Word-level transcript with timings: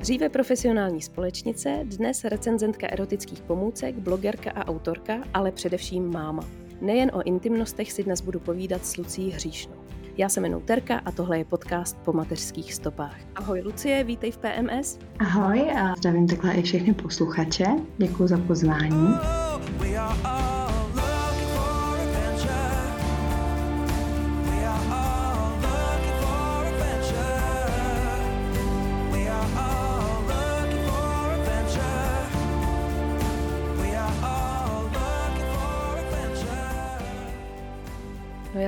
Dříve 0.00 0.28
profesionální 0.28 1.02
společnice, 1.02 1.80
dnes 1.84 2.24
recenzentka 2.24 2.86
erotických 2.90 3.42
pomůcek, 3.42 3.94
blogerka 3.94 4.50
a 4.50 4.64
autorka, 4.68 5.22
ale 5.34 5.52
především 5.52 6.12
máma. 6.12 6.44
Nejen 6.80 7.10
o 7.14 7.22
intimnostech 7.22 7.92
si 7.92 8.04
dnes 8.04 8.20
budu 8.20 8.40
povídat 8.40 8.86
s 8.86 8.96
Lucí 8.96 9.30
Hříšnou. 9.30 9.74
Já 10.16 10.28
se 10.28 10.40
jmenuji 10.40 10.60
Terka 10.60 10.98
a 11.04 11.12
tohle 11.12 11.38
je 11.38 11.44
podcast 11.44 11.96
po 12.04 12.12
mateřských 12.12 12.74
stopách. 12.74 13.16
Ahoj 13.34 13.60
Lucie, 13.60 14.04
vítej 14.04 14.30
v 14.32 14.38
PMS. 14.38 14.98
Ahoj 15.18 15.70
a 15.78 15.96
zdravím 15.96 16.28
takhle 16.28 16.54
i 16.54 16.62
všechny 16.62 16.94
posluchače. 16.94 17.66
Děkuji 17.98 18.26
za 18.26 18.38
pozvání. 18.38 19.14
Oh, 19.14 20.59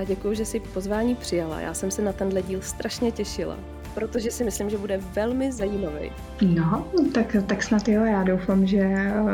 já 0.02 0.06
děkuji, 0.06 0.34
že 0.34 0.44
jsi 0.44 0.60
pozvání 0.60 1.14
přijala. 1.14 1.60
Já 1.60 1.74
jsem 1.74 1.90
se 1.90 2.02
na 2.02 2.12
tenhle 2.12 2.42
díl 2.42 2.62
strašně 2.62 3.12
těšila, 3.12 3.58
protože 3.94 4.30
si 4.30 4.44
myslím, 4.44 4.70
že 4.70 4.78
bude 4.78 4.96
velmi 4.96 5.52
zajímavý. 5.52 6.12
No, 6.42 6.86
tak, 7.14 7.36
tak 7.46 7.62
snad 7.62 7.88
jo, 7.88 8.04
já 8.04 8.22
doufám, 8.22 8.66
že 8.66 8.82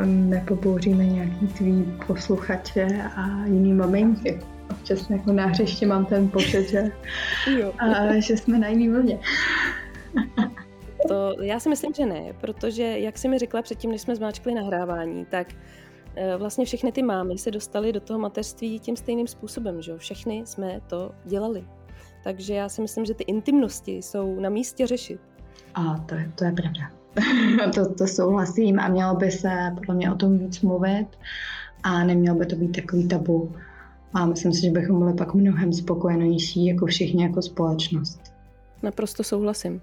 nepopouříme 0.04 1.06
nějaký 1.06 1.46
tvý 1.46 1.94
posluchače 2.06 3.02
a 3.16 3.44
jiný 3.44 3.72
maminky. 3.72 4.40
Občas 4.70 5.10
jako 5.10 5.32
na 5.32 5.46
hřiště 5.46 5.86
mám 5.86 6.04
ten 6.04 6.28
pocit, 6.28 6.68
že, 6.68 6.92
jo. 7.60 7.72
A, 7.78 8.20
že 8.20 8.36
jsme 8.36 8.58
na 8.58 8.68
jiný 8.68 8.88
vlně. 8.88 9.18
To 11.08 11.42
já 11.42 11.60
si 11.60 11.68
myslím, 11.68 11.92
že 11.94 12.06
ne, 12.06 12.22
protože 12.40 12.82
jak 12.82 13.18
jsi 13.18 13.28
mi 13.28 13.38
řekla 13.38 13.62
předtím, 13.62 13.90
než 13.90 14.00
jsme 14.00 14.16
zmáčkli 14.16 14.54
nahrávání, 14.54 15.26
tak 15.30 15.46
Eh, 15.52 15.54
vlastně 16.38 16.64
všechny 16.64 16.92
ty 16.92 17.02
mámy 17.02 17.38
se 17.38 17.50
dostaly 17.50 17.92
do 17.92 18.00
toho 18.00 18.18
mateřství 18.18 18.80
tím 18.80 18.96
stejným 18.96 19.26
způsobem, 19.26 19.82
že 19.82 19.98
Všechny 19.98 20.42
jsme 20.44 20.80
to 20.86 21.10
dělali. 21.24 21.64
Takže 22.24 22.54
já 22.54 22.68
si 22.68 22.82
myslím, 22.82 23.04
že 23.04 23.14
ty 23.14 23.24
intimnosti 23.24 23.92
jsou 23.92 24.40
na 24.40 24.48
místě 24.48 24.86
řešit. 24.86 25.20
A 25.74 25.98
to 25.98 26.14
je, 26.14 26.32
to 26.34 26.44
je 26.44 26.52
pravda. 26.52 26.80
to, 27.74 27.94
to 27.94 28.06
souhlasím 28.06 28.80
a 28.80 28.88
mělo 28.88 29.16
by 29.16 29.30
se 29.30 29.50
podle 29.76 29.94
mě 29.94 30.12
o 30.12 30.14
tom 30.14 30.38
víc 30.38 30.60
mluvit 30.60 31.06
a 31.82 32.04
nemělo 32.04 32.38
by 32.38 32.46
to 32.46 32.56
být 32.56 32.72
takový 32.72 33.08
tabu. 33.08 33.52
A 34.14 34.26
myslím 34.26 34.52
si, 34.52 34.60
že 34.60 34.70
bychom 34.70 34.98
byli 34.98 35.14
pak 35.14 35.34
mnohem 35.34 35.72
spokojenější 35.72 36.66
jako 36.66 36.86
všichni 36.86 37.22
jako 37.22 37.42
společnost. 37.42 38.20
Naprosto 38.82 39.24
souhlasím. 39.24 39.80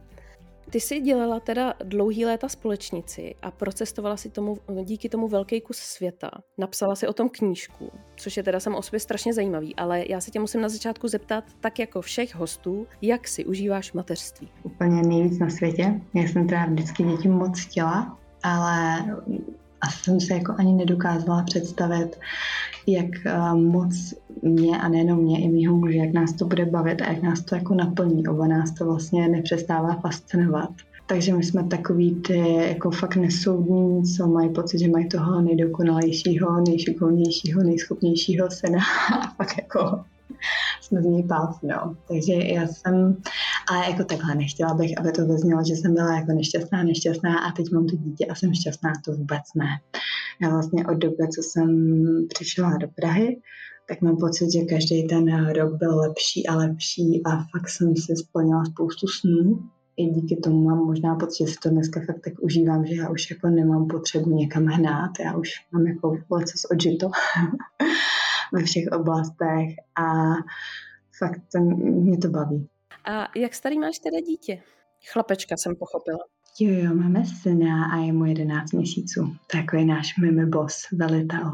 Ty 0.76 0.81
jsi 0.81 1.02
dělala 1.02 1.40
teda 1.40 1.73
dlouhý 1.84 2.26
léta 2.26 2.50
společnici 2.50 3.36
a 3.42 3.52
procestovala 3.52 4.18
si 4.18 4.30
tomu, 4.30 4.58
díky 4.84 5.09
tomu 5.09 5.28
velký 5.28 5.62
kus 5.62 5.78
světa. 5.78 6.32
Napsala 6.58 6.95
si 6.95 7.08
o 7.08 7.14
tom 7.14 7.30
knížku, 7.30 7.92
což 8.16 8.38
je 8.38 8.44
teda 8.44 8.59
samo 8.59 8.78
o 8.78 8.82
sobě 8.82 9.00
strašně 9.00 9.34
zajímavý, 9.34 9.76
ale 9.76 10.04
já 10.09 10.22
se 10.22 10.32
tě 10.32 10.40
musím 10.40 10.62
na 10.62 10.70
začátku 10.70 11.08
zeptat, 11.08 11.44
tak 11.59 11.80
jako 11.80 12.02
všech 12.02 12.36
hostů, 12.36 12.88
jak 13.02 13.27
si 13.27 13.45
užíváš 13.45 13.94
mateřství? 13.94 14.49
Úplně 14.64 15.02
nejvíc 15.02 15.39
na 15.39 15.49
světě. 15.49 16.02
Já 16.14 16.23
jsem 16.23 16.48
teda 16.48 16.66
vždycky 16.66 17.04
děti 17.04 17.28
moc 17.28 17.60
chtěla, 17.60 18.17
ale 18.44 19.05
a 19.82 19.89
jsem 19.89 20.20
se 20.20 20.33
jako 20.33 20.55
ani 20.58 20.73
nedokázala 20.73 21.44
představit, 21.44 22.20
jak 22.88 23.10
uh, 23.26 23.55
moc 23.58 24.14
mě 24.42 24.78
a 24.78 24.90
nejenom 24.90 25.20
mě, 25.20 25.44
i 25.44 25.48
mýho 25.48 25.76
muže, 25.76 25.98
jak 25.98 26.14
nás 26.14 26.34
to 26.34 26.46
bude 26.46 26.66
bavit 26.66 27.02
a 27.02 27.12
jak 27.12 27.22
nás 27.22 27.42
to 27.42 27.56
jako 27.56 27.73
naplní. 27.73 28.28
Oba 28.28 28.48
nás 28.48 28.72
to 28.72 28.86
vlastně 28.86 29.28
nepřestává 29.28 29.96
fascinovat. 29.96 30.70
Takže 31.08 31.34
my 31.34 31.44
jsme 31.44 31.64
takový 31.64 32.16
ty 32.16 32.38
jako 32.68 32.92
fakt 32.92 33.16
nesoudní, 33.16 34.04
co 34.04 34.28
mají 34.28 34.50
pocit, 34.50 34.80
že 34.80 34.88
mají 34.88 35.10
toho 35.10 35.42
nejdokonalejšího, 35.42 36.62
nejšikovnějšího, 36.68 37.64
nejschopnějšího 37.64 38.52
syna 38.52 38.80
a 39.22 39.34
pak 39.38 39.58
jako 39.58 40.06
jsme 40.82 41.02
z 41.02 41.06
něj 41.06 41.23
pálci, 41.23 41.67
no. 41.67 41.96
Takže 42.08 42.34
já 42.34 42.67
jsem, 42.67 43.17
ale 43.72 43.90
jako 43.90 44.04
takhle 44.04 44.36
nechtěla 44.36 44.73
bych, 44.73 45.00
aby 45.00 45.12
to 45.12 45.26
vyznělo, 45.26 45.64
že 45.67 45.73
jsem 45.73 45.94
byla 45.94 46.16
jako 46.16 46.32
nešťastná, 46.32 46.84
nešťastná 46.84 47.40
a 47.40 47.52
teď 47.52 47.72
mám 47.72 47.88
to 47.88 47.96
dítě 47.96 48.26
a 48.26 48.36
jsem 48.36 48.54
šťastná, 48.54 48.94
to 49.06 49.12
vůbec 49.12 49.44
ne. 49.56 49.67
Já 50.42 50.50
vlastně 50.50 50.86
od 50.86 50.98
doby, 50.98 51.28
co 51.36 51.42
jsem 51.42 51.70
přišla 52.30 52.78
do 52.78 52.88
Prahy, 52.96 53.38
tak 53.88 54.02
mám 54.02 54.18
pocit, 54.18 54.52
že 54.52 54.62
každý 54.62 55.08
ten 55.08 55.50
rok 55.52 55.73
byl 55.73 55.98
lepší 55.98 56.48
a 56.48 56.56
lepší 56.56 57.22
a 57.26 57.30
fakt 57.30 57.70
jsem 57.70 57.96
si 57.96 58.16
splnila 58.16 58.66
spoustu 58.66 59.08
snů. 59.08 59.70
I 59.98 60.06
díky 60.06 60.36
tomu 60.36 60.64
mám 60.64 60.78
možná 60.78 61.16
pocit, 61.16 61.48
že 61.48 61.54
si 61.54 61.60
to 61.64 61.70
dneska 61.70 62.00
fakt 62.06 62.22
tak 62.23 62.34
užívám, 62.42 62.86
že 62.86 62.96
já 62.96 63.10
už 63.10 63.30
jako 63.32 63.48
nemám 63.48 63.88
potřebu 63.88 64.36
někam 64.38 64.66
hnát, 64.66 65.12
já 65.20 65.38
už 65.38 65.50
mám 65.72 65.88
jako 65.88 66.18
leco 66.32 66.68
odžito 66.72 67.10
ve 68.54 68.64
všech 68.64 68.86
oblastech 68.92 69.70
a 70.02 70.34
fakt 71.20 71.42
mě 71.80 72.17
to 72.17 72.30
baví. 72.30 72.67
A 73.06 73.28
jak 73.36 73.54
starý 73.54 73.80
máš 73.80 74.00
teda 74.00 74.20
dítě? 74.20 74.62
Chlapečka 75.12 75.58
jsem 75.58 75.76
pochopila. 75.76 76.20
Jo, 76.60 76.73
jo, 76.73 76.96
máme 76.96 77.26
syna 77.26 77.86
a 77.86 77.98
je 77.98 78.14
mu 78.14 78.26
11 78.26 78.72
měsíců. 78.72 79.36
Takový 79.52 79.86
náš 79.86 80.17
mimi 80.17 80.46
boss, 80.46 80.76
velitel. 80.92 81.52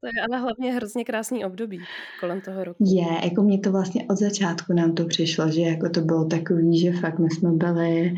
To 0.00 0.06
je 0.06 0.22
ale 0.28 0.38
hlavně 0.40 0.72
hrozně 0.72 1.04
krásný 1.04 1.44
období 1.44 1.78
kolem 2.20 2.40
toho 2.40 2.64
roku. 2.64 2.84
Je, 2.86 3.24
jako 3.24 3.42
mě 3.42 3.58
to 3.58 3.72
vlastně 3.72 4.06
od 4.10 4.18
začátku 4.18 4.72
nám 4.72 4.94
to 4.94 5.04
přišlo, 5.04 5.50
že 5.50 5.60
jako 5.60 5.88
to 5.88 6.00
bylo 6.00 6.24
takový, 6.24 6.80
že 6.80 6.92
fakt 6.92 7.18
my 7.18 7.30
jsme 7.30 7.52
byli 7.52 8.14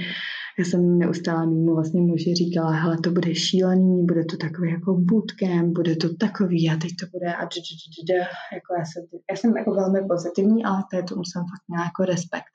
já 0.59 0.65
jsem 0.65 0.99
neustále 0.99 1.47
mimo 1.47 1.75
vlastně 1.75 2.00
muži 2.00 2.34
říkala, 2.34 2.70
hele, 2.70 2.99
to 3.04 3.10
bude 3.10 3.34
šílený, 3.34 4.06
bude 4.06 4.25
to 4.25 4.37
takový 4.37 4.70
jako 4.70 4.94
bootcamp, 4.94 5.72
bude 5.75 5.97
to 5.97 6.15
takový 6.16 6.70
a 6.70 6.76
teď 6.76 6.91
to 7.00 7.06
bude 7.12 7.34
a 7.34 7.43
jako 7.43 8.70
já, 8.78 8.84
jsem, 8.84 9.03
já 9.31 9.37
jsem 9.37 9.56
jako 9.56 9.75
velmi 9.75 10.00
pozitivní, 10.09 10.65
ale 10.65 10.84
to 10.91 10.97
je 10.97 11.03
tomu 11.03 11.25
jsem 11.25 11.43
fakt 11.43 11.65
měla 11.69 11.84
jako 11.84 12.04
respekt. 12.04 12.53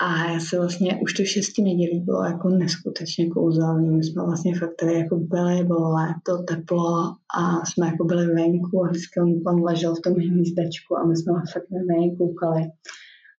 A 0.00 0.32
já 0.32 0.40
se 0.40 0.58
vlastně 0.58 1.00
už 1.02 1.14
to 1.14 1.24
šesti 1.24 1.62
nedělí 1.62 2.00
bylo 2.00 2.24
jako 2.24 2.48
neskutečně 2.48 3.30
kouzelný. 3.30 3.90
My 3.90 4.04
jsme 4.04 4.22
vlastně 4.24 4.58
fakt 4.58 4.76
tady 4.80 4.94
jako 4.94 5.16
byli, 5.16 5.64
bylo 5.64 5.92
léto, 5.92 6.42
teplo 6.42 7.14
a 7.38 7.66
jsme 7.66 7.86
jako 7.86 8.04
byli 8.04 8.26
venku 8.26 8.84
a 8.84 8.88
vždycky 8.88 9.20
on, 9.20 9.42
on 9.46 9.64
ležel 9.64 9.94
v 9.94 10.00
tom 10.00 10.12
hnízdečku 10.12 10.96
a 10.98 11.06
my 11.06 11.16
jsme 11.16 11.32
fakt 11.52 11.70
na 11.70 11.94
něj 11.94 12.16
koukali. 12.16 12.62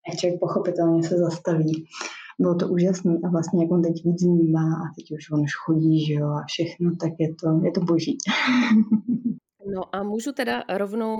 A 0.08 0.16
člověk 0.16 0.40
pochopitelně 0.40 1.02
se 1.02 1.18
zastaví 1.18 1.86
bylo 2.38 2.54
to 2.54 2.68
úžasné 2.68 3.18
a 3.24 3.28
vlastně 3.28 3.64
jak 3.64 3.72
on 3.72 3.82
teď 3.82 4.04
víc 4.04 4.22
vnímá 4.24 4.74
a 4.74 4.92
teď 4.96 5.12
už 5.12 5.30
on 5.30 5.40
už 5.40 5.54
chodí, 5.66 6.06
že 6.06 6.14
jo, 6.14 6.28
a 6.28 6.44
všechno, 6.46 6.90
tak 7.00 7.12
je 7.18 7.34
to, 7.34 7.60
je 7.64 7.72
to 7.72 7.80
boží. 7.80 8.18
No 9.74 9.94
a 9.94 10.02
můžu 10.02 10.32
teda 10.32 10.64
rovnou 10.76 11.16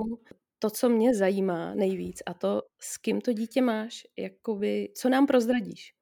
to, 0.59 0.71
co 0.71 0.89
mě 0.89 1.15
zajímá 1.15 1.75
nejvíc 1.75 2.23
a 2.27 2.35
to, 2.35 2.63
s 2.81 2.99
kým 2.99 3.21
to 3.21 3.33
dítě 3.33 3.63
máš, 3.63 4.03
jakoby, 4.19 4.89
co 4.97 5.09
nám 5.09 5.27
prozradíš? 5.27 5.95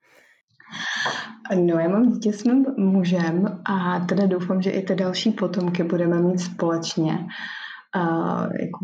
No, 1.54 1.78
já 1.78 1.88
mám 1.88 2.12
dítě 2.12 2.32
s 2.32 2.44
mým 2.44 2.66
mužem 2.76 3.62
a 3.64 4.00
teda 4.00 4.26
doufám, 4.26 4.62
že 4.62 4.70
i 4.70 4.82
ty 4.82 4.94
další 4.94 5.30
potomky 5.30 5.84
budeme 5.84 6.20
mít 6.20 6.38
společně. 6.38 7.26
A 7.94 8.00
jako, 8.42 8.78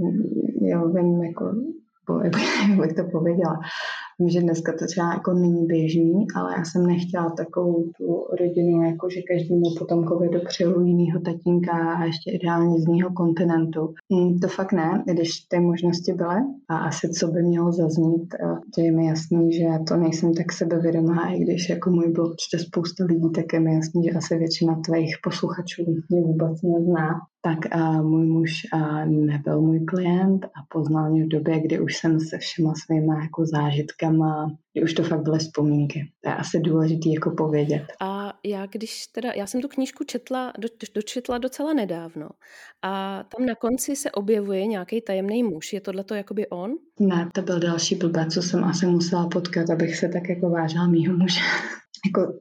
já 0.62 0.84
vím, 0.84 1.22
jako, 1.24 1.44
jak 2.24 2.80
bych 2.80 2.92
to 2.92 3.04
pověděla. 3.12 3.60
Vím, 4.20 4.28
že 4.28 4.40
dneska 4.40 4.72
to 4.78 4.86
třeba 4.86 5.12
jako 5.12 5.32
není 5.32 5.66
běžný, 5.66 6.26
ale 6.34 6.54
já 6.56 6.64
jsem 6.64 6.86
nechtěla 6.86 7.30
takovou 7.30 7.84
tu 7.98 8.24
rodinu, 8.40 8.82
jako 8.82 9.10
že 9.10 9.20
každému 9.22 9.62
potomkovi 9.78 10.28
dopřeju 10.28 10.80
jinýho 10.80 11.20
tatínka 11.20 11.72
a 11.72 12.04
ještě 12.04 12.30
ideálně 12.30 12.80
z 12.80 12.88
jiného 12.88 13.10
kontinentu. 13.12 13.94
Hmm, 14.12 14.38
to 14.38 14.48
fakt 14.48 14.72
ne, 14.72 15.04
když 15.06 15.40
ty 15.40 15.60
možnosti 15.60 16.12
byly. 16.12 16.36
A 16.68 16.76
asi 16.76 17.08
co 17.08 17.28
by 17.28 17.42
mělo 17.42 17.72
zaznít, 17.72 18.34
to 18.74 18.80
je 18.80 18.92
mi 18.92 19.06
jasný, 19.06 19.52
že 19.52 19.64
to 19.88 19.96
nejsem 19.96 20.34
tak 20.34 20.52
sebevědomá, 20.52 21.30
i 21.30 21.38
když 21.38 21.68
jako 21.68 21.90
můj 21.90 22.08
byl 22.08 22.26
určitě 22.26 22.58
spousta 22.58 23.04
lidí, 23.04 23.30
tak 23.34 23.52
je 23.52 23.60
mi 23.60 23.74
jasný, 23.74 24.04
že 24.04 24.10
asi 24.10 24.38
většina 24.38 24.80
tvých 24.86 25.16
posluchačů 25.24 25.84
mě 26.08 26.20
vůbec 26.20 26.62
nezná. 26.62 27.20
Tak 27.40 27.76
a 27.76 28.02
můj 28.02 28.26
muž 28.26 28.50
a 28.72 29.04
nebyl 29.04 29.60
můj 29.60 29.84
klient 29.84 30.44
a 30.44 30.58
poznal 30.68 31.10
mě 31.10 31.24
v 31.24 31.28
době, 31.28 31.60
kdy 31.60 31.80
už 31.80 31.96
jsem 31.96 32.20
se 32.20 32.38
všema 32.38 32.72
svýma 32.84 33.22
jako 33.22 33.46
zážitkama, 33.46 34.56
kdy 34.72 34.84
už 34.84 34.94
to 34.94 35.02
fakt 35.02 35.22
byly 35.22 35.38
vzpomínky. 35.38 36.12
To 36.24 36.30
je 36.30 36.36
asi 36.36 36.60
důležité 36.60 37.08
jako 37.08 37.30
povědět. 37.30 37.86
A 38.00 38.32
já 38.44 38.66
když 38.66 39.06
teda, 39.06 39.32
já 39.32 39.46
jsem 39.46 39.60
tu 39.60 39.68
knížku 39.68 40.04
četla, 40.04 40.52
do, 40.58 40.68
dočetla 40.94 41.38
docela 41.38 41.72
nedávno 41.72 42.28
a 42.82 43.24
tam 43.36 43.46
na 43.46 43.54
konci 43.54 43.96
se 43.96 44.10
objevuje 44.10 44.66
nějaký 44.66 45.00
tajemný 45.00 45.42
muž. 45.42 45.72
Je 45.72 45.80
tohle 45.80 46.04
to 46.04 46.14
jakoby 46.14 46.48
on? 46.48 46.74
Ne, 47.00 47.28
to 47.34 47.42
byl 47.42 47.60
další 47.60 47.94
blbec, 47.94 48.34
co 48.34 48.42
jsem 48.42 48.64
asi 48.64 48.86
musela 48.86 49.28
potkat, 49.28 49.70
abych 49.70 49.96
se 49.96 50.08
tak 50.08 50.28
jako 50.28 50.50
vážila 50.50 50.86
mýho 50.86 51.16
muže. 51.16 51.40
jako 52.06 52.32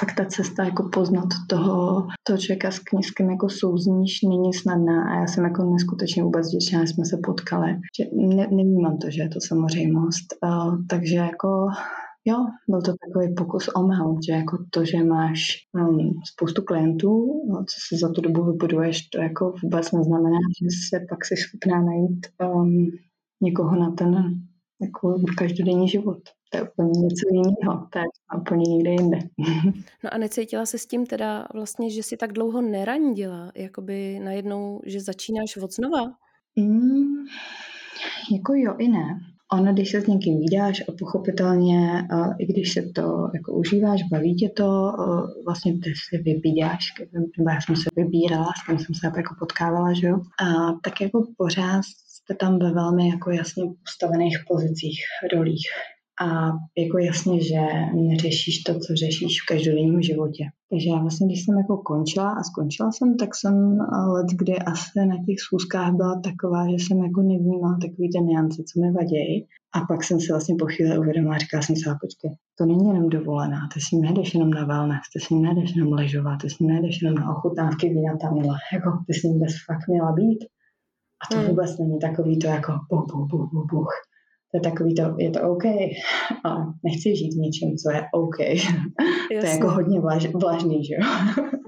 fakt 0.00 0.14
ta 0.16 0.24
cesta 0.24 0.64
jako 0.64 0.88
poznat 0.92 1.28
toho, 1.48 2.06
toho 2.22 2.38
člověka 2.38 2.70
s 2.70 2.78
knížkem 2.78 3.30
jako 3.30 3.48
souzníš 3.48 4.22
není 4.22 4.54
snadná 4.54 5.04
a 5.04 5.20
já 5.20 5.26
jsem 5.26 5.44
jako 5.44 5.64
neskutečně 5.64 6.22
vůbec 6.22 6.48
vděčná, 6.48 6.84
že 6.84 6.92
jsme 6.92 7.04
se 7.04 7.16
potkali. 7.24 7.70
Že 7.98 8.04
ne, 8.12 8.46
nevnímám 8.50 8.98
to, 8.98 9.10
že 9.10 9.22
je 9.22 9.28
to 9.28 9.38
samozřejmost. 9.40 10.26
Uh, 10.44 10.76
takže 10.88 11.16
jako 11.16 11.66
Jo, 12.24 12.36
byl 12.68 12.82
to 12.82 12.92
takový 13.06 13.34
pokus 13.34 13.68
omyl, 13.68 14.16
že 14.26 14.32
jako 14.32 14.58
to, 14.70 14.84
že 14.84 15.04
máš 15.04 15.40
um, 15.72 16.12
spoustu 16.32 16.62
klientů, 16.62 17.42
no, 17.48 17.58
co 17.58 17.76
si 17.88 17.98
za 18.00 18.12
tu 18.12 18.20
dobu 18.20 18.44
vybuduješ, 18.44 19.08
to 19.08 19.20
jako 19.20 19.54
vůbec 19.62 19.92
neznamená, 19.92 20.38
že 20.62 20.66
se 20.88 21.06
pak 21.08 21.24
si 21.24 21.36
schopná 21.36 21.82
najít 21.82 22.26
um, 22.54 22.90
někoho 23.42 23.76
na 23.76 23.90
ten 23.90 24.14
jako 24.82 25.14
každodenní 25.38 25.88
život. 25.88 26.18
To 26.50 26.58
je 26.58 26.62
úplně 26.62 27.00
něco 27.00 27.26
jiného, 27.32 27.86
to 27.92 27.98
je 27.98 28.04
úplně 28.40 28.64
někde 28.64 28.90
jinde. 28.90 29.18
No 30.04 30.14
a 30.14 30.18
necítila 30.18 30.66
se 30.66 30.78
s 30.78 30.86
tím 30.86 31.06
teda 31.06 31.46
vlastně, 31.54 31.90
že 31.90 32.02
si 32.02 32.16
tak 32.16 32.32
dlouho 32.32 32.60
nerandila, 32.60 33.52
jakoby 33.54 34.20
najednou, 34.24 34.80
že 34.86 35.00
začínáš 35.00 35.56
od 35.56 35.72
znova? 35.72 36.12
Mm, 36.56 37.24
jako 38.32 38.54
jo 38.54 38.74
i 38.78 38.88
ne. 38.88 39.20
Ono, 39.52 39.72
když 39.72 39.90
se 39.90 40.00
s 40.00 40.06
někým 40.06 40.40
vydáš 40.40 40.80
a 40.88 40.92
pochopitelně, 40.98 42.08
i 42.38 42.46
když 42.46 42.72
se 42.72 42.82
to 42.82 43.30
jako 43.34 43.52
užíváš, 43.52 44.02
baví 44.10 44.34
tě 44.34 44.48
to, 44.48 44.92
vlastně 45.46 45.72
ty 45.72 45.92
si 46.08 46.22
vybídáš, 46.22 46.92
nebo 47.38 47.50
já 47.50 47.60
jsem 47.60 47.76
se 47.76 47.90
vybírala, 47.96 48.46
s 48.46 48.66
kým 48.66 48.78
jsem 48.78 48.94
se 48.94 49.06
jako 49.06 49.34
potkávala, 49.38 49.92
že 49.92 50.06
jo, 50.06 50.16
a 50.16 50.72
tak 50.84 51.00
jako 51.00 51.26
pořád 51.36 51.82
jste 51.84 52.34
tam 52.34 52.58
ve 52.58 52.72
velmi 52.72 53.08
jako 53.08 53.30
jasně 53.30 53.64
postavených 53.84 54.38
pozicích, 54.48 55.00
rolích 55.32 55.68
a 56.20 56.52
jako 56.78 56.98
jasně, 56.98 57.42
že 57.42 57.60
neřešíš 57.94 58.62
to, 58.62 58.72
co 58.74 58.94
řešíš 58.94 59.42
v 59.42 59.46
každodenním 59.46 60.02
životě. 60.02 60.44
Takže 60.70 60.88
já 60.88 60.98
vlastně, 60.98 61.26
když 61.26 61.44
jsem 61.44 61.58
jako 61.58 61.76
končila 61.76 62.30
a 62.30 62.42
skončila 62.42 62.92
jsem, 62.92 63.16
tak 63.16 63.34
jsem 63.34 63.78
let, 64.14 64.26
kdy 64.38 64.58
asi 64.58 65.06
na 65.06 65.16
těch 65.26 65.40
schůzkách 65.40 65.92
byla 65.94 66.20
taková, 66.20 66.70
že 66.70 66.78
jsem 66.78 66.98
jako 66.98 67.22
nevnímala 67.22 67.78
takový 67.82 68.10
ten 68.10 68.24
niance, 68.26 68.62
co 68.62 68.80
mi 68.80 68.92
vadějí. 68.92 69.46
A 69.74 69.80
pak 69.80 70.04
jsem 70.04 70.20
si 70.20 70.32
vlastně 70.32 70.54
po 70.58 70.66
chvíli 70.66 70.98
uvědomila 70.98 71.34
a 71.34 71.38
říkala 71.38 71.62
jsem 71.62 71.76
si, 71.76 71.84
počkej, 72.00 72.30
to 72.58 72.66
není 72.66 72.88
jenom 72.88 73.08
dovolená, 73.08 73.60
ty 73.74 73.80
si 73.80 73.96
nejdeš 73.96 74.34
jenom 74.34 74.50
na 74.50 74.64
wellness, 74.64 75.04
ty 75.12 75.20
si 75.20 75.34
nejdeš 75.34 75.76
jenom 75.76 75.92
ležovat, 75.92 76.36
ty 76.42 76.50
si 76.50 76.64
nejdeš 76.64 77.02
jenom 77.02 77.14
na 77.14 77.36
ochutnávky 77.36 77.88
vína 77.88 78.16
tamhle, 78.20 78.56
jako 78.72 78.90
ty 79.06 79.14
si 79.14 79.28
bez 79.40 79.52
fakt 79.66 79.88
měla 79.88 80.12
být. 80.12 80.38
A 81.22 81.34
to 81.34 81.38
hmm. 81.38 81.48
vůbec 81.48 81.78
není 81.78 81.98
takový 81.98 82.38
to 82.38 82.46
jako 82.46 82.72
buch, 82.90 83.06
buch, 83.12 83.28
buch, 83.30 83.50
buch, 83.52 83.66
buch 83.72 83.90
to 84.50 84.56
je 84.56 84.60
takový 84.60 84.94
to, 84.94 85.02
je 85.18 85.30
to 85.30 85.40
OK, 85.50 85.64
ale 86.44 86.66
nechci 86.84 87.16
žít 87.16 87.34
něčím, 87.36 87.76
co 87.76 87.90
je 87.90 88.02
OK. 88.14 88.36
to 89.40 89.46
je 89.46 89.50
jako 89.50 89.70
hodně 89.70 90.00
vlaž, 90.00 90.26
vlažný, 90.26 90.84
že 90.84 90.94
jo. 90.94 91.00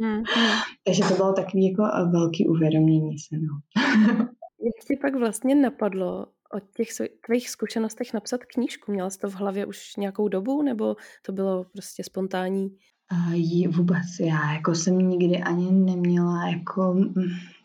Mm, 0.01 0.09
mm. 0.09 0.25
Takže 0.87 1.03
to 1.09 1.15
bylo 1.15 1.33
takový 1.33 1.71
jako 1.71 1.83
velký 2.13 2.49
uvědomění 2.49 3.19
se, 3.19 3.37
no. 3.37 3.83
Jak 4.65 4.87
ti 4.89 4.97
pak 5.03 5.15
vlastně 5.15 5.55
napadlo 5.55 6.27
o 6.55 6.61
těch 6.77 6.89
tvých 7.27 7.51
zkušenostech 7.51 8.15
napsat 8.15 8.41
knížku? 8.45 8.93
Měla 8.93 9.11
jsi 9.11 9.19
to 9.19 9.31
v 9.31 9.35
hlavě 9.35 9.67
už 9.67 9.97
nějakou 9.97 10.29
dobu, 10.29 10.63
nebo 10.63 10.97
to 11.27 11.33
bylo 11.33 11.65
prostě 11.73 12.05
spontánní? 12.05 12.69
Uh, 13.13 13.75
vůbec 13.77 14.07
já 14.21 14.53
jako 14.53 14.75
jsem 14.75 14.99
nikdy 14.99 15.39
ani 15.39 15.73
neměla 15.73 16.49
jako 16.49 16.95
mm, 16.95 17.13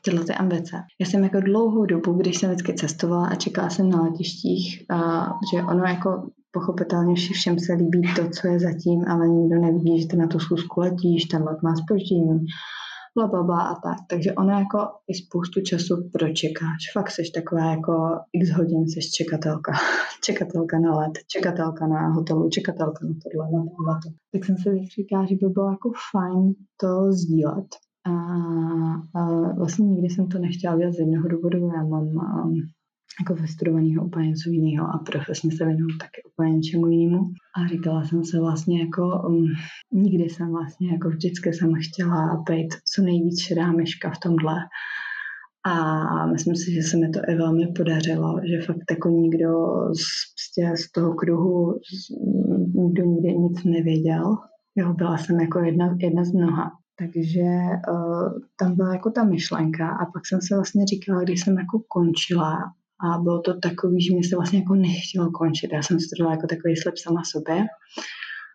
tyhle 0.08 0.26
ty 0.26 0.34
ambice. 0.34 0.78
Já 1.02 1.06
jsem 1.06 1.24
jako 1.24 1.40
dlouhou 1.40 1.86
dobu, 1.86 2.14
když 2.14 2.38
jsem 2.38 2.50
vždycky 2.50 2.74
cestovala 2.74 3.28
a 3.28 3.36
čekala 3.36 3.70
jsem 3.70 3.90
na 3.90 4.02
letištích, 4.02 4.86
a, 4.92 5.28
že 5.54 5.64
ono 5.64 5.84
jako 5.84 6.30
pochopitelně 6.52 7.16
všem 7.16 7.60
se 7.60 7.74
líbí 7.74 8.02
to, 8.16 8.30
co 8.30 8.48
je 8.48 8.60
zatím, 8.60 9.06
ale 9.08 9.28
nikdo 9.28 9.56
nevidí, 9.62 10.02
že 10.02 10.08
ty 10.08 10.18
na 10.18 10.28
tu 10.28 10.40
schůzku 10.40 10.80
letíš, 10.80 11.26
ten 11.26 11.44
let 11.44 11.58
má 11.64 11.76
spoždění, 11.76 12.46
bla, 13.16 13.44
bla, 13.44 13.62
a 13.62 13.76
tak. 13.76 13.98
Takže 14.10 14.34
ono 14.34 14.60
jako 14.60 14.78
i 15.08 15.14
spoustu 15.14 15.62
času 15.62 16.10
pročekáš. 16.14 16.82
Fakt 16.94 17.12
jsi 17.12 17.22
taková 17.36 17.66
jako 17.72 17.94
x 18.34 18.50
hodin 18.52 18.84
jsi 18.88 19.12
čekatelka. 19.12 19.72
čekatelka 20.24 20.80
na 20.80 20.98
let, 21.00 21.12
čekatelka 21.28 21.88
na 21.88 22.08
hotelu, 22.08 22.50
čekatelka 22.50 23.06
na 23.06 23.14
tohle, 23.24 23.52
na 23.52 23.66
tohle. 23.78 23.96
Tak 24.32 24.46
jsem 24.46 24.58
si 24.58 24.70
říkala, 24.96 25.26
že 25.26 25.36
by 25.36 25.48
bylo 25.50 25.72
jako 25.72 25.92
fajn 26.12 26.54
to 26.82 27.12
sdílet 27.12 27.68
a, 28.08 28.12
a 29.20 29.54
vlastně 29.54 29.86
nikdy 29.86 30.10
jsem 30.10 30.28
to 30.28 30.40
nechtěla 30.40 30.78
dělat 30.78 30.94
z 30.94 31.00
jednoho 31.00 31.28
důvodu. 31.28 31.72
Já 31.76 31.84
mám 31.84 32.04
um, 32.04 32.54
jako 33.20 33.42
vystudovaného 33.42 34.06
úplně 34.06 34.28
něco 34.28 34.50
jiného 34.50 34.88
a 34.88 34.98
profesně 34.98 35.52
se 35.52 35.66
věnuju 35.66 35.98
taky 36.00 36.22
úplně 36.32 36.52
něčemu 36.52 36.88
jinému. 36.88 37.20
A 37.58 37.68
říkala 37.68 38.04
jsem 38.04 38.24
se 38.24 38.40
vlastně 38.40 38.82
jako, 38.82 39.22
um, 39.28 39.46
nikdy 39.94 40.24
jsem 40.24 40.52
vlastně 40.52 40.92
jako 40.92 41.10
vždycky 41.10 41.54
jsem 41.54 41.74
chtěla 41.74 42.44
být 42.50 42.68
co 42.94 43.02
nejvíc 43.02 43.40
šedá 43.40 43.72
myška 43.72 44.10
v 44.10 44.20
tomhle. 44.24 44.56
A 45.66 46.26
myslím 46.26 46.56
si, 46.56 46.74
že 46.74 46.82
se 46.82 46.98
mi 46.98 47.10
to 47.10 47.20
i 47.28 47.36
velmi 47.36 47.68
podařilo, 47.78 48.40
že 48.50 48.66
fakt 48.66 48.92
jako 48.92 49.10
nikdo 49.10 49.50
z, 49.94 50.06
prostě 50.34 50.84
z 50.84 50.92
toho 50.92 51.14
kruhu, 51.14 51.74
z, 51.74 52.10
nikdo 52.76 53.04
nikdy 53.04 53.38
nic 53.38 53.64
nevěděl. 53.64 54.38
Jo, 54.76 54.94
byla 54.94 55.18
jsem 55.18 55.40
jako 55.40 55.60
jedna, 55.60 55.98
jedna 56.00 56.24
z 56.24 56.34
mnoha. 56.34 56.72
Takže 57.00 57.48
uh, 57.90 58.34
tam 58.60 58.76
byla 58.76 58.94
jako 58.94 59.12
ta 59.12 59.24
myšlenka 59.24 59.90
a 59.90 60.06
pak 60.06 60.28
jsem 60.28 60.42
se 60.42 60.56
vlastně 60.56 60.86
říkala, 60.86 61.24
když 61.24 61.44
jsem 61.44 61.58
jako 61.58 61.82
končila 61.88 62.58
a 63.06 63.18
bylo 63.18 63.42
to 63.42 63.60
takový, 63.60 64.02
že 64.02 64.16
mi 64.16 64.24
se 64.24 64.36
vlastně 64.36 64.60
jako 64.60 64.76
nechtělo 64.76 65.32
končit. 65.32 65.74
Já 65.74 65.82
jsem 65.84 66.00
studovala 66.00 66.36
jako 66.36 66.48
takový 66.48 66.76
slib 66.78 66.98
sama 66.98 67.22
sobě. 67.24 67.66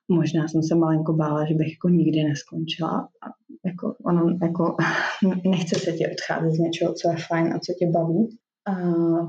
Možná 0.08 0.48
jsem 0.48 0.62
se 0.62 0.74
malinko 0.74 1.12
bála, 1.12 1.46
že 1.46 1.54
bych 1.54 1.72
jako 1.72 1.88
nikdy 1.88 2.24
neskončila. 2.24 3.08
A 3.22 3.26
jako 3.64 3.96
ono, 4.04 4.38
jako 4.42 4.76
nechce 5.50 5.78
se 5.78 5.92
ti 5.92 6.04
odcházet 6.06 6.50
z 6.50 6.58
něčeho, 6.58 6.94
co 6.94 7.10
je 7.10 7.16
fajn 7.28 7.46
a 7.46 7.58
co 7.58 7.72
tě 7.78 7.86
baví. 7.90 8.38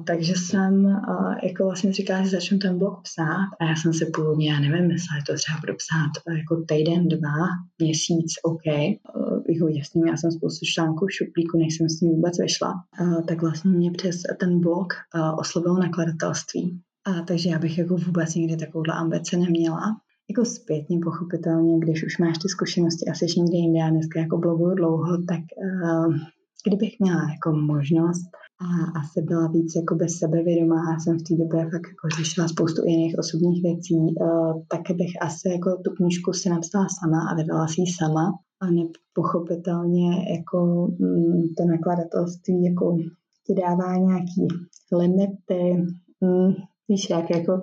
Takže 0.07 0.33
jsem 0.35 0.85
uh, 0.85 1.33
jako 1.43 1.63
vlastně 1.63 1.93
říkala, 1.93 2.23
že 2.23 2.29
začnu 2.29 2.57
ten 2.57 2.77
blog 2.77 3.01
psát 3.03 3.49
a 3.59 3.65
já 3.65 3.75
jsem 3.75 3.93
si 3.93 4.05
původně, 4.05 4.51
já 4.51 4.59
nevím, 4.59 4.87
myslela, 4.87 5.19
že 5.19 5.23
to 5.27 5.33
třeba 5.35 5.59
budu 5.59 5.73
psát 5.75 6.11
uh, 6.27 6.37
jako 6.37 6.63
týden, 6.67 7.07
dva, 7.07 7.39
měsíc, 7.81 8.29
OK. 8.43 8.65
Uh, 8.65 9.41
jako 9.49 9.67
jasně, 9.67 10.01
já 10.09 10.17
jsem 10.17 10.31
spoustu 10.31 10.65
článků 10.65 11.05
v 11.05 11.13
šuplíku, 11.13 11.57
než 11.57 11.77
jsem 11.77 11.89
s 11.89 11.99
tím 11.99 12.09
vůbec 12.09 12.39
vyšla. 12.39 12.73
Uh, 13.01 13.21
tak 13.25 13.41
vlastně 13.41 13.71
mě 13.71 13.91
přes 13.91 14.21
ten 14.39 14.59
blog 14.59 14.93
uh, 15.15 15.39
oslovilo 15.39 15.77
nakladatelství. 15.79 16.81
Uh, 17.09 17.25
takže 17.25 17.49
já 17.49 17.59
bych 17.59 17.77
jako 17.77 17.97
vůbec 17.97 18.35
nikdy 18.35 18.57
takovouhle 18.57 18.93
ambice 18.93 19.37
neměla. 19.37 19.97
Jako 20.29 20.45
zpětně 20.45 20.99
pochopitelně, 21.03 21.79
když 21.79 22.05
už 22.05 22.17
máš 22.17 22.37
ty 22.37 22.49
zkušenosti 22.49 23.05
a 23.05 23.13
jsi 23.13 23.25
někde 23.25 23.57
jinde, 23.57 23.79
já 23.79 23.89
dneska 23.89 24.19
jako 24.19 24.37
bloguju 24.37 24.75
dlouho, 24.75 25.17
tak 25.27 25.39
uh, 25.39 26.15
kdybych 26.67 26.99
měla 26.99 27.21
jako 27.31 27.51
možnost 27.51 28.29
a 28.63 28.99
asi 28.99 29.21
byla 29.21 29.47
víc 29.47 29.75
jako 29.75 29.95
bez 29.95 30.11
sebevědomá. 30.11 30.81
A 30.81 30.99
jsem 30.99 31.19
v 31.19 31.23
té 31.23 31.35
době 31.35 31.63
fakt 31.63 31.87
jako 31.93 32.05
řešila 32.17 32.47
spoustu 32.47 32.81
jiných 32.85 33.15
osobních 33.19 33.63
věcí, 33.63 33.95
uh, 33.95 34.61
tak 34.71 34.81
bych 34.97 35.13
asi 35.21 35.49
jako 35.49 35.69
tu 35.83 35.91
knížku 35.91 36.33
si 36.33 36.49
napsala 36.49 36.87
sama 36.99 37.19
a 37.29 37.35
vydala 37.35 37.67
si 37.67 37.81
ji 37.81 37.87
sama. 37.99 38.25
A 38.61 38.65
nepochopitelně 38.71 40.09
jako 40.35 40.87
mm, 40.99 41.41
to 41.57 41.65
nakladatelství 41.65 42.63
jako 42.63 42.97
ti 43.47 43.53
dává 43.53 43.97
nějaký 43.97 44.47
limity, 44.91 45.61
mm, 46.21 46.53
víš, 46.89 47.09
jak 47.09 47.29
jako 47.29 47.61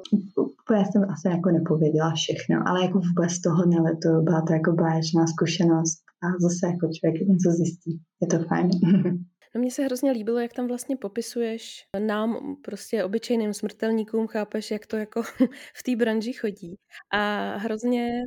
úplně 0.65 0.85
jsem 0.87 1.05
asi 1.11 1.29
jako 1.29 1.51
nepověděla 1.51 2.13
všechno, 2.15 2.69
ale 2.69 2.83
jako 2.83 2.99
vůbec 2.99 3.41
toho 3.41 3.67
neletuju, 3.67 4.23
byla 4.23 4.41
to 4.43 4.53
jako 4.53 4.73
báječná 4.73 5.27
zkušenost. 5.27 5.99
A 6.25 6.27
zase 6.41 6.67
jako 6.67 6.89
člověk 6.95 7.29
něco 7.29 7.51
zjistí. 7.51 8.01
Je 8.21 8.27
to 8.27 8.39
fajn. 8.49 8.71
No 9.55 9.61
mně 9.61 9.71
se 9.71 9.83
hrozně 9.83 10.11
líbilo, 10.11 10.39
jak 10.39 10.53
tam 10.53 10.69
vlastně 10.69 10.97
popisuješ 10.97 11.85
nám, 11.99 12.57
prostě 12.63 13.05
obyčejným 13.05 13.55
smrtelníkům, 13.55 14.27
chápeš, 14.27 14.71
jak 14.71 14.87
to 14.87 14.97
jako 14.97 15.23
v 15.75 15.83
té 15.83 15.97
branži 15.97 16.33
chodí. 16.33 16.77
A 17.13 17.57
hrozně 17.57 18.23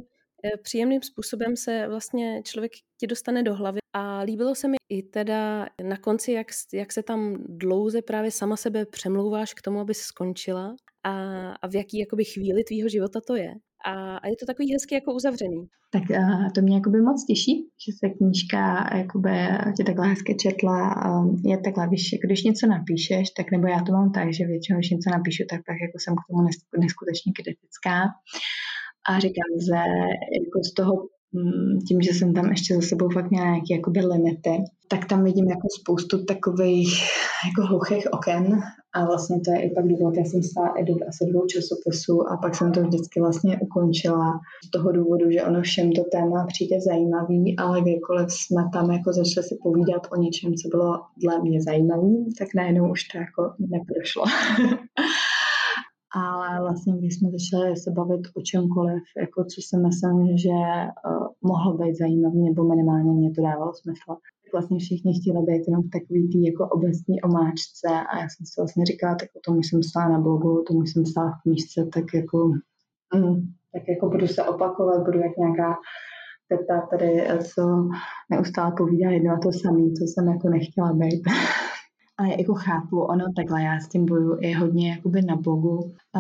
eh, 0.46 0.58
příjemným 0.64 1.02
způsobem 1.02 1.56
se 1.56 1.88
vlastně 1.88 2.42
člověk 2.44 2.72
ti 3.00 3.08
dostane 3.08 3.44
do 3.44 3.56
hlavy. 3.56 3.80
A 3.94 4.20
líbilo 4.20 4.56
se 4.56 4.68
mi 4.68 4.78
i 4.90 5.04
teda 5.04 5.68
na 5.84 5.98
konci, 5.98 6.32
jak, 6.32 6.48
jak 6.74 6.92
se 6.92 7.04
tam 7.04 7.38
dlouze 7.48 8.02
právě 8.02 8.32
sama 8.32 8.58
sebe 8.58 8.86
přemlouváš 8.86 9.54
k 9.54 9.62
tomu, 9.62 9.80
aby 9.80 9.94
skončila 9.94 10.76
a, 11.04 11.14
a 11.52 11.68
v 11.68 11.76
jaký 11.76 12.00
jakoby 12.00 12.24
chvíli 12.26 12.64
tvýho 12.64 12.90
života 12.90 13.22
to 13.28 13.36
je. 13.36 13.54
A, 13.86 14.18
a 14.18 14.28
je 14.28 14.36
to 14.40 14.46
takový 14.46 14.74
hezky 14.74 14.96
jako 14.96 15.14
uzavřený. 15.14 15.68
Tak 15.92 16.04
to 16.56 16.62
mě 16.62 16.76
jakoby 16.76 17.02
moc 17.02 17.26
těší, 17.26 17.54
že 17.86 17.92
se 18.00 18.10
knížka 18.10 18.90
jakoby 18.98 19.36
tě 19.78 19.84
takhle 19.84 20.08
hezky 20.08 20.36
četla. 20.36 20.80
Je 21.44 21.58
takhle, 21.58 21.88
víš, 21.90 22.14
jako 22.14 22.28
když 22.28 22.44
něco 22.44 22.68
napíšeš, 22.68 23.30
tak 23.38 23.52
nebo 23.52 23.68
já 23.68 23.80
to 23.84 23.92
mám 23.92 24.12
tak, 24.12 24.34
že 24.34 24.46
většinou, 24.46 24.78
když 24.78 24.90
něco 24.90 25.10
napíšu, 25.10 25.44
tak 25.50 25.60
pak 25.68 25.78
jako 25.86 25.98
jsem 26.00 26.14
k 26.16 26.26
tomu 26.28 26.42
neskutečně 26.84 27.32
kritická. 27.40 27.98
A 29.10 29.20
říkám, 29.20 29.52
že 29.68 29.80
jako 30.40 30.58
z 30.70 30.74
toho 30.74 30.94
tím, 31.88 32.02
že 32.02 32.14
jsem 32.14 32.34
tam 32.34 32.46
ještě 32.46 32.76
za 32.76 32.82
sebou 32.82 33.10
fakt 33.10 33.32
měla 33.32 33.46
nějaké 33.46 33.74
jakoby 33.74 34.00
limity, 34.00 34.64
tak 34.88 35.06
tam 35.06 35.24
vidím 35.24 35.50
jako 35.50 35.68
spoustu 35.82 36.26
takových 36.26 36.94
jako 37.50 37.68
hluchých 37.68 38.14
oken 38.14 38.60
a 38.94 39.06
vlastně 39.06 39.40
to 39.46 39.52
je 39.52 39.62
i 39.62 39.70
pak 39.76 39.88
důvod, 39.88 40.18
já 40.18 40.24
jsem 40.24 40.44
stála 40.44 40.70
i 40.80 40.84
do 40.84 40.94
asi 41.08 41.26
dvou 41.26 41.46
časopisů 41.46 42.30
a 42.30 42.38
pak 42.38 42.56
jsem 42.56 42.72
to 42.72 42.82
vždycky 42.82 43.22
vlastně 43.22 43.60
ukončila 43.60 44.40
z 44.68 44.70
toho 44.70 44.92
důvodu, 44.92 45.32
že 45.32 45.44
ono 45.44 45.62
všem 45.62 45.92
to 45.92 46.04
téma 46.12 46.46
přijde 46.48 46.82
zajímavý, 46.82 47.56
ale 47.58 47.82
kdykoliv 47.82 48.28
jsme 48.32 48.64
tam 48.74 48.92
jako 48.92 49.14
začali 49.14 49.48
si 49.48 49.58
povídat 49.64 50.08
o 50.12 50.16
něčem, 50.22 50.54
co 50.54 50.68
bylo 50.70 51.02
dle 51.24 51.42
mě 51.42 51.62
zajímavý, 51.62 52.34
tak 52.40 52.48
najednou 52.56 52.92
už 52.92 53.04
to 53.04 53.18
jako 53.18 53.54
neprošlo. 53.60 54.24
ale 56.14 56.60
vlastně 56.62 56.98
když 56.98 57.16
jsme 57.16 57.30
začali 57.32 57.78
se 57.78 57.92
bavit 57.92 58.22
o 58.36 58.42
čemkoliv, 58.42 59.04
jako 59.18 59.44
co 59.44 59.62
si 59.68 59.78
myslím, 59.86 60.38
že 60.38 60.50
uh, 60.50 61.28
mohlo 61.42 61.78
být 61.78 61.96
zajímavý, 61.96 62.42
nebo 62.50 62.64
minimálně 62.64 63.12
mě 63.12 63.32
to 63.32 63.42
dávalo 63.42 63.74
smysl, 63.74 64.10
tak 64.44 64.54
vlastně 64.54 64.80
všichni 64.80 65.12
chtěli 65.20 65.42
být 65.48 65.64
jenom 65.68 65.82
v 65.84 65.94
takový 65.98 66.30
tý 66.30 66.46
jako 66.46 66.64
obecní 66.68 67.22
omáčce 67.22 67.88
a 68.10 68.12
já 68.22 68.28
jsem 68.30 68.46
si 68.46 68.54
vlastně 68.62 68.86
říkala, 68.86 69.16
tak 69.16 69.30
o 69.38 69.40
tom 69.46 69.64
jsem 69.64 69.84
stála 69.84 70.10
na 70.10 70.20
blogu, 70.20 70.60
o 70.60 70.64
tom 70.64 70.78
jsem 70.86 71.06
stála 71.06 71.32
v 71.32 71.42
knížce, 71.44 71.80
tak 71.94 72.06
jako, 72.14 72.38
mm, 73.16 73.38
tak 73.74 73.84
jako 73.88 74.10
budu 74.10 74.28
se 74.28 74.44
opakovat, 74.44 75.06
budu 75.06 75.20
jak 75.20 75.38
nějaká 75.38 75.76
teta 76.50 76.88
tady, 76.92 77.28
co 77.54 77.62
neustále 78.32 78.74
povídá 78.78 79.10
jedno 79.10 79.34
a 79.34 79.40
to 79.44 79.52
samé, 79.52 79.84
co 79.98 80.04
jsem 80.08 80.28
jako 80.28 80.50
nechtěla 80.50 80.94
být. 80.94 81.22
Ale 82.18 82.30
jako 82.30 82.54
chápu, 82.54 83.00
ono 83.00 83.26
takhle, 83.36 83.64
já 83.64 83.80
s 83.80 83.88
tím 83.88 84.06
boju 84.06 84.38
i 84.42 84.54
hodně 84.54 84.90
jakoby 84.90 85.22
na 85.22 85.36
blogu. 85.36 85.94
A 86.14 86.20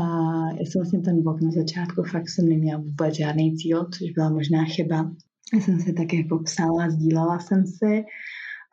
já 0.52 0.66
jsem 0.66 0.82
vlastně 0.82 1.00
ten 1.00 1.24
blog 1.24 1.42
na 1.42 1.52
začátku 1.52 2.04
fakt 2.04 2.30
jsem 2.30 2.50
neměla 2.50 2.82
vůbec 2.82 3.16
žádný 3.16 3.56
cíl, 3.56 3.88
což 3.98 4.12
byla 4.12 4.30
možná 4.30 4.64
chyba. 4.64 5.12
Já 5.54 5.60
jsem 5.60 5.80
si 5.80 5.94
tak 5.94 6.14
jako 6.14 6.40
psala, 6.40 6.90
sdílela 6.90 7.40
jsem 7.40 7.66
si 7.66 8.04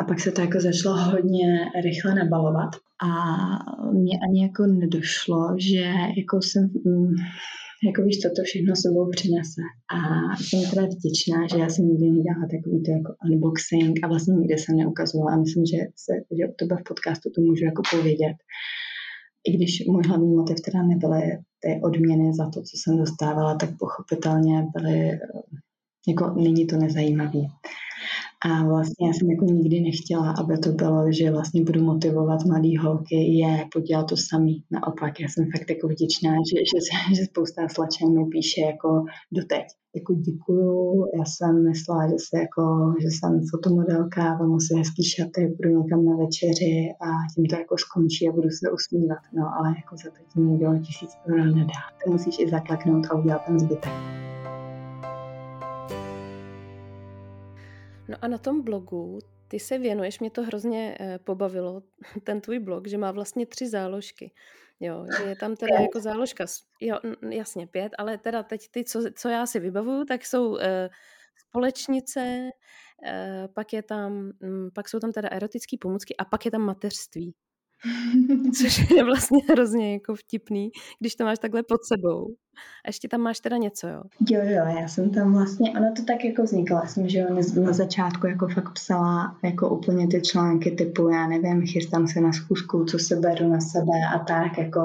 a 0.00 0.04
pak 0.04 0.20
se 0.20 0.32
to 0.32 0.40
jako 0.40 0.60
začalo 0.60 0.96
hodně 0.96 1.70
rychle 1.84 2.14
nabalovat. 2.14 2.70
A 3.02 3.08
mě 3.92 4.18
ani 4.28 4.42
jako 4.42 4.66
nedošlo, 4.66 5.54
že 5.58 5.92
jako 6.16 6.42
jsem 6.42 6.70
mm, 6.84 7.14
jako 7.86 8.02
víš, 8.06 8.18
co 8.22 8.28
to 8.28 8.42
všechno 8.44 8.72
sebou 8.76 9.10
přinese. 9.16 9.62
A 9.96 9.98
jsem 10.36 10.60
teda 10.70 10.84
vděčná, 10.86 11.38
že 11.50 11.56
já 11.62 11.68
jsem 11.68 11.84
nikdy 11.88 12.06
nedělala 12.10 12.46
takový 12.54 12.78
to 12.82 12.90
jako 12.98 13.10
unboxing 13.24 13.94
a 14.02 14.08
vlastně 14.08 14.34
nikdy 14.34 14.54
jsem 14.58 14.76
neukazovala. 14.76 15.32
A 15.32 15.42
myslím, 15.44 15.64
že, 15.72 15.78
se, 16.04 16.12
že 16.36 16.50
u 16.52 16.54
tebe 16.58 16.74
v 16.80 16.88
podcastu 16.88 17.26
to 17.30 17.40
můžu 17.40 17.64
jako 17.64 17.82
povědět. 17.94 18.36
I 19.48 19.56
když 19.56 19.72
můj 19.92 20.02
hlavní 20.08 20.34
motiv 20.40 20.56
teda 20.66 20.82
nebyly 20.82 21.22
ty 21.62 21.70
odměny 21.88 22.26
za 22.34 22.44
to, 22.44 22.58
co 22.68 22.74
jsem 22.76 22.98
dostávala, 22.98 23.54
tak 23.54 23.70
pochopitelně 23.78 24.66
byly, 24.74 25.18
jako 26.08 26.24
není 26.46 26.66
to 26.66 26.76
nezajímavý. 26.76 27.48
A 28.46 28.64
vlastně 28.64 29.06
já 29.06 29.12
jsem 29.12 29.30
jako 29.30 29.44
nikdy 29.44 29.80
nechtěla, 29.80 30.34
aby 30.40 30.58
to 30.58 30.72
bylo, 30.72 31.12
že 31.12 31.30
vlastně 31.30 31.64
budu 31.64 31.84
motivovat 31.84 32.44
mladý 32.44 32.76
holky 32.76 33.38
je 33.38 33.66
podělat 33.72 34.08
to 34.08 34.16
samý. 34.16 34.64
Naopak, 34.70 35.20
já 35.20 35.28
jsem 35.28 35.44
fakt 35.56 35.70
jako 35.70 35.88
vděčná, 35.88 36.32
že, 36.48 36.56
že, 36.70 36.78
že 37.16 37.24
spousta 37.24 37.68
slačen 37.68 38.08
mi 38.18 38.24
píše 38.24 38.60
jako 38.60 39.04
doteď. 39.32 39.64
Jako 39.94 40.14
děkuju, 40.14 41.06
já 41.18 41.24
jsem 41.24 41.68
myslela, 41.68 42.08
že, 42.08 42.14
se 42.28 42.38
jako, 42.40 42.94
že 43.02 43.08
jsem 43.08 43.40
fotomodelka, 43.50 44.38
mám 44.38 44.60
si 44.60 44.74
hezký 44.78 45.04
šaty, 45.04 45.56
budu 45.56 45.82
někam 45.82 46.04
na 46.04 46.16
večeři 46.16 46.74
a 47.06 47.08
tím 47.34 47.46
to 47.46 47.54
jako 47.56 47.78
skončí 47.78 48.28
a 48.28 48.32
budu 48.32 48.48
se 48.50 48.70
usmívat. 48.72 49.22
No 49.36 49.44
ale 49.56 49.68
jako 49.68 49.96
za 49.96 50.10
to 50.10 50.20
ti 50.32 50.40
nikdo 50.40 50.78
tisíc 50.86 51.10
eur 51.28 51.46
nedá. 51.56 51.80
To 52.04 52.10
musíš 52.10 52.38
i 52.38 52.50
zakleknout 52.50 53.06
a 53.10 53.14
udělat 53.14 53.44
ten 53.46 53.58
zbytek. 53.58 54.29
No 58.10 58.16
a 58.20 58.28
na 58.28 58.38
tom 58.38 58.62
blogu 58.62 59.18
ty 59.48 59.58
se 59.58 59.78
věnuješ, 59.78 60.20
mě 60.20 60.30
to 60.30 60.42
hrozně 60.42 60.96
eh, 61.00 61.18
pobavilo, 61.18 61.82
ten 62.24 62.40
tvůj 62.40 62.58
blog, 62.58 62.88
že 62.88 62.98
má 62.98 63.12
vlastně 63.12 63.46
tři 63.46 63.68
záložky. 63.68 64.32
Jo, 64.80 65.06
že 65.18 65.24
je 65.24 65.36
tam 65.36 65.56
teda 65.56 65.76
jako 65.80 66.00
záložka, 66.00 66.44
jo, 66.80 66.98
jasně 67.30 67.66
pět, 67.66 67.92
ale 67.98 68.18
teda 68.18 68.42
teď 68.42 68.68
ty, 68.70 68.84
co, 68.84 69.00
co 69.14 69.28
já 69.28 69.46
si 69.46 69.60
vybavuju, 69.60 70.04
tak 70.04 70.26
jsou 70.26 70.48
uh, 70.48 70.58
společnice, 71.36 72.50
uh, 73.04 73.52
pak 73.54 73.72
je 73.72 73.82
tam, 73.82 74.12
um, 74.42 74.70
pak 74.74 74.88
jsou 74.88 74.98
tam 74.98 75.12
teda 75.12 75.28
erotické 75.32 75.76
pomůcky 75.80 76.16
a 76.16 76.24
pak 76.24 76.44
je 76.44 76.50
tam 76.50 76.60
mateřství. 76.60 77.34
Což 78.58 78.90
je 78.90 79.04
vlastně 79.04 79.38
hrozně 79.50 79.92
jako 79.92 80.14
vtipný, 80.14 80.70
když 81.00 81.14
to 81.14 81.24
máš 81.24 81.38
takhle 81.38 81.62
pod 81.62 81.80
sebou. 81.84 82.26
A 82.84 82.88
ještě 82.88 83.08
tam 83.08 83.20
máš 83.20 83.40
teda 83.40 83.56
něco, 83.56 83.88
jo? 83.88 84.02
Jo, 84.30 84.40
jo, 84.42 84.64
já 84.80 84.88
jsem 84.88 85.10
tam 85.10 85.32
vlastně, 85.32 85.70
ono 85.70 85.92
to 85.96 86.04
tak 86.04 86.24
jako 86.24 86.42
vzniklo, 86.42 86.76
já 86.76 86.86
jsem, 86.86 87.08
že 87.08 87.18
jo, 87.18 87.26
na 87.64 87.72
začátku 87.72 88.26
jako 88.26 88.48
fakt 88.48 88.72
psala 88.72 89.38
jako 89.44 89.68
úplně 89.68 90.08
ty 90.08 90.22
články 90.22 90.70
typu, 90.70 91.08
já 91.08 91.26
nevím, 91.26 91.66
chystám 91.66 92.08
se 92.08 92.20
na 92.20 92.32
schůzku, 92.32 92.84
co 92.84 92.98
se 92.98 93.16
beru 93.16 93.48
na 93.48 93.60
sebe 93.60 93.92
a 94.14 94.18
tak, 94.18 94.58
jako 94.58 94.80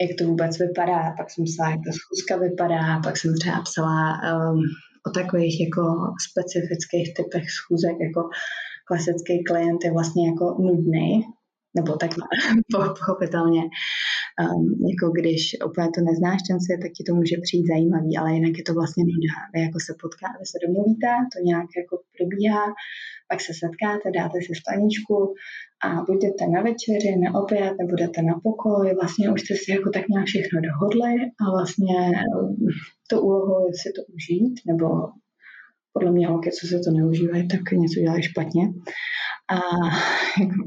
jak 0.00 0.18
to 0.18 0.24
vůbec 0.24 0.58
vypadá, 0.58 1.14
pak 1.16 1.30
jsem 1.30 1.44
psala, 1.44 1.70
jak 1.70 1.80
ta 1.86 1.92
schůzka 1.92 2.36
vypadá, 2.36 3.00
pak 3.02 3.16
jsem 3.16 3.34
třeba 3.38 3.60
psala 3.62 4.20
um, 4.52 4.60
o 5.06 5.10
takových 5.10 5.60
jako 5.60 5.82
specifických 6.30 7.14
typech 7.14 7.50
schůzek, 7.50 7.96
jako 8.00 8.30
klasický 8.84 9.44
klient 9.44 9.84
je 9.84 9.92
vlastně 9.92 10.28
jako 10.28 10.56
nudný, 10.58 11.24
nebo 11.76 11.96
tak 11.96 12.10
pochopitelně, 12.98 13.62
um, 14.42 14.64
jako 14.90 15.06
když 15.18 15.40
úplně 15.68 15.88
to 15.94 16.00
neznáš 16.00 16.40
ten 16.48 16.58
svět, 16.60 16.80
tak 16.82 16.92
ti 16.96 17.02
to 17.04 17.12
může 17.14 17.36
přijít 17.46 17.70
zajímavý, 17.72 18.10
ale 18.16 18.34
jinak 18.36 18.54
je 18.58 18.64
to 18.68 18.74
vlastně 18.78 19.02
nuda. 19.10 19.34
Vy 19.54 19.60
jako 19.66 19.78
se 19.86 19.92
potkáte, 20.02 20.42
se 20.52 20.58
domluvíte, 20.64 21.10
to 21.32 21.36
nějak 21.48 21.68
jako 21.80 21.94
probíhá, 22.16 22.64
pak 23.30 23.40
se 23.46 23.52
setkáte, 23.62 24.06
dáte 24.18 24.36
si 24.46 24.52
staničku 24.62 25.16
a 25.86 25.88
budete 26.10 26.42
na 26.54 26.60
večeři, 26.68 27.10
na 27.24 27.30
oběd, 27.40 27.72
nebudete 27.80 28.18
na 28.30 28.34
pokoj, 28.46 28.84
vlastně 29.00 29.24
už 29.32 29.40
jste 29.40 29.54
si 29.62 29.68
jako 29.76 29.88
tak 29.96 30.04
nějak 30.08 30.26
všechno 30.26 30.56
dohodli 30.68 31.12
a 31.42 31.44
vlastně 31.56 31.96
um, 32.34 32.56
to 33.10 33.14
úlohou 33.28 33.66
je 33.66 33.74
si 33.82 33.88
to 33.96 34.02
užít, 34.14 34.54
nebo 34.70 34.86
podle 35.92 36.10
mě 36.12 36.26
holky, 36.26 36.50
co 36.50 36.66
se 36.66 36.78
to 36.84 36.90
neužívají, 36.90 37.48
tak 37.48 37.72
něco 37.72 38.00
dělají 38.00 38.22
špatně. 38.22 38.64
A 39.54 39.54
jako 40.40 40.58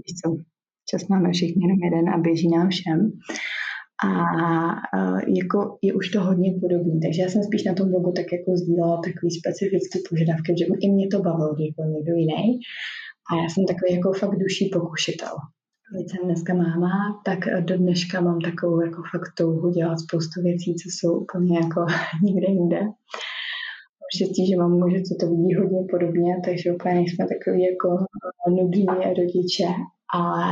čas 0.91 1.07
máme 1.07 1.31
všichni 1.31 1.62
jenom 1.65 1.83
jeden 1.83 2.10
a 2.10 2.17
běží 2.17 2.48
nám 2.50 2.69
všem. 2.69 3.12
A 4.07 4.12
uh, 4.98 5.19
jako 5.39 5.77
je 5.81 5.93
už 5.93 6.10
to 6.10 6.21
hodně 6.21 6.53
podobné. 6.62 7.00
Takže 7.03 7.21
já 7.21 7.29
jsem 7.29 7.43
spíš 7.43 7.63
na 7.63 7.74
tom 7.74 7.89
blogu 7.89 8.12
tak 8.12 8.25
jako 8.31 8.57
sdílela 8.57 8.98
takový 9.07 9.31
specifický 9.31 10.00
požadavky, 10.10 10.50
že 10.60 10.65
i 10.79 10.88
mě 10.91 11.07
to 11.07 11.19
bavilo, 11.19 11.53
když 11.55 11.69
byl 11.75 11.86
někdo 11.95 12.13
jiný. 12.13 12.60
A 13.27 13.31
já 13.41 13.48
jsem 13.50 13.65
takový 13.65 13.89
jako 13.98 14.13
fakt 14.13 14.36
duší 14.43 14.69
pokušitel. 14.74 15.36
Když 15.93 16.12
jsem 16.12 16.25
dneska 16.25 16.53
máma, 16.53 17.21
tak 17.25 17.39
do 17.65 17.77
dneška 17.77 18.21
mám 18.21 18.39
takovou 18.39 18.81
jako 18.81 19.01
fakt 19.12 19.31
touhu 19.38 19.69
dělat 19.69 20.00
spoustu 20.00 20.41
věcí, 20.41 20.75
co 20.75 20.88
jsou 20.89 21.19
úplně 21.19 21.57
jako 21.57 21.86
nikde 22.24 22.48
jinde. 22.51 22.79
Štěstí, 24.15 24.48
že 24.48 24.57
mám 24.57 24.71
muže, 24.71 25.01
co 25.01 25.13
to 25.19 25.25
vidí 25.31 25.55
hodně 25.55 25.79
podobně, 25.91 26.31
takže 26.45 26.74
úplně 26.74 26.95
nejsme 26.95 27.25
takový 27.33 27.62
jako 27.63 27.89
nudní 28.50 28.86
rodiče, 29.17 29.67
ale 30.13 30.44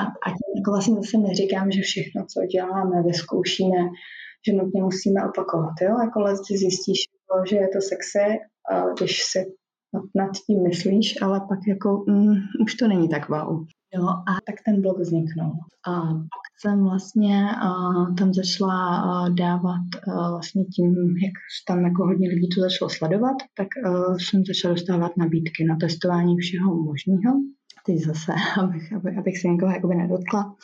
a, 0.00 0.04
a 0.26 0.28
tím 0.36 0.50
jako 0.56 0.70
vlastně 0.70 0.94
zase 0.94 1.18
neříkám, 1.18 1.70
že 1.70 1.80
všechno, 1.80 2.26
co 2.32 2.46
děláme, 2.46 3.02
vyzkoušíme, 3.02 3.80
že 4.46 4.52
nutně 4.52 4.82
musíme 4.82 5.28
opakovat. 5.28 5.74
Jo? 5.82 5.94
Jako 6.04 6.18
si 6.44 6.58
zjistíš, 6.58 6.98
jako, 7.14 7.46
že 7.50 7.56
je 7.56 7.68
to 7.68 7.80
sexy, 7.80 8.26
když 8.98 9.22
si 9.32 9.38
nad 10.14 10.30
tím 10.46 10.62
myslíš, 10.62 11.22
ale 11.22 11.40
pak 11.40 11.58
jako 11.68 12.04
mm, 12.08 12.34
už 12.64 12.74
to 12.74 12.88
není 12.88 13.08
tak 13.08 13.28
wow. 13.28 13.64
Jo, 13.94 14.06
a 14.08 14.32
tak 14.46 14.54
ten 14.66 14.82
blog 14.82 14.98
vzniknul. 14.98 15.52
A 15.86 15.92
pak 16.14 16.44
jsem 16.60 16.84
vlastně 16.84 17.44
uh, 17.64 18.14
tam 18.14 18.34
začala 18.34 19.04
uh, 19.04 19.34
dávat 19.34 19.86
uh, 20.06 20.30
vlastně 20.30 20.64
tím, 20.64 20.94
jak 21.24 21.32
tam 21.68 21.84
jako 21.84 22.06
hodně 22.06 22.28
lidí 22.28 22.48
to 22.48 22.60
začalo 22.60 22.90
sledovat, 22.90 23.36
tak 23.56 23.68
uh, 23.86 24.16
jsem 24.16 24.44
začala 24.44 24.74
dostávat 24.74 25.16
nabídky 25.16 25.64
na 25.64 25.76
testování 25.80 26.36
všeho 26.36 26.82
možného 26.82 27.32
teď 27.86 27.98
zase, 27.98 28.32
abych, 28.60 28.92
aby, 28.92 29.16
abych 29.16 29.38
se 29.38 29.48
někoho 29.48 29.72
jakoby 29.72 29.94
nedotkla. 29.94 30.54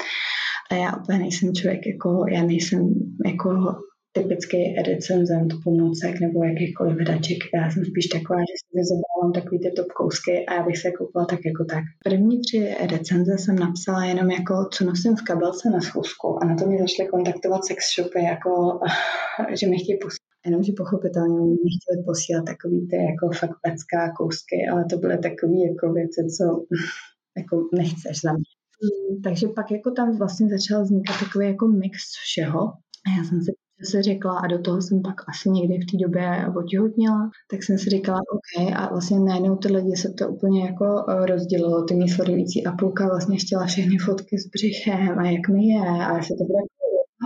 A 0.70 0.74
já 0.74 0.96
úplně 0.96 1.18
nejsem 1.18 1.54
člověk, 1.54 1.86
jako 1.86 2.24
já 2.28 2.42
nejsem 2.42 2.94
jako 3.26 3.76
typický 4.16 4.74
recenzent 4.74 5.54
pomůcek 5.64 6.20
nebo 6.20 6.44
jakýchkoliv 6.44 6.96
hraček. 6.98 7.38
Já 7.54 7.70
jsem 7.70 7.84
spíš 7.84 8.06
taková, 8.06 8.40
že 8.40 8.54
si 8.60 8.70
vyzobrávám 8.80 9.32
takový 9.34 9.58
ty 9.60 9.70
top 9.76 9.86
kousky 9.86 10.46
a 10.46 10.54
já 10.54 10.62
bych 10.62 10.78
se 10.78 10.90
koupila 10.90 11.24
tak 11.24 11.40
jako 11.50 11.64
tak. 11.64 11.84
První 12.04 12.40
tři 12.40 12.74
recenze 12.92 13.38
jsem 13.38 13.56
napsala 13.58 14.04
jenom 14.04 14.30
jako, 14.30 14.54
co 14.72 14.84
nosím 14.84 15.16
v 15.16 15.24
kabelce 15.24 15.70
na 15.70 15.80
schůzku 15.80 16.38
a 16.42 16.46
na 16.46 16.54
to 16.56 16.66
mě 16.66 16.78
zašly 16.78 17.06
kontaktovat 17.06 17.64
sex 17.64 17.80
shopy, 17.94 18.24
jako, 18.24 18.80
že 19.60 19.66
mi 19.66 19.78
chtějí 19.78 19.98
pustit. 19.98 20.25
Jenomže 20.46 20.72
pochopitelně 20.76 21.40
oni 21.40 21.56
mě 21.62 21.70
chtěli 21.76 22.04
posílat 22.04 22.44
takový 22.44 22.88
ty 22.88 22.96
jako 22.96 23.24
fakt 23.40 23.58
pecká 23.62 24.12
kousky, 24.18 24.56
ale 24.72 24.84
to 24.90 24.96
byly 24.98 25.18
takové 25.18 25.58
jako 25.70 25.92
věci, 25.92 26.20
co 26.36 26.44
jako 27.40 27.68
nechceš 27.80 28.20
za 28.24 28.32
mě. 28.32 28.50
Mm, 28.84 29.22
takže 29.22 29.48
pak 29.48 29.70
jako 29.70 29.90
tam 29.90 30.18
vlastně 30.18 30.48
začal 30.48 30.82
vznikat 30.82 31.16
takový 31.24 31.46
jako 31.46 31.66
mix 31.68 31.98
všeho. 32.24 32.60
A 33.06 33.08
já 33.18 33.24
jsem 33.24 33.40
si 33.42 33.52
se 33.84 34.02
řekla, 34.02 34.38
a 34.38 34.46
do 34.46 34.58
toho 34.58 34.82
jsem 34.82 35.02
pak 35.02 35.14
asi 35.28 35.50
někdy 35.50 35.74
v 35.78 35.86
té 35.90 35.96
době 36.04 36.46
otěhotněla, 36.56 37.30
tak 37.50 37.62
jsem 37.62 37.78
si 37.78 37.90
říkala, 37.90 38.20
OK, 38.20 38.72
a 38.76 38.88
vlastně 38.90 39.20
najednou 39.20 39.56
ty 39.56 39.72
lidi 39.72 39.96
se 39.96 40.08
to 40.18 40.28
úplně 40.28 40.64
jako 40.64 41.04
eh, 41.08 41.26
rozdělilo, 41.26 41.84
ty 41.84 41.94
mý 41.94 42.08
sledující 42.08 42.66
a 42.66 42.72
půlka 42.72 43.08
vlastně 43.08 43.36
chtěla 43.38 43.66
všechny 43.66 43.98
fotky 43.98 44.38
s 44.38 44.46
břichem 44.46 45.18
a 45.18 45.30
jak 45.30 45.48
mi 45.48 45.66
je 45.66 45.80
a 45.80 46.16
jestli 46.16 46.36
to 46.36 46.44
bude 46.44 46.58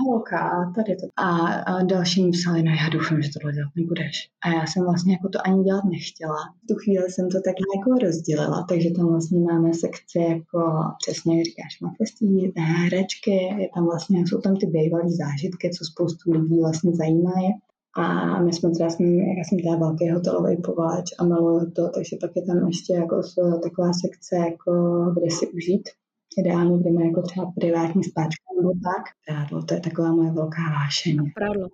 holka 0.07 0.38
a 0.38 0.71
tady 0.73 0.97
to. 0.97 1.07
A, 1.16 1.28
a 1.71 1.83
další 1.83 2.25
mi 2.25 2.30
psali, 2.30 2.62
no 2.62 2.71
já 2.71 2.88
doufám, 2.88 3.23
že 3.23 3.30
tohle 3.35 3.52
dělat 3.52 3.73
nebudeš. 3.76 4.30
A 4.45 4.49
já 4.49 4.66
jsem 4.66 4.85
vlastně 4.85 5.12
jako 5.12 5.28
to 5.28 5.38
ani 5.47 5.64
dělat 5.64 5.85
nechtěla. 5.85 6.40
V 6.62 6.66
tu 6.69 6.75
chvíli 6.75 7.11
jsem 7.11 7.28
to 7.28 7.38
takhle 7.40 7.66
jako 7.76 7.90
rozdělila, 8.07 8.66
takže 8.69 8.90
tam 8.90 9.07
vlastně 9.07 9.40
máme 9.40 9.75
sekci 9.75 10.19
jako 10.19 10.61
přesně 11.02 11.37
jak 11.37 11.45
říkáš, 11.45 11.80
mateřství, 11.80 12.52
herečky, 12.57 13.38
je 13.62 13.69
tam 13.75 13.85
vlastně, 13.85 14.19
jsou 14.26 14.40
tam 14.40 14.57
ty 14.57 14.66
bývalé 14.66 15.04
zážitky, 15.11 15.71
co 15.71 15.85
spoustu 15.85 16.33
lidí 16.33 16.61
vlastně 16.61 16.92
zajímají. 16.95 17.49
A 17.97 18.38
my 18.42 18.52
jsme 18.52 18.71
teda, 18.71 18.90
jsem, 18.90 19.07
já 19.19 19.45
jsem 19.45 19.59
teda 19.59 19.76
velký 19.76 20.11
hotelový 20.11 20.57
povalač 20.57 21.11
a 21.19 21.25
miluju 21.25 21.71
to, 21.71 21.88
takže 21.88 22.16
pak 22.21 22.30
je 22.37 22.42
tam 22.47 22.66
ještě 22.66 22.92
jako 22.92 23.23
taková 23.62 23.92
sekce, 23.92 24.37
jako 24.37 24.73
kde 25.19 25.30
si 25.30 25.49
užít 25.49 25.88
ideálně, 26.38 26.78
kde 26.78 26.90
má 26.90 27.00
jako 27.00 27.22
třeba 27.22 27.52
privátní 27.60 28.04
spáčka 28.04 28.44
nebo 28.56 28.70
tak. 28.72 29.02
Prádlo, 29.26 29.62
to 29.62 29.75
je 29.75 29.80
taková 29.80 30.12
moje 30.12 30.30
velká 30.32 30.62
vášeň. 30.70 31.16
Prádlo. 31.34 31.68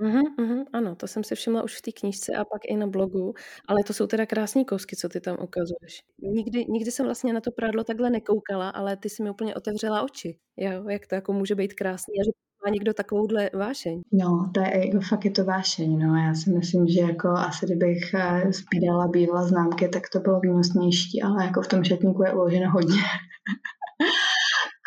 Uhum, 0.00 0.22
uhum, 0.38 0.64
ano, 0.72 0.94
to 0.94 1.06
jsem 1.06 1.24
si 1.24 1.34
všimla 1.34 1.62
už 1.62 1.78
v 1.78 1.82
té 1.82 1.92
knížce 1.92 2.32
a 2.32 2.44
pak 2.44 2.62
i 2.64 2.76
na 2.76 2.86
blogu, 2.86 3.34
ale 3.68 3.84
to 3.86 3.92
jsou 3.92 4.06
teda 4.06 4.26
krásné 4.26 4.64
kousky, 4.64 4.96
co 4.96 5.08
ty 5.08 5.20
tam 5.20 5.36
ukazuješ. 5.42 6.00
Nikdy, 6.22 6.64
nikdy 6.68 6.90
jsem 6.90 7.06
vlastně 7.06 7.32
na 7.32 7.40
to 7.40 7.50
prádlo 7.50 7.84
takhle 7.84 8.10
nekoukala, 8.10 8.70
ale 8.70 8.96
ty 8.96 9.08
si 9.08 9.22
mi 9.22 9.30
úplně 9.30 9.54
otevřela 9.54 10.02
oči, 10.02 10.38
jo, 10.56 10.88
jak 10.88 11.06
to 11.06 11.14
jako 11.14 11.32
může 11.32 11.54
být 11.54 11.74
krásný 11.74 12.14
a 12.20 12.24
že 12.24 12.30
má 12.64 12.70
někdo 12.70 12.94
takovouhle 12.94 13.50
vášeň. 13.54 14.00
No, 14.12 14.50
to 14.54 14.60
je 14.60 14.86
jako 14.86 15.00
fakt 15.00 15.24
je 15.24 15.30
to 15.30 15.44
vášeň, 15.44 15.98
no. 15.98 16.16
Já 16.16 16.34
si 16.34 16.50
myslím, 16.50 16.86
že 16.86 17.00
jako 17.00 17.28
asi 17.28 17.66
kdybych 17.66 18.14
spídala 18.50 19.04
eh, 19.04 19.08
bývala 19.08 19.42
známky, 19.42 19.88
tak 19.88 20.02
to 20.12 20.20
bylo 20.20 20.40
výnosnější, 20.40 21.22
ale 21.22 21.44
jako 21.44 21.62
v 21.62 21.68
tom 21.68 21.84
šatníku 21.84 22.22
je 22.22 22.34
uloženo 22.34 22.70
hodně. 22.70 23.00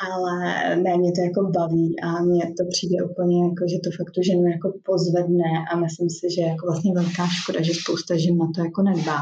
ale 0.07 0.35
ne, 0.75 0.97
mě 0.97 1.11
to 1.11 1.21
jako 1.21 1.41
baví 1.57 1.99
a 1.99 2.21
mně 2.21 2.43
to 2.57 2.63
přijde 2.73 3.03
úplně 3.09 3.43
jako, 3.43 3.63
že 3.71 3.77
to 3.83 3.89
fakt 3.97 4.11
tu 4.15 4.21
ženu 4.29 4.45
jako 4.55 4.67
pozvedne 4.89 5.49
a 5.71 5.75
myslím 5.85 6.09
si, 6.09 6.25
že 6.35 6.41
je 6.41 6.47
jako 6.47 6.65
vlastně 6.65 6.91
velká 6.93 7.23
škoda, 7.37 7.59
že 7.61 7.73
spousta 7.73 8.17
žen 8.17 8.37
na 8.37 8.47
to 8.55 8.59
jako 8.67 8.81
nedbá. 8.81 9.21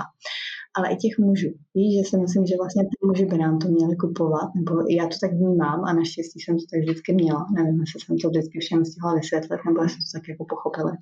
Ale 0.76 0.94
i 0.94 0.96
těch 0.96 1.16
mužů. 1.20 1.52
Víš, 1.76 1.92
že 1.98 2.10
si 2.10 2.16
myslím, 2.18 2.46
že 2.46 2.56
vlastně 2.62 2.84
ty 2.84 2.96
muži 3.08 3.26
by 3.26 3.38
nám 3.38 3.60
to 3.60 3.68
měli 3.68 3.96
kupovat, 3.96 4.50
nebo 4.56 4.74
já 4.90 5.06
to 5.08 5.18
tak 5.22 5.32
vnímám 5.34 5.80
a 5.86 5.94
naštěstí 5.94 6.40
jsem 6.40 6.56
to 6.58 6.66
tak 6.72 6.80
vždycky 6.80 7.14
měla. 7.14 7.42
Nevím, 7.56 7.80
jestli 7.82 8.00
jsem 8.00 8.18
to 8.18 8.30
vždycky 8.30 8.60
všem 8.60 8.86
stihla 8.86 9.16
vysvětlit, 9.16 9.60
nebo 9.68 9.84
jestli 9.84 10.02
to 10.02 10.10
tak 10.14 10.26
jako 10.30 10.46
pochopili. 10.54 10.94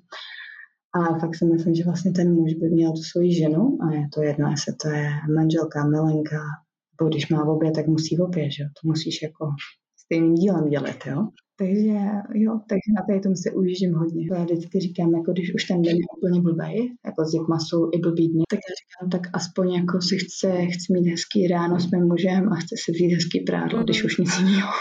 A 0.98 1.18
fakt 1.18 1.36
si 1.36 1.44
myslím, 1.44 1.74
že 1.74 1.84
vlastně 1.84 2.12
ten 2.12 2.34
muž 2.34 2.54
by 2.54 2.66
měl 2.70 2.92
tu 2.92 3.02
svoji 3.02 3.34
ženu, 3.34 3.78
a 3.82 3.94
je 3.94 4.08
to 4.14 4.22
jedno, 4.22 4.50
jestli 4.50 4.72
to 4.82 4.88
je 4.88 5.08
manželka, 5.36 5.86
milenka, 5.86 6.42
nebo 7.00 7.08
když 7.08 7.28
má 7.28 7.44
obě, 7.44 7.70
tak 7.70 7.86
musí 7.86 8.18
obě, 8.18 8.50
že 8.50 8.62
jo? 8.62 8.68
To 8.82 8.88
musíš 8.88 9.22
jako 9.22 9.44
stejným 10.04 10.34
dílem 10.34 10.68
dělat, 10.68 10.96
jo? 11.06 11.28
Takže 11.58 11.98
jo, 12.34 12.52
takže 12.68 12.88
na 12.96 13.02
tady 13.08 13.20
tomu 13.20 13.36
se 13.36 13.50
užijím 13.50 13.94
hodně. 13.94 14.26
Já 14.32 14.44
vždycky 14.44 14.80
říkám, 14.80 15.14
jako 15.14 15.32
když 15.32 15.54
už 15.54 15.64
ten 15.64 15.82
den 15.82 15.96
je 15.96 16.06
úplně 16.16 16.40
blbý, 16.40 16.72
jako 17.06 17.24
s 17.24 17.30
dětma 17.30 17.58
jsou 17.58 17.90
i 17.94 17.98
blbý 17.98 18.28
dny, 18.28 18.42
tak 18.50 18.60
já 18.68 18.72
říkám, 18.80 19.10
tak 19.10 19.30
aspoň 19.32 19.72
jako 19.74 20.00
si 20.00 20.16
chce, 20.18 20.66
chci 20.66 20.92
mít 20.92 21.10
hezký 21.10 21.48
ráno 21.48 21.80
s 21.80 21.90
mým 21.90 22.04
mužem 22.04 22.52
a 22.52 22.56
chce 22.56 22.74
si 22.84 22.92
vzít 22.92 23.14
hezký 23.14 23.40
prádlo, 23.40 23.78
mm-hmm. 23.78 23.84
když 23.84 24.04
už 24.04 24.16
nic 24.18 24.38
jiného. 24.38 24.72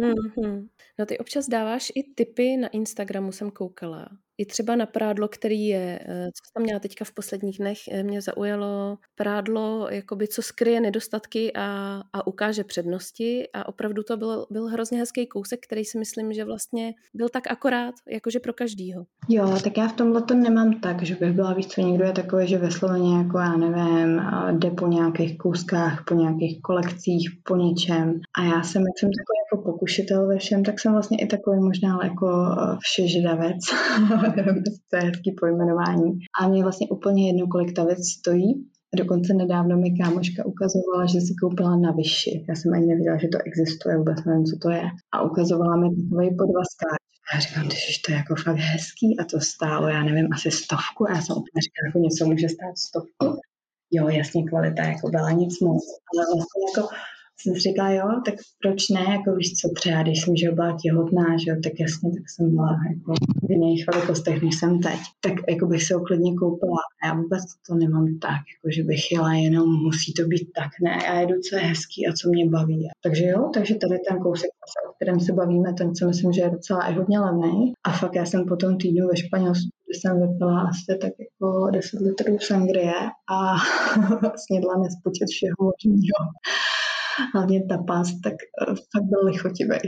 mm-hmm. 0.00 0.66
No 0.98 1.06
ty 1.06 1.18
občas 1.18 1.48
dáváš 1.48 1.92
i 1.94 2.02
tipy 2.14 2.56
na 2.56 2.68
Instagramu, 2.68 3.32
jsem 3.32 3.50
koukala 3.50 4.08
i 4.38 4.46
třeba 4.46 4.76
na 4.76 4.86
prádlo, 4.86 5.28
který 5.28 5.66
je, 5.66 5.98
eh, 6.02 6.26
co 6.26 6.42
jsem 6.52 6.62
měla 6.62 6.80
teďka 6.80 7.04
v 7.04 7.12
posledních 7.12 7.58
dnech, 7.58 7.78
eh, 7.90 8.02
mě 8.02 8.20
zaujalo 8.22 8.98
prádlo, 9.14 9.88
jakoby 9.90 10.28
co 10.28 10.42
skryje 10.42 10.80
nedostatky 10.80 11.52
a, 11.54 12.00
a 12.12 12.26
ukáže 12.26 12.64
přednosti 12.64 13.48
a 13.54 13.68
opravdu 13.68 14.02
to 14.02 14.16
byl, 14.16 14.46
byl 14.50 14.66
hrozně 14.66 14.98
hezký 14.98 15.26
kousek, 15.26 15.60
který 15.66 15.84
si 15.84 15.98
myslím, 15.98 16.32
že 16.32 16.44
vlastně 16.44 16.94
byl 17.14 17.28
tak 17.28 17.50
akorát, 17.50 17.94
jakože 18.08 18.40
pro 18.40 18.52
každýho. 18.52 19.04
Jo, 19.28 19.58
tak 19.64 19.78
já 19.78 19.88
v 19.88 19.92
tomhle 19.92 20.22
to 20.22 20.34
nemám 20.34 20.80
tak, 20.80 21.02
že 21.02 21.14
bych 21.14 21.32
byla 21.32 21.52
víc, 21.52 21.66
co 21.66 21.80
někdo 21.80 22.04
je 22.04 22.12
takový, 22.12 22.46
že 22.46 22.58
vysloveně 22.58 23.16
jako 23.16 23.38
já 23.38 23.56
nevím, 23.56 24.22
jde 24.50 24.70
po 24.70 24.86
nějakých 24.86 25.38
kouskách, 25.38 26.04
po 26.08 26.14
nějakých 26.14 26.62
kolekcích, 26.62 27.30
po 27.44 27.56
něčem 27.56 28.20
a 28.38 28.44
já 28.44 28.62
jsem, 28.62 28.82
jak 28.82 28.98
jsem 28.98 29.10
takový 29.10 29.38
jako 29.52 29.72
pokušitel 29.72 30.26
ve 30.26 30.38
všem, 30.38 30.64
tak 30.64 30.80
jsem 30.80 30.92
vlastně 30.92 31.18
i 31.18 31.26
takový 31.26 31.60
možná 31.60 31.98
jako 32.04 32.26
eh, 32.28 32.76
všežidavec. 32.80 33.58
to 34.90 34.96
je 34.96 35.02
hezký 35.02 35.32
pojmenování. 35.40 36.18
A 36.40 36.48
mě 36.48 36.62
vlastně 36.62 36.88
úplně 36.88 37.26
jedno, 37.26 37.46
kolik 37.46 37.72
ta 37.76 37.84
věc 37.84 38.08
stojí. 38.08 38.68
Dokonce 38.96 39.34
nedávno 39.34 39.76
mi 39.76 39.90
kámoška 39.90 40.46
ukazovala, 40.46 41.06
že 41.06 41.20
si 41.20 41.34
koupila 41.40 41.76
na 41.76 41.92
vyši. 41.92 42.44
Já 42.48 42.54
jsem 42.54 42.74
ani 42.74 42.86
nevěděla, 42.86 43.16
že 43.18 43.28
to 43.28 43.38
existuje, 43.46 43.96
vůbec 43.96 44.24
nevím, 44.24 44.44
co 44.44 44.56
to 44.62 44.70
je. 44.70 44.84
A 45.12 45.22
ukazovala 45.22 45.76
mi 45.76 45.88
takový 45.88 46.28
podvazkáč. 46.36 47.02
A 47.26 47.36
já 47.36 47.40
říkám, 47.40 47.70
že 47.70 48.00
to 48.06 48.12
je 48.12 48.16
jako 48.16 48.34
fakt 48.36 48.56
hezký 48.56 49.18
a 49.20 49.24
to 49.24 49.40
stálo, 49.40 49.88
já 49.88 50.02
nevím, 50.04 50.28
asi 50.32 50.50
stovku. 50.50 51.06
Já 51.08 51.20
jsem 51.20 51.36
úplně 51.36 51.60
říkala, 51.66 51.86
jako 51.86 51.98
něco 51.98 52.26
může 52.26 52.48
stát 52.48 52.74
stovku. 52.88 53.40
Jo, 53.90 54.08
jasně, 54.08 54.44
kvalita 54.44 54.82
jako 54.82 55.08
byla 55.08 55.30
nic 55.30 55.60
moc, 55.60 55.82
ale 56.10 56.22
vlastně 56.34 56.60
jako 56.68 56.82
jsem 57.40 57.54
si 57.54 57.60
říkala, 57.60 57.90
jo, 57.90 58.08
tak 58.24 58.34
proč 58.62 58.88
ne, 58.88 59.00
jako 59.00 59.36
víš 59.36 59.52
co, 59.52 59.68
třeba 59.74 60.02
když 60.02 60.20
jsem 60.20 60.36
že 60.36 60.50
byla 60.50 60.76
těhotná, 60.82 61.26
že 61.44 61.50
jo, 61.50 61.56
tak 61.64 61.72
jasně, 61.80 62.10
tak 62.10 62.24
jsem 62.30 62.54
byla 62.54 62.72
jako 62.90 63.12
v 63.46 63.50
jiných 63.50 63.84
velikostech, 63.92 64.42
než 64.42 64.54
jsem 64.58 64.80
teď, 64.80 65.00
tak 65.20 65.32
jako 65.50 65.66
bych 65.66 65.82
se 65.82 65.96
uklidně 65.96 66.34
koupila. 66.34 66.82
A 67.02 67.06
já 67.06 67.14
vůbec 67.14 67.42
to 67.68 67.74
nemám 67.74 68.18
tak, 68.18 68.42
jako 68.54 68.66
že 68.76 68.82
bych 68.82 69.12
jela 69.12 69.34
jenom, 69.34 69.68
musí 69.82 70.12
to 70.12 70.22
být 70.22 70.48
tak, 70.58 70.70
ne, 70.84 70.98
já 71.06 71.20
jedu, 71.20 71.34
co 71.48 71.56
je 71.56 71.62
hezký 71.62 72.06
a 72.06 72.12
co 72.12 72.28
mě 72.28 72.50
baví. 72.50 72.88
Takže 73.02 73.24
jo, 73.24 73.50
takže 73.54 73.74
tady 73.74 73.98
ten 74.08 74.18
kousek, 74.18 74.50
o 74.90 74.92
kterém 74.92 75.20
se 75.20 75.32
bavíme, 75.32 75.72
ten 75.72 75.96
si 75.96 76.04
myslím, 76.04 76.32
že 76.32 76.40
je 76.40 76.50
docela 76.50 76.80
i 76.90 76.94
hodně 76.94 77.20
levný. 77.20 77.72
A 77.84 77.92
fakt 77.92 78.14
já 78.14 78.24
jsem 78.26 78.44
po 78.44 78.56
tom 78.56 78.78
týdnu 78.78 79.06
ve 79.08 79.16
Španělsku 79.16 79.68
jsem 79.88 80.20
vypila 80.20 80.60
asi 80.60 80.98
tak 81.00 81.12
jako 81.24 81.70
10 81.70 82.00
litrů 82.00 82.38
sangrie 82.38 82.94
a 83.30 83.56
snědla 84.46 84.74
nespočet 84.82 85.28
všeho 85.28 85.56
možného 85.60 86.24
hlavně 87.34 87.66
tapas, 87.66 88.08
tak 88.24 88.34
eh, 88.34 88.66
fakt 88.66 89.04
byl 89.04 89.24
lichotivý. 89.24 89.78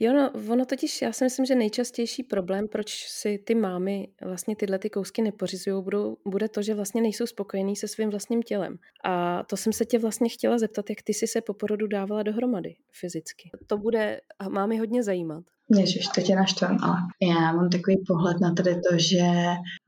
Jo, 0.00 0.12
no, 0.12 0.52
ono 0.52 0.64
totiž, 0.64 1.02
já 1.02 1.12
si 1.12 1.24
myslím, 1.24 1.46
že 1.46 1.54
nejčastější 1.54 2.22
problém, 2.22 2.68
proč 2.68 3.06
si 3.08 3.38
ty 3.38 3.54
mámy 3.54 4.08
vlastně 4.24 4.56
tyhle 4.56 4.78
ty 4.78 4.90
kousky 4.90 5.22
nepořizují, 5.22 5.84
bude 6.28 6.48
to, 6.48 6.62
že 6.62 6.74
vlastně 6.74 7.02
nejsou 7.02 7.26
spokojení 7.26 7.76
se 7.76 7.88
svým 7.88 8.10
vlastním 8.10 8.42
tělem. 8.42 8.78
A 9.04 9.42
to 9.42 9.56
jsem 9.56 9.72
se 9.72 9.84
tě 9.84 9.98
vlastně 9.98 10.28
chtěla 10.28 10.58
zeptat, 10.58 10.90
jak 10.90 11.02
ty 11.02 11.14
jsi 11.14 11.26
se 11.26 11.40
po 11.40 11.54
porodu 11.54 11.86
dávala 11.86 12.22
dohromady 12.22 12.74
fyzicky. 12.92 13.50
To 13.66 13.78
bude 13.78 14.20
mámy 14.48 14.78
hodně 14.78 15.02
zajímat. 15.02 15.44
Ježiš, 15.78 16.06
to 16.14 16.20
tě 16.20 16.36
naštvám, 16.36 16.78
ale 16.82 16.96
já 17.22 17.52
mám 17.52 17.70
takový 17.70 17.96
pohled 18.06 18.40
na 18.40 18.54
tady 18.54 18.74
to, 18.74 18.98
že 18.98 19.24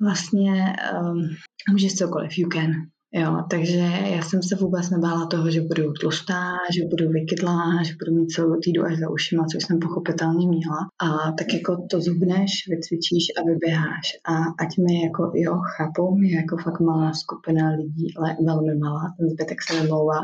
vlastně 0.01 0.77
um, 1.01 1.29
můžeš 1.71 1.95
cokoliv, 1.95 2.39
you 2.39 2.49
can. 2.49 2.71
Jo, 3.13 3.43
takže 3.51 3.79
já 4.15 4.23
jsem 4.23 4.43
se 4.43 4.57
vůbec 4.57 4.91
nebála 4.91 5.27
toho, 5.27 5.51
že 5.51 5.61
budu 5.61 5.93
tlustá, 5.93 6.43
že 6.75 6.89
budu 6.91 7.09
vykydlá, 7.09 7.83
že 7.83 7.95
budu 7.99 8.19
mít 8.19 8.27
celou 8.27 8.61
týdu 8.65 8.85
až 8.85 8.99
za 8.99 9.11
ušima, 9.11 9.45
což 9.53 9.65
jsem 9.65 9.79
pochopitelně 9.79 10.49
měla. 10.49 10.81
A 11.07 11.33
tak 11.39 11.55
jako 11.55 11.87
to 11.91 12.01
zubneš, 12.01 12.51
vycvičíš 12.71 13.25
a 13.39 13.41
vyběháš. 13.51 14.07
A 14.29 14.35
ať 14.63 14.71
mi 14.85 15.03
jako, 15.03 15.33
jo, 15.35 15.55
chápu, 15.77 16.15
mě 16.15 16.37
jako 16.37 16.57
fakt 16.57 16.81
malá 16.81 17.13
skupina 17.13 17.71
lidí, 17.71 18.07
ale 18.19 18.37
velmi 18.47 18.75
malá, 18.75 19.03
ten 19.19 19.29
zbytek 19.31 19.63
se 19.63 19.75
nemlouvá, 19.81 20.21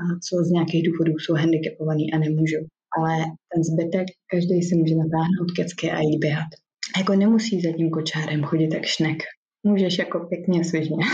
a 0.00 0.02
co 0.26 0.44
z 0.44 0.50
nějakých 0.50 0.82
důvodů 0.88 1.12
jsou 1.18 1.34
handicapovaný 1.34 2.12
a 2.12 2.18
nemůžu. 2.18 2.60
Ale 2.98 3.16
ten 3.50 3.60
zbytek, 3.70 4.06
každý 4.30 4.62
si 4.62 4.76
může 4.76 4.94
natáhnout 4.94 5.50
kecky 5.56 5.90
a 5.90 6.00
jít 6.00 6.18
běhat. 6.18 6.50
A 6.94 6.98
jako 6.98 7.14
nemusí 7.14 7.60
za 7.60 7.72
tím 7.76 7.90
kočárem 7.90 8.42
chodit 8.42 8.74
jak 8.74 8.84
šnek. 8.84 9.18
Můžeš 9.66 9.98
jako 9.98 10.20
pěkně 10.20 10.64
svižně. 10.64 10.96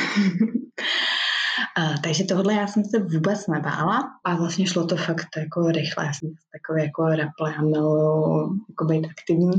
A, 1.77 1.99
takže 2.05 2.25
tohle 2.25 2.55
já 2.55 2.67
jsem 2.67 2.85
se 2.85 2.99
vůbec 2.99 3.47
nebála 3.47 4.11
a 4.25 4.37
vlastně 4.37 4.67
šlo 4.67 4.87
to 4.87 4.97
fakt 4.97 5.27
jako 5.37 5.71
rychle. 5.71 6.07
Já 6.07 6.13
jsem 6.13 6.31
takový 6.53 6.83
jako 6.83 7.03
rapple, 7.03 7.53
já 7.57 7.63
miluju 7.63 8.59
jako 8.69 8.85
být 8.85 9.07
aktivní. 9.07 9.53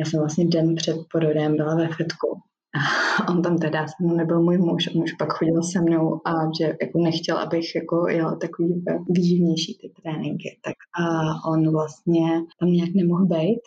Já 0.00 0.06
jsem 0.06 0.20
vlastně 0.20 0.46
den 0.46 0.74
před 0.74 0.96
porodem 1.12 1.56
byla 1.56 1.74
ve 1.74 1.88
fitku 1.88 2.36
A 2.36 2.57
on 3.28 3.42
tam 3.42 3.58
teda 3.58 3.86
se 3.86 3.94
mnou 4.00 4.16
nebyl 4.16 4.42
můj 4.42 4.58
muž, 4.58 4.88
on 4.94 5.02
už 5.02 5.12
pak 5.12 5.32
chodil 5.32 5.62
se 5.62 5.80
mnou 5.80 6.20
a 6.24 6.32
že 6.60 6.76
jako 6.82 6.98
nechtěl, 6.98 7.36
abych 7.38 7.74
jako 7.74 8.08
jela 8.08 8.36
takový 8.36 8.84
výživnější 9.08 9.78
ty 9.80 9.92
tréninky. 10.02 10.58
Tak 10.64 10.74
a 11.00 11.04
on 11.50 11.72
vlastně 11.72 12.42
tam 12.60 12.72
nějak 12.72 12.90
nemohl 12.94 13.26
být, 13.26 13.60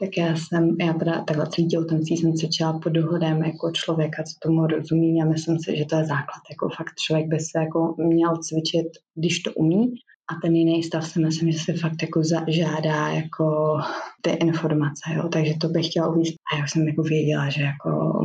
tak 0.00 0.16
já 0.16 0.36
jsem, 0.36 0.76
já 0.80 0.92
teda 0.92 1.24
takhle 1.24 1.46
celý 1.46 1.68
těhotenství 1.68 2.16
jsem 2.16 2.32
cvičila 2.32 2.78
pod 2.78 2.88
dohodem 2.88 3.42
jako 3.42 3.70
člověka, 3.70 4.22
co 4.22 4.32
tomu 4.42 4.66
rozumí 4.66 5.22
a 5.22 5.24
myslím 5.24 5.58
si, 5.58 5.76
že 5.76 5.84
to 5.84 5.96
je 5.96 6.04
základ. 6.04 6.42
Jako 6.50 6.68
fakt 6.68 6.94
člověk 6.98 7.28
by 7.28 7.40
se 7.40 7.58
jako 7.58 7.94
měl 7.98 8.36
cvičit, 8.36 8.88
když 9.14 9.40
to 9.40 9.52
umí 9.52 9.94
a 10.30 10.34
ten 10.42 10.56
jiný 10.56 10.82
stav 10.82 11.06
si 11.06 11.20
myslím, 11.20 11.52
že 11.52 11.58
se 11.58 11.72
fakt 11.72 12.02
jako 12.02 12.22
žádá 12.48 13.08
jako 13.08 13.76
ty 14.22 14.30
informace, 14.30 15.02
jo. 15.16 15.28
Takže 15.28 15.54
to 15.60 15.68
bych 15.68 15.86
chtěla 15.86 16.08
uvíct. 16.08 16.34
A 16.52 16.58
já 16.58 16.66
jsem 16.66 16.88
jako 16.88 17.02
věděla, 17.02 17.48
že 17.48 17.62
jako 17.62 18.20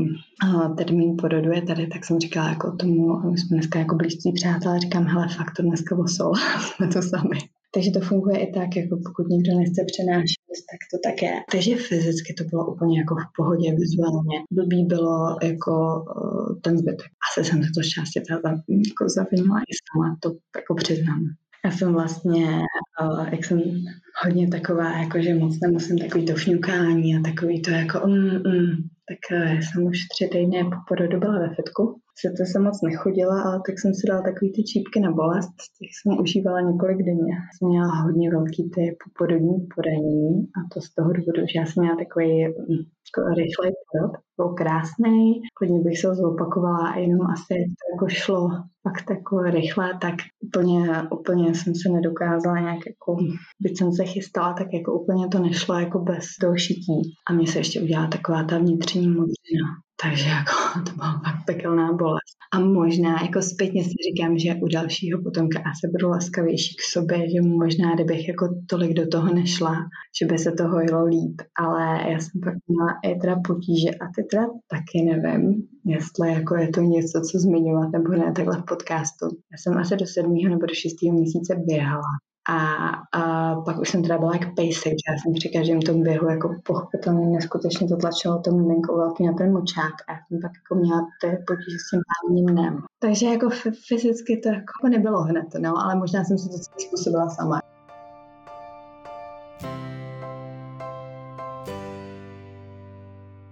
termín 0.77 1.17
porodu 1.17 1.51
je 1.51 1.61
tady, 1.61 1.87
tak 1.87 2.05
jsem 2.05 2.19
říkala 2.19 2.49
jako 2.49 2.71
tomu, 2.71 3.31
my 3.31 3.37
jsme 3.37 3.57
dneska 3.57 3.79
jako 3.79 3.95
blízcí 3.95 4.31
přátelé, 4.31 4.79
říkám, 4.79 5.05
hele, 5.05 5.27
fakt 5.27 5.53
to 5.57 5.63
dneska 5.63 5.97
osol, 5.97 6.33
jsme 6.75 6.87
to 6.87 7.01
sami. 7.01 7.39
Takže 7.75 7.91
to 7.91 7.99
funguje 7.99 8.37
i 8.39 8.53
tak, 8.53 8.75
jako 8.75 8.97
pokud 9.05 9.27
někdo 9.29 9.57
nechce 9.57 9.81
přenášet, 9.91 10.41
tak 10.71 10.81
to 10.91 10.97
tak 11.09 11.21
je. 11.21 11.33
Takže 11.51 11.75
fyzicky 11.75 12.33
to 12.33 12.43
bylo 12.43 12.73
úplně 12.73 12.99
jako 12.99 13.15
v 13.15 13.27
pohodě 13.37 13.75
vizuálně. 13.75 14.37
Blbý 14.51 14.85
bylo 14.85 15.37
jako 15.43 15.73
uh, 16.15 16.59
ten 16.61 16.77
zbytek. 16.77 17.07
Asi 17.25 17.49
jsem 17.49 17.63
se 17.63 17.69
to 17.75 17.81
šťastě 17.83 18.21
jako 18.89 19.03
zavinila 19.17 19.59
i 19.59 19.73
sama, 19.85 20.17
to 20.19 20.29
jako 20.55 20.75
přiznám. 20.75 21.21
Já 21.65 21.71
jsem 21.71 21.93
vlastně, 21.93 22.45
eh, 23.01 23.29
jak 23.31 23.45
jsem 23.45 23.61
hodně 24.23 24.47
taková, 24.47 24.97
jako 24.97 25.21
že 25.21 25.33
moc 25.33 25.59
nemusím 25.59 25.97
takový 25.97 26.25
to 26.25 26.33
fňukání 26.35 27.15
a 27.15 27.21
takový 27.21 27.61
to 27.61 27.71
jako 27.71 28.07
mm, 28.07 28.29
mm, 28.29 28.71
tak 29.09 29.21
eh, 29.31 29.59
jsem 29.61 29.83
už 29.83 29.97
tři 30.13 30.27
týdny 30.31 30.63
po 30.63 30.77
porodu 30.87 31.19
byla 31.19 31.39
ve 31.39 31.49
fitku. 31.55 31.99
to 32.37 32.43
jsem 32.45 32.63
moc 32.63 32.81
nechodila, 32.81 33.41
ale 33.41 33.61
tak 33.67 33.79
jsem 33.79 33.93
si 33.93 34.07
dala 34.07 34.21
takový 34.21 34.53
ty 34.53 34.63
čípky 34.63 34.99
na 34.99 35.11
bolest, 35.11 35.55
těch 35.79 35.91
jsem 35.95 36.19
užívala 36.23 36.61
několik 36.61 36.97
denně. 36.97 37.35
Jsem 37.53 37.67
měla 37.69 37.95
hodně 38.05 38.31
velký 38.31 38.63
ty 38.75 38.83
poporodní 39.03 39.67
poranění 39.75 40.35
a 40.57 40.59
to 40.73 40.81
z 40.81 40.89
toho 40.95 41.13
důvodu, 41.13 41.41
že 41.51 41.59
já 41.59 41.65
jsem 41.65 41.83
měla 41.83 41.97
takový 42.03 42.29
rychlej 43.37 43.71
porod, 43.85 44.11
byl 44.37 44.49
krásný, 44.49 45.41
klidně 45.53 45.79
bych 45.79 45.99
se 45.99 46.07
ho 46.07 46.15
zopakovala, 46.15 46.95
jenom 46.97 47.21
asi 47.21 47.53
to 47.53 47.83
jako 47.93 48.07
šlo 48.07 48.49
fakt 48.83 49.09
jako 49.09 49.41
rychle, 49.41 49.97
tak 50.01 50.15
úplně, 50.43 51.01
úplně 51.11 51.55
jsem 51.55 51.75
se 51.75 51.89
nedokázala 51.89 52.59
nějak 52.59 52.79
jako, 52.87 53.17
byť 53.61 53.77
jsem 53.77 53.91
se 53.93 54.05
chystala, 54.05 54.53
tak 54.53 54.67
jako 54.73 54.93
úplně 54.99 55.27
to 55.27 55.39
nešlo 55.39 55.79
jako 55.79 55.99
bez 55.99 56.25
toho 56.41 56.57
šití. 56.57 57.01
A 57.29 57.33
mě 57.33 57.47
se 57.47 57.59
ještě 57.59 57.81
udělala 57.81 58.07
taková 58.07 58.43
ta 58.43 58.57
vnitřní 58.57 59.07
modřina. 59.07 59.67
Takže 60.03 60.29
jako 60.29 60.55
to 60.87 60.91
byla 60.95 61.21
fakt 61.25 61.45
pekelná 61.45 61.93
bolest. 61.93 62.35
A 62.53 62.59
možná 62.59 63.21
jako 63.21 63.41
zpětně 63.41 63.83
si 63.83 63.93
říkám, 64.07 64.37
že 64.37 64.55
u 64.55 64.67
dalšího 64.67 65.21
potomka 65.23 65.59
asi 65.59 65.87
budu 65.91 66.09
laskavější 66.09 66.75
k 66.75 66.81
sobě, 66.81 67.17
že 67.17 67.41
možná 67.41 67.95
kdybych 67.95 68.27
jako 68.27 68.49
tolik 68.69 68.93
do 68.93 69.07
toho 69.07 69.33
nešla, 69.33 69.75
že 70.19 70.25
by 70.25 70.37
se 70.37 70.51
to 70.51 70.63
hojilo 70.67 71.05
líp. 71.05 71.41
Ale 71.59 72.11
já 72.11 72.19
jsem 72.19 72.41
pak 72.43 72.53
měla 72.67 72.91
i 73.03 73.19
teda 73.19 73.35
potíže 73.47 73.89
a 73.89 74.05
ty 74.15 74.23
teda 74.31 74.45
taky 74.67 74.97
nevím, 75.11 75.67
jestli 75.85 76.33
jako 76.33 76.55
je 76.55 76.67
to 76.67 76.81
něco, 76.81 77.21
co 77.21 77.39
zmiňovat 77.39 77.91
nebo 77.91 78.09
ne 78.09 78.31
takhle 78.35 78.57
v 78.57 78.65
podcastu. 78.65 79.25
Já 79.51 79.57
jsem 79.57 79.77
asi 79.77 79.95
do 79.95 80.05
sedmého 80.05 80.49
nebo 80.49 80.65
do 80.65 80.73
šestého 80.73 81.13
měsíce 81.17 81.55
běhala 81.67 82.11
a, 82.49 82.89
a 83.11 83.55
pak 83.61 83.79
už 83.79 83.89
jsem 83.89 84.03
teda 84.03 84.17
byla 84.17 84.33
jak 84.33 84.55
pejsek, 84.55 84.93
že 84.93 85.11
já 85.11 85.17
jsem 85.17 85.33
při 85.33 85.49
každém 85.49 85.81
tom 85.81 86.03
běhu 86.03 86.29
jako 86.29 86.55
pochopitelně 86.63 87.27
neskutečně 87.27 87.87
to 87.87 87.97
tlačilo 87.97 88.41
to 88.41 88.51
miminko 88.51 88.97
velký 88.97 89.25
na 89.25 89.33
ten 89.33 89.53
močák 89.53 89.93
a 90.07 90.11
já 90.11 90.17
jsem 90.27 90.39
pak 90.41 90.51
jako 90.55 90.75
měla 90.75 91.07
ty 91.21 91.27
potíže 91.47 91.77
s 91.77 91.89
tím 91.89 92.01
pálním 92.09 92.45
dnem. 92.45 92.83
Takže 92.99 93.25
jako 93.25 93.49
fyzicky 93.87 94.37
to 94.37 94.49
jako 94.49 94.87
nebylo 94.89 95.21
hned, 95.21 95.47
no, 95.59 95.77
ale 95.77 95.95
možná 95.95 96.23
jsem 96.23 96.37
si 96.37 96.49
to 96.49 96.57
celý 96.57 96.87
způsobila 96.87 97.29
sama. 97.29 97.59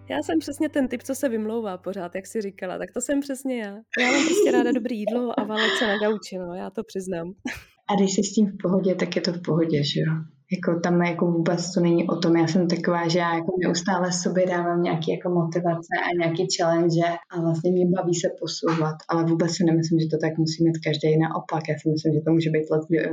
Já 0.10 0.24
jsem 0.24 0.40
přesně 0.40 0.70
ten 0.70 0.88
typ, 0.88 1.04
co 1.04 1.16
se 1.16 1.30
vymlouvá 1.30 1.78
pořád, 1.78 2.16
jak 2.16 2.28
si 2.28 2.42
říkala. 2.42 2.78
Tak 2.78 2.92
to 2.92 3.02
jsem 3.02 3.20
přesně 3.20 3.62
já. 3.62 3.78
Já 4.00 4.12
mám 4.12 4.26
prostě 4.26 4.52
ráda 4.52 4.72
dobrý 4.72 5.00
jídlo 5.00 5.40
a 5.40 5.44
válet 5.44 5.72
se 5.80 5.88
na 5.88 5.98
gauči, 5.98 6.38
no, 6.38 6.56
já 6.56 6.70
to 6.70 6.84
přiznám. 6.84 7.34
A 7.90 7.96
když 7.96 8.14
jsi 8.14 8.24
s 8.24 8.34
tím 8.34 8.48
v 8.48 8.58
pohodě, 8.64 8.96
tak 8.96 9.16
je 9.16 9.22
to 9.22 9.34
v 9.34 9.42
pohodě, 9.42 9.84
že 9.84 10.00
jo? 10.00 10.14
Jako 10.54 10.80
tam 10.80 11.02
jako 11.02 11.26
vůbec 11.32 11.74
to 11.74 11.80
není 11.80 12.08
o 12.10 12.16
tom, 12.16 12.36
já 12.36 12.48
jsem 12.48 12.68
taková, 12.68 13.08
že 13.08 13.20
já 13.20 13.36
jako 13.36 13.52
neustále 13.64 14.12
sobě 14.12 14.46
dávám 14.46 14.84
nějaké 14.84 15.12
jako 15.12 15.30
motivace 15.30 15.94
a 16.06 16.18
nějaký 16.20 16.48
challenge 16.58 17.08
a 17.32 17.42
vlastně 17.42 17.72
mě 17.72 17.86
baví 17.96 18.16
se 18.16 18.28
posouvat, 18.40 18.96
ale 19.10 19.26
vůbec 19.26 19.52
si 19.56 19.64
nemyslím, 19.64 20.00
že 20.00 20.08
to 20.12 20.18
tak 20.24 20.38
musí 20.38 20.64
mít 20.64 20.78
každý 20.88 21.18
naopak. 21.18 21.64
Já 21.70 21.76
si 21.80 21.90
myslím, 21.90 22.14
že 22.14 22.22
to 22.26 22.32
může 22.32 22.50
být 22.50 22.68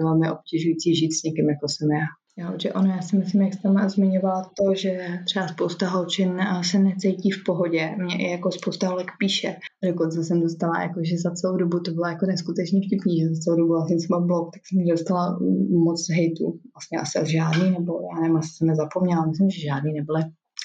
velmi 0.07 0.27
obtěžující 0.35 0.89
žít 1.01 1.13
s 1.13 1.23
někým, 1.27 1.49
jako 1.55 1.67
jsem 1.69 1.89
já. 2.01 2.09
Jo, 2.41 2.55
že 2.63 2.73
ono, 2.73 2.89
já 2.91 3.03
si 3.03 3.17
myslím, 3.17 3.43
jak 3.43 3.55
jsem 3.55 3.89
zmiňovala 3.89 4.43
to, 4.43 4.75
že 4.75 5.19
třeba 5.25 5.49
spousta 5.49 5.89
holčin 5.89 6.41
se 6.63 6.79
necítí 6.79 7.31
v 7.31 7.45
pohodě. 7.47 7.95
Mě 7.99 8.17
i 8.17 8.31
jako 8.31 8.51
spousta 8.53 8.89
holek 8.89 9.11
píše. 9.19 9.57
Dokonce 9.85 10.25
jsem 10.25 10.41
dostala, 10.41 10.83
jako, 10.83 11.01
že 11.05 11.19
za 11.19 11.31
celou 11.31 11.57
dobu 11.57 11.81
to 11.81 11.91
bylo 11.91 12.07
jako 12.07 12.27
neskutečně 12.27 12.81
vtipný, 12.87 13.21
že 13.21 13.29
za 13.29 13.41
celou 13.41 13.57
dobu 13.57 13.73
vlastně 13.73 13.97
jsem 13.97 14.27
blog, 14.27 14.51
tak 14.55 14.63
jsem 14.67 14.87
dostala 14.87 15.39
moc 15.85 16.07
hejtu. 16.11 16.61
Vlastně 16.75 16.99
asi 16.99 17.33
žádný, 17.33 17.71
nebo 17.71 17.93
já 18.15 18.21
nevím, 18.21 18.37
asi 18.37 18.51
jsem 18.57 18.69
nezapomněla, 18.69 19.27
myslím, 19.27 19.51
že 19.51 19.61
žádný 19.61 19.93
nebyly. 19.93 20.23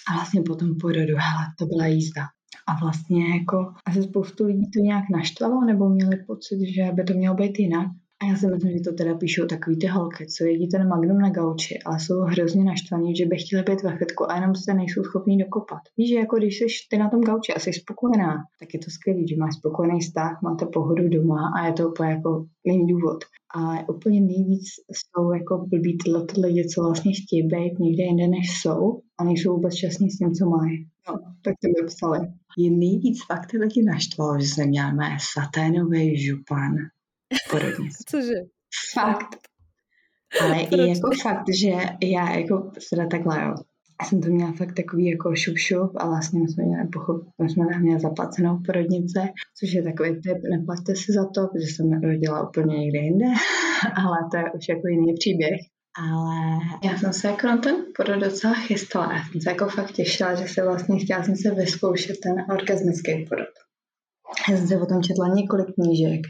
A 0.10 0.14
vlastně 0.14 0.42
potom 0.42 0.78
porodu, 0.82 1.16
hele, 1.28 1.46
to 1.60 1.66
byla 1.66 1.86
jízda. 1.86 2.24
A 2.68 2.80
vlastně 2.82 3.38
jako 3.38 3.58
asi 3.86 4.04
spoustu 4.04 4.46
lidí 4.46 4.72
to 4.72 4.80
nějak 4.80 5.04
naštvalo, 5.12 5.66
nebo 5.66 5.90
měli 5.90 6.18
pocit, 6.28 6.60
že 6.76 6.92
by 6.94 7.04
to 7.04 7.14
mělo 7.14 7.36
být 7.36 7.60
jinak. 7.60 7.88
A 8.24 8.26
já 8.26 8.36
si 8.36 8.48
myslím, 8.48 8.72
že 8.72 8.84
to 8.84 8.94
teda 8.94 9.16
píšou 9.16 9.46
takový 9.46 9.78
ty 9.78 9.88
holky, 9.88 10.26
co 10.28 10.44
jedí 10.44 10.68
ten 10.68 10.88
magnum 10.88 11.20
na 11.20 11.30
gauči, 11.30 11.80
ale 11.86 12.00
jsou 12.00 12.20
hrozně 12.20 12.64
naštvaní, 12.64 13.16
že 13.16 13.26
by 13.26 13.38
chtěli 13.38 13.64
být 13.64 13.84
ve 13.84 13.98
fitku 13.98 14.32
a 14.32 14.36
jenom 14.36 14.56
se 14.56 14.74
nejsou 14.74 15.04
schopní 15.04 15.38
dokopat. 15.38 15.80
Víš, 15.98 16.10
že 16.10 16.16
jako 16.16 16.38
když 16.38 16.60
jsi 16.60 16.66
ty 16.90 16.98
na 16.98 17.10
tom 17.10 17.22
gauči 17.22 17.54
a 17.54 17.60
jsi 17.60 17.74
spokojená, 17.74 18.34
tak 18.60 18.74
je 18.74 18.80
to 18.80 18.92
skvělé, 18.92 19.28
že 19.28 19.36
máš 19.38 19.56
spokojený 19.56 20.00
vztah, 20.00 20.42
máte 20.44 20.66
pohodu 20.66 21.10
doma 21.10 21.52
a 21.58 21.68
je 21.68 21.74
to 21.74 21.90
úplně 21.90 22.10
jako 22.10 22.46
není 22.68 22.88
důvod. 22.88 23.20
A 23.56 23.90
úplně 23.90 24.22
nejvíc 24.22 24.66
jsou 24.92 25.32
jako 25.32 25.58
blbý 25.68 25.98
tyhle 25.98 26.26
lidi, 26.44 26.68
co 26.68 26.84
vlastně 26.84 27.12
chtějí 27.14 27.44
být 27.48 27.80
někde 27.80 28.04
jinde, 28.04 28.28
než 28.28 28.62
jsou 28.62 29.00
a 29.20 29.24
nejsou 29.24 29.54
vůbec 29.54 29.76
šťastní 29.76 30.12
s 30.12 30.18
tím, 30.18 30.32
co 30.34 30.46
mají. 30.50 30.88
No, 31.08 31.14
tak 31.44 31.54
to 31.62 31.68
mi 31.68 31.88
psali. 31.88 32.20
Je 32.58 32.72
nejvíc 32.72 33.26
fakt 33.28 33.48
ty 33.52 33.58
lidi 33.58 33.84
naštvalo, 33.84 34.40
že 34.40 34.48
jsem 34.48 34.70
měla 34.70 34.94
mé 34.94 35.18
saténový 35.34 36.26
župan 36.26 36.76
porodnici. 37.52 38.04
Cože? 38.08 38.34
Fakt. 38.94 39.38
Ale 40.42 40.62
i 40.62 40.90
jako 40.90 41.10
fakt, 41.22 41.46
že 41.62 41.70
já 42.04 42.32
jako 42.32 42.72
teda 42.90 43.08
takhle, 43.08 43.44
jo. 43.44 43.56
Jsem 44.04 44.22
to 44.22 44.30
měla 44.30 44.52
fakt 44.52 44.74
takový 44.74 45.06
jako 45.06 45.36
šup 45.36 45.58
šup 45.58 45.92
a 45.96 46.08
vlastně 46.08 46.40
my 46.40 46.48
jsme 46.48 46.64
měli 46.64 46.88
pochop, 46.88 47.24
my 47.44 47.50
jsme 47.50 47.80
měli 47.80 48.00
zaplacenou 48.00 48.60
porodnice, 48.66 49.20
což 49.60 49.74
je 49.74 49.84
takový 49.84 50.10
typ, 50.10 50.38
neplaťte 50.52 50.96
si 50.96 51.12
za 51.12 51.26
to, 51.26 51.48
protože 51.48 51.68
jsem 51.68 52.02
rodila 52.02 52.50
úplně 52.50 52.78
někde 52.78 53.00
jinde, 53.00 53.26
ale 53.96 54.18
to 54.32 54.38
je 54.38 54.44
už 54.58 54.70
jako 54.70 54.88
jiný 54.88 55.14
příběh. 55.14 55.60
Ale 55.98 56.60
já 56.84 56.98
jsem 56.98 57.14
se 57.14 57.28
jako 57.28 57.48
na 57.48 57.58
ten 57.58 57.76
porod 57.96 58.20
docela 58.20 58.54
chystala. 58.54 59.14
Já 59.14 59.24
jsem 59.32 59.42
se 59.42 59.50
jako 59.50 59.68
fakt 59.68 59.92
těšila, 59.92 60.36
že 60.36 60.48
se 60.48 60.64
vlastně 60.64 61.00
chtěla 61.00 61.24
jsem 61.24 61.36
se 61.36 61.56
vyzkoušet 61.56 62.20
ten 62.24 62.46
orgasmický 62.52 63.26
porod. 63.30 63.54
Já 64.50 64.58
jsem 64.58 64.68
se 64.68 64.78
o 64.78 64.86
tom 64.86 65.04
četla 65.04 65.28
několik 65.28 65.68
knížek 65.76 66.22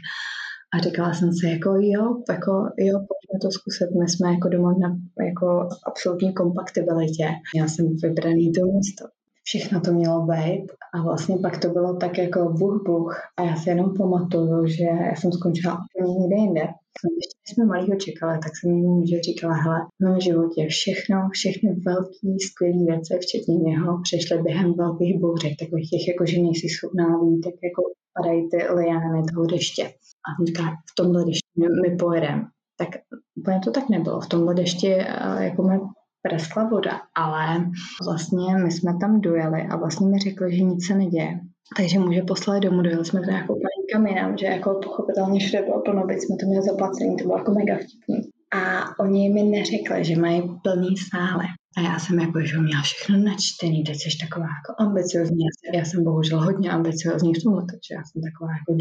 a 0.74 0.78
říkala 0.78 1.14
jsem 1.14 1.32
si, 1.32 1.46
jako 1.46 1.70
jo, 1.80 2.22
jako 2.28 2.52
jo, 2.78 2.98
pojďme 2.98 3.38
to 3.42 3.50
zkusit. 3.50 3.88
My 4.00 4.08
jsme 4.08 4.32
jako 4.32 4.48
doma 4.48 4.74
na 4.78 4.98
jako 5.26 5.68
absolutní 5.86 6.34
kompaktibilitě. 6.34 7.28
Já 7.56 7.68
jsem 7.68 7.96
vybraný 8.02 8.52
to 8.52 8.66
místo. 8.66 9.04
Všechno 9.44 9.80
to 9.80 9.92
mělo 9.92 10.26
být 10.26 10.66
a 10.94 11.02
vlastně 11.02 11.36
pak 11.42 11.58
to 11.58 11.68
bylo 11.68 11.96
tak 11.96 12.18
jako 12.18 12.40
buch 12.58 12.82
buch 12.86 13.16
a 13.36 13.42
já 13.42 13.56
si 13.56 13.68
jenom 13.68 13.94
pamatuju, 13.98 14.66
že 14.66 14.84
já 14.84 15.14
jsem 15.16 15.32
skončila 15.32 15.78
úplně 15.78 16.14
někde 16.14 16.36
jinde. 16.36 16.60
Ještě 16.60 17.36
když 17.40 17.54
jsme 17.54 17.64
malýho 17.64 17.96
čekali, 17.96 18.38
tak 18.38 18.52
jsem 18.56 18.70
mu 18.70 19.06
že 19.06 19.20
říkala, 19.20 19.54
hele, 19.54 19.80
v 20.00 20.04
mém 20.04 20.20
životě 20.20 20.66
všechno, 20.68 21.28
všechny 21.32 21.68
velké, 21.86 22.28
skvělé 22.46 22.84
věci, 22.86 23.14
včetně 23.20 23.56
něho, 23.56 24.00
přešly 24.02 24.42
během 24.42 24.74
velkých 24.74 25.20
bouřek, 25.20 25.52
takových 25.58 25.90
těch, 25.90 26.08
jako 26.08 26.26
že 26.26 26.42
nejsi 26.42 26.68
schopná 26.68 27.06
vít, 27.22 27.40
tak 27.44 27.54
jako 27.68 27.82
padají 28.16 28.48
ty 28.50 28.56
liány 28.56 29.22
toho 29.32 29.46
deště 29.46 29.84
a 30.26 30.40
on 30.40 30.46
říká, 30.46 30.62
v 30.62 30.94
tomhle 30.96 31.24
dešti 31.24 31.48
my 31.82 31.96
pojedeme. 31.96 32.42
Tak 32.78 32.88
úplně 33.34 33.60
to 33.64 33.70
tak 33.70 33.88
nebylo. 33.88 34.20
V 34.20 34.28
tomhle 34.28 34.54
dešti 34.54 34.94
eh, 34.94 35.44
jako 35.44 35.62
mi 35.62 35.78
preskla 36.22 36.68
voda, 36.68 37.00
ale 37.14 37.70
vlastně 38.04 38.56
my 38.64 38.70
jsme 38.72 38.92
tam 39.00 39.20
dojeli 39.20 39.62
a 39.70 39.76
vlastně 39.76 40.06
mi 40.06 40.18
řekli, 40.18 40.56
že 40.56 40.62
nic 40.62 40.86
se 40.86 40.94
neděje. 40.94 41.40
Takže 41.76 41.98
může 41.98 42.22
poslat 42.22 42.58
domů, 42.58 42.82
dojeli 42.82 43.04
jsme 43.04 43.20
teda 43.20 43.36
jako 43.36 43.54
paníkami 43.54 44.10
jinam, 44.10 44.36
že 44.36 44.46
jako 44.46 44.80
pochopitelně 44.84 45.40
všude 45.40 45.62
bylo 45.62 45.82
plno, 45.82 46.06
byť 46.06 46.18
jsme 46.22 46.36
to 46.36 46.46
měli 46.46 46.64
zaplacený, 46.64 47.16
to 47.16 47.24
bylo 47.24 47.38
jako 47.38 47.52
mega 47.52 47.74
vtipný. 47.76 48.18
A 48.54 48.60
oni 48.98 49.30
mi 49.30 49.42
neřekli, 49.42 50.04
že 50.04 50.16
mají 50.16 50.42
plný 50.62 50.96
sále. 50.96 51.44
A 51.76 51.80
já 51.80 51.98
jsem 51.98 52.18
jako, 52.18 52.40
že 52.40 52.58
měla 52.58 52.82
všechno 52.82 53.18
načtený, 53.18 53.84
teď 53.84 53.96
jsi 53.96 54.18
taková 54.20 54.46
jako 54.46 54.82
ambiciozní. 54.84 55.44
Já 55.74 55.84
jsem 55.84 56.04
bohužel 56.04 56.44
hodně 56.44 56.70
ambiciozní 56.70 57.34
v 57.34 57.42
tomhle, 57.42 57.62
takže 57.70 57.90
já 57.96 58.02
jsem 58.04 58.22
taková 58.28 58.50
jako 58.58 58.74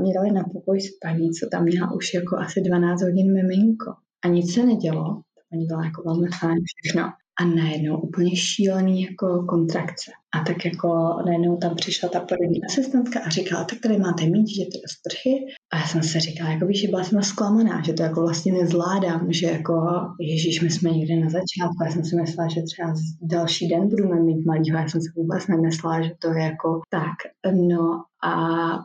Mě 0.00 0.14
dali 0.14 0.32
na 0.32 0.44
pokoj 0.52 0.80
spaní, 0.80 1.30
co 1.30 1.48
tam 1.50 1.64
měla 1.64 1.92
už 1.92 2.14
jako 2.14 2.36
asi 2.36 2.60
12 2.60 3.02
hodin 3.02 3.34
miminko. 3.34 3.94
A 4.24 4.28
nic 4.28 4.54
se 4.54 4.66
nedělo. 4.66 5.22
Paní 5.50 5.66
byla 5.66 5.84
jako 5.84 6.02
velmi 6.02 6.28
fajn 6.40 6.58
všechno 6.66 7.12
a 7.40 7.44
najednou 7.44 8.00
úplně 8.00 8.36
šílený 8.36 9.02
jako 9.02 9.44
kontrakce. 9.48 10.10
A 10.36 10.44
tak 10.44 10.64
jako 10.64 10.88
najednou 11.26 11.56
tam 11.56 11.74
přišla 11.76 12.08
ta 12.08 12.20
porodní 12.20 12.64
asistentka 12.64 13.20
a 13.20 13.28
říkala, 13.28 13.64
tak 13.64 13.78
tady 13.82 13.98
máte 13.98 14.26
mít, 14.26 14.48
že 14.48 14.64
to 14.64 14.78
sprchy. 14.96 15.46
A 15.72 15.78
já 15.78 15.86
jsem 15.86 16.02
se 16.02 16.20
říkala, 16.20 16.50
jako 16.50 16.66
víš, 16.66 16.80
že 16.80 16.88
byla 16.88 17.04
jsem 17.04 17.22
zklamaná, 17.22 17.82
že 17.82 17.92
to 17.92 18.02
jako 18.02 18.20
vlastně 18.20 18.52
nezvládám, 18.52 19.32
že 19.32 19.46
jako 19.46 19.74
Ježíš, 20.20 20.62
my 20.62 20.70
jsme 20.70 20.90
někde 20.90 21.16
na 21.16 21.30
začátku. 21.30 21.84
Já 21.84 21.90
jsem 21.90 22.04
si 22.04 22.16
myslela, 22.16 22.48
že 22.48 22.62
třeba 22.62 22.94
další 23.22 23.68
den 23.68 23.88
budeme 23.88 24.22
mít 24.22 24.46
malýho. 24.46 24.78
Já 24.78 24.88
jsem 24.88 25.00
si 25.00 25.08
vůbec 25.16 25.46
nemyslela, 25.46 26.02
že 26.02 26.10
to 26.22 26.28
je 26.32 26.42
jako 26.42 26.80
tak. 26.90 27.18
No 27.52 27.82
a 28.30 28.32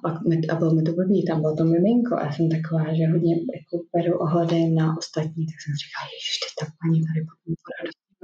pak 0.04 0.16
mi, 0.28 0.48
a 0.52 0.56
bylo 0.56 0.74
mi 0.74 0.84
to 0.84 0.92
blbý, 0.94 1.26
tam 1.26 1.42
bylo 1.42 1.56
to 1.56 1.64
miminko 1.66 2.16
a 2.16 2.26
já 2.26 2.32
jsem 2.32 2.50
taková, 2.50 2.84
že 2.98 3.12
hodně 3.14 3.36
jako 3.58 3.76
beru 3.96 4.20
ohledy 4.20 4.70
na 4.70 4.98
ostatní, 4.98 5.42
tak 5.50 5.58
jsem 5.62 5.74
říkala, 5.82 6.06
ježiš, 6.16 6.34
ty 6.42 6.48
ta 6.60 6.66
paní 6.80 7.00
tady 7.08 7.20
potom 7.30 7.52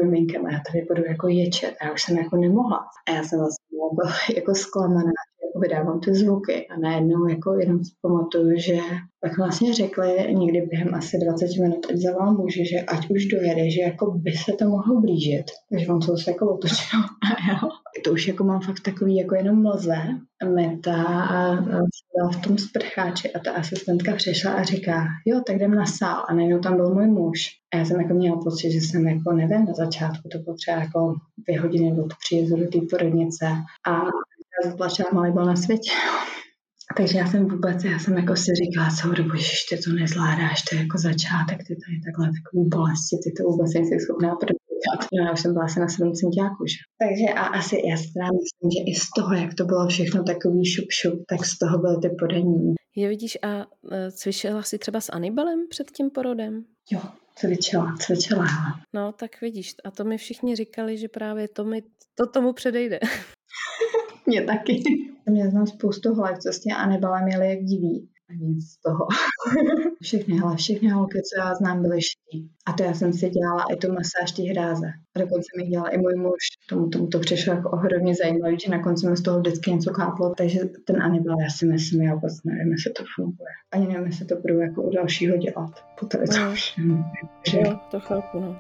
miminkem 0.02 0.46
a 0.46 0.52
já 0.52 0.60
tady 0.72 0.86
budu 0.86 1.04
jako 1.06 1.28
ječet 1.28 1.76
já 1.84 1.94
už 1.94 2.02
jsem 2.02 2.18
jako 2.18 2.38
nemohla. 2.38 2.80
A 3.08 3.12
já 3.12 3.24
jsem 3.24 3.40
vlastně 3.40 3.68
byla 3.94 4.12
jako 4.36 4.56
zklamaná, 4.56 5.12
jako 5.44 5.60
vydávám 5.60 6.00
ty 6.00 6.16
zvuky 6.16 6.68
a 6.68 6.80
najednou 6.80 7.28
jako 7.28 7.54
jenom 7.54 7.84
si 7.84 7.92
pamatuju, 8.02 8.58
že 8.58 8.78
pak 9.20 9.38
vlastně 9.38 9.74
řekli 9.74 10.34
někdy 10.34 10.62
během 10.62 10.96
asi 10.96 11.18
20 11.18 11.46
minut, 11.62 11.86
ať 11.90 11.98
zavolám 11.98 12.38
muži, 12.38 12.66
že 12.66 12.80
ať 12.80 13.10
už 13.10 13.26
dojede, 13.26 13.70
že 13.70 13.82
jako 13.82 14.12
by 14.12 14.32
se 14.32 14.54
to 14.60 14.66
mohlo 14.70 15.02
blížit. 15.02 15.46
Takže 15.70 15.88
on 15.88 16.02
se 16.02 16.32
jako 16.32 16.54
otočil 16.54 17.00
a 17.26 17.52
já 17.52 17.60
to 18.04 18.12
už 18.12 18.28
jako 18.28 18.44
mám 18.44 18.62
fakt 18.62 18.80
takový 18.80 19.18
jako 19.18 19.36
jenom 19.36 19.62
mlze, 19.62 19.98
meta 20.46 21.04
a 21.24 21.56
byla 21.56 22.32
v 22.34 22.42
tom 22.42 22.58
sprcháči 22.58 23.34
a 23.34 23.40
ta 23.40 23.52
asistentka 23.52 24.16
přišla 24.16 24.54
a 24.54 24.64
říká, 24.64 25.06
jo, 25.26 25.42
tak 25.48 25.56
jdem 25.56 25.76
na 25.76 25.86
sál 25.86 26.26
a 26.30 26.34
najednou 26.34 26.60
tam 26.60 26.76
byl 26.76 26.94
můj 26.94 27.08
muž. 27.08 27.40
A 27.74 27.78
já 27.78 27.86
jsem 27.86 28.02
jako 28.02 28.14
měla 28.14 28.38
pocit, 28.38 28.72
že 28.72 28.78
jsem 28.78 29.08
jako 29.08 29.34
nevím, 29.34 29.66
na 29.66 29.74
začátku 29.74 30.30
to 30.30 30.38
bylo 30.38 30.56
třeba 30.56 30.78
jako 30.78 31.16
dvě 31.38 31.62
hodiny 31.62 32.02
od 32.02 32.14
příjezdu 32.26 32.58
do 32.58 32.68
té 32.68 32.80
porodnice 32.90 33.46
a 33.88 33.92
já 34.64 34.72
zaplačila, 34.72 35.10
malý 35.14 35.32
byl 35.32 35.46
na 35.46 35.56
světě. 35.56 35.92
Takže 36.98 37.18
já 37.18 37.28
jsem 37.28 37.48
vůbec, 37.48 37.84
já 37.84 38.00
jsem 38.00 38.14
jako 38.18 38.36
si 38.36 38.52
říkala 38.62 38.90
celou 38.90 39.14
dobu, 39.14 39.36
že 39.36 39.52
ty 39.70 39.76
to 39.84 39.90
nezvládáš, 39.92 40.62
to 40.62 40.76
je 40.76 40.82
jako 40.82 40.98
začátek, 40.98 41.58
ty 41.68 41.74
tady 41.84 41.98
takhle 42.06 42.26
takový 42.38 42.70
bolesti, 42.76 43.16
ty 43.24 43.30
to 43.38 43.44
vůbec 43.50 43.74
nejsi 43.74 44.00
schopná 44.00 44.36
podepsat. 44.36 45.00
No, 45.14 45.26
já 45.26 45.32
už 45.34 45.40
jsem 45.42 45.54
byla 45.54 45.66
asi 45.66 45.80
na 45.80 45.88
sedm 45.88 46.14
centiáků, 46.14 46.64
že? 46.72 46.80
Takže 47.04 47.28
a 47.42 47.44
asi 47.60 47.76
já 47.90 47.98
si 47.98 48.08
myslím, 48.40 48.70
že 48.76 48.82
i 48.92 48.94
z 48.96 49.08
toho, 49.18 49.34
jak 49.34 49.54
to 49.54 49.64
bylo 49.66 49.88
všechno 49.88 50.24
takový 50.24 50.66
šup 50.66 50.90
šup, 51.00 51.18
tak 51.30 51.46
z 51.46 51.58
toho 51.58 51.78
byly 51.78 51.98
ty 52.02 52.10
podení. 52.22 52.76
Je 52.96 53.08
vidíš 53.10 53.38
a 53.44 53.66
e, 53.92 54.12
cvičila 54.12 54.64
jsi 54.64 54.78
třeba 54.78 55.02
s 55.02 55.10
Anibalem 55.10 55.60
před 55.70 55.92
tím 55.92 56.10
porodem? 56.10 56.64
Jo, 56.92 57.02
cvičila, 57.36 57.96
cvičila. 58.00 58.46
No, 58.96 59.12
tak 59.12 59.42
vidíš, 59.42 59.76
a 59.84 59.92
to 59.92 60.04
mi 60.04 60.18
všichni 60.18 60.56
říkali, 60.56 60.98
že 60.98 61.08
právě 61.08 61.48
to, 61.48 61.64
mi, 61.64 61.84
to 62.16 62.28
tomu 62.28 62.54
předejde. 62.54 63.00
Mě 64.28 64.42
taky. 64.42 64.84
Mě 65.30 65.50
znám 65.50 65.68
spoustu 65.68 66.14
holek, 66.14 66.40
co 66.40 66.54
s 66.54 66.60
tím 66.60 66.76
Anibala 66.76 67.22
měli 67.22 67.50
jak 67.50 67.60
diví. 67.60 68.10
A 68.30 68.34
nic 68.34 68.72
z 68.72 68.82
toho. 68.82 69.08
všechny, 70.04 70.38
hele, 70.38 70.56
všechny 70.56 70.90
holky, 70.90 71.22
co 71.22 71.42
já 71.42 71.56
znám, 71.56 71.82
byly 71.82 72.02
šitý. 72.02 72.50
A 72.66 72.74
to 72.74 72.84
já 72.84 72.94
jsem 72.94 73.14
si 73.14 73.30
dělala 73.30 73.64
i 73.74 73.76
tu 73.76 73.88
masáž 73.88 74.32
té 74.32 74.44
hráze. 74.44 74.88
A 75.16 75.20
dokonce 75.20 75.48
mi 75.58 75.64
dělala 75.64 75.90
i 75.90 75.98
můj 75.98 76.16
muž. 76.16 76.44
Tomu, 76.70 76.90
tomu 76.90 77.08
to 77.08 77.20
přišlo 77.20 77.54
jako 77.54 77.70
ohromně 77.70 78.16
zajímavé, 78.16 78.60
že 78.60 78.72
na 78.72 78.84
konci 78.84 79.10
mi 79.10 79.18
z 79.18 79.22
toho 79.22 79.40
vždycky 79.40 79.72
něco 79.72 79.92
káplo. 79.92 80.34
Takže 80.38 80.60
ten 80.86 81.02
Anibal, 81.02 81.42
já 81.42 81.50
si 81.50 81.66
myslím, 81.66 82.02
já 82.02 82.14
vůbec 82.14 82.34
nevím, 82.44 82.72
jestli 82.72 82.94
to 82.94 83.04
funguje. 83.16 83.50
Ani 83.72 83.88
nevím, 83.88 84.06
jestli 84.06 84.26
to 84.26 84.36
budu 84.36 84.60
jako 84.60 84.82
u 84.82 84.90
dalšího 84.90 85.38
dělat. 85.38 85.72
Po 86.00 86.08
no. 86.78 87.12
Jo, 87.54 87.80
to 87.92 88.00
chápu, 88.00 88.40
no. 88.40 88.58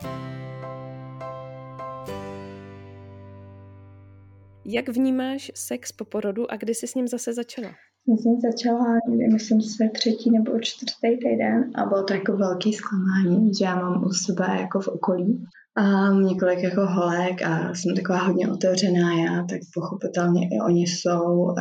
Jak 4.69 4.89
vnímáš 4.89 5.51
sex 5.56 5.91
po 5.91 6.06
porodu 6.06 6.51
a 6.51 6.58
kdy 6.58 6.73
jsi 6.73 6.88
s 6.88 6.95
ním 6.95 7.08
zase 7.08 7.34
začala? 7.34 7.67
Já 8.08 8.15
jsem 8.17 8.51
začala, 8.51 8.86
myslím, 9.34 9.62
své 9.62 9.89
třetí 9.89 10.32
nebo 10.32 10.60
čtvrtý 10.60 11.17
týden 11.17 11.71
a 11.75 11.86
bylo 11.86 12.03
to 12.03 12.13
jako 12.13 12.38
velký 12.38 12.73
zklamání, 12.73 13.51
že 13.60 13.65
já 13.65 13.75
mám 13.75 14.03
u 14.06 14.10
sebe 14.10 14.47
jako 14.60 14.80
v 14.80 14.88
okolí 14.88 15.45
a 15.75 16.13
několik 16.13 16.63
jako 16.63 16.86
holek 16.86 17.41
a 17.41 17.75
jsem 17.75 17.95
taková 17.95 18.19
hodně 18.19 18.51
otevřená 18.51 19.13
já, 19.13 19.43
tak 19.49 19.60
pochopitelně 19.73 20.47
i 20.47 20.60
oni 20.65 20.88
jsou 20.88 21.53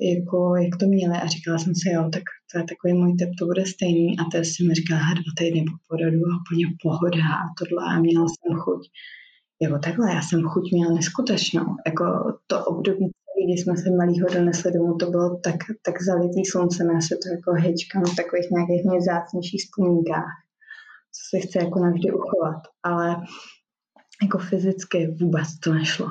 jako, 0.00 0.56
jak 0.56 0.76
to 0.80 0.86
měli 0.86 1.16
a 1.16 1.26
říkala 1.26 1.58
jsem 1.58 1.74
si, 1.74 1.88
jo, 1.90 2.02
tak 2.12 2.22
to 2.52 2.58
je 2.58 2.64
takový 2.64 2.92
můj 2.92 3.16
typ, 3.16 3.30
to 3.38 3.46
bude 3.46 3.66
stejný 3.66 4.18
a 4.18 4.22
teď 4.32 4.44
jsem 4.46 4.74
říkala, 4.74 5.14
dva 5.14 5.32
týdny 5.38 5.64
po 5.70 5.76
porodu 5.88 6.20
a 6.30 6.38
úplně 6.40 6.64
pohoda 6.82 7.24
a 7.42 7.44
tohle 7.58 7.82
a 7.94 8.00
měla 8.00 8.26
jsem 8.28 8.58
chuť 8.58 8.82
jako 9.62 9.78
takhle, 9.78 10.14
já 10.14 10.22
jsem 10.22 10.42
chuť 10.42 10.72
měla 10.72 10.94
neskutečnou. 10.94 11.66
Jako 11.86 12.04
to 12.46 12.64
období, 12.64 13.10
kdy 13.46 13.52
jsme 13.52 13.76
se 13.76 13.90
malýho 13.90 14.28
donesli 14.34 14.72
domů, 14.72 14.96
to 14.96 15.10
bylo 15.10 15.40
tak, 15.44 15.56
tak 15.82 16.02
zalitý 16.02 16.44
sluncem, 16.44 16.90
já 16.90 17.00
se 17.00 17.14
to 17.22 17.28
jako 17.34 17.50
hečkám 17.52 18.04
v 18.04 18.16
takových 18.16 18.50
nějakých 18.50 18.84
nejzácnějších 18.84 19.62
vzpomínkách, 19.62 20.32
co 21.14 21.20
se 21.30 21.46
chce 21.46 21.58
jako 21.58 21.78
navždy 21.78 22.12
uchovat. 22.12 22.62
Ale 22.82 23.16
jako 24.22 24.38
fyzicky 24.38 25.16
vůbec 25.20 25.58
to 25.64 25.74
nešlo. 25.74 26.06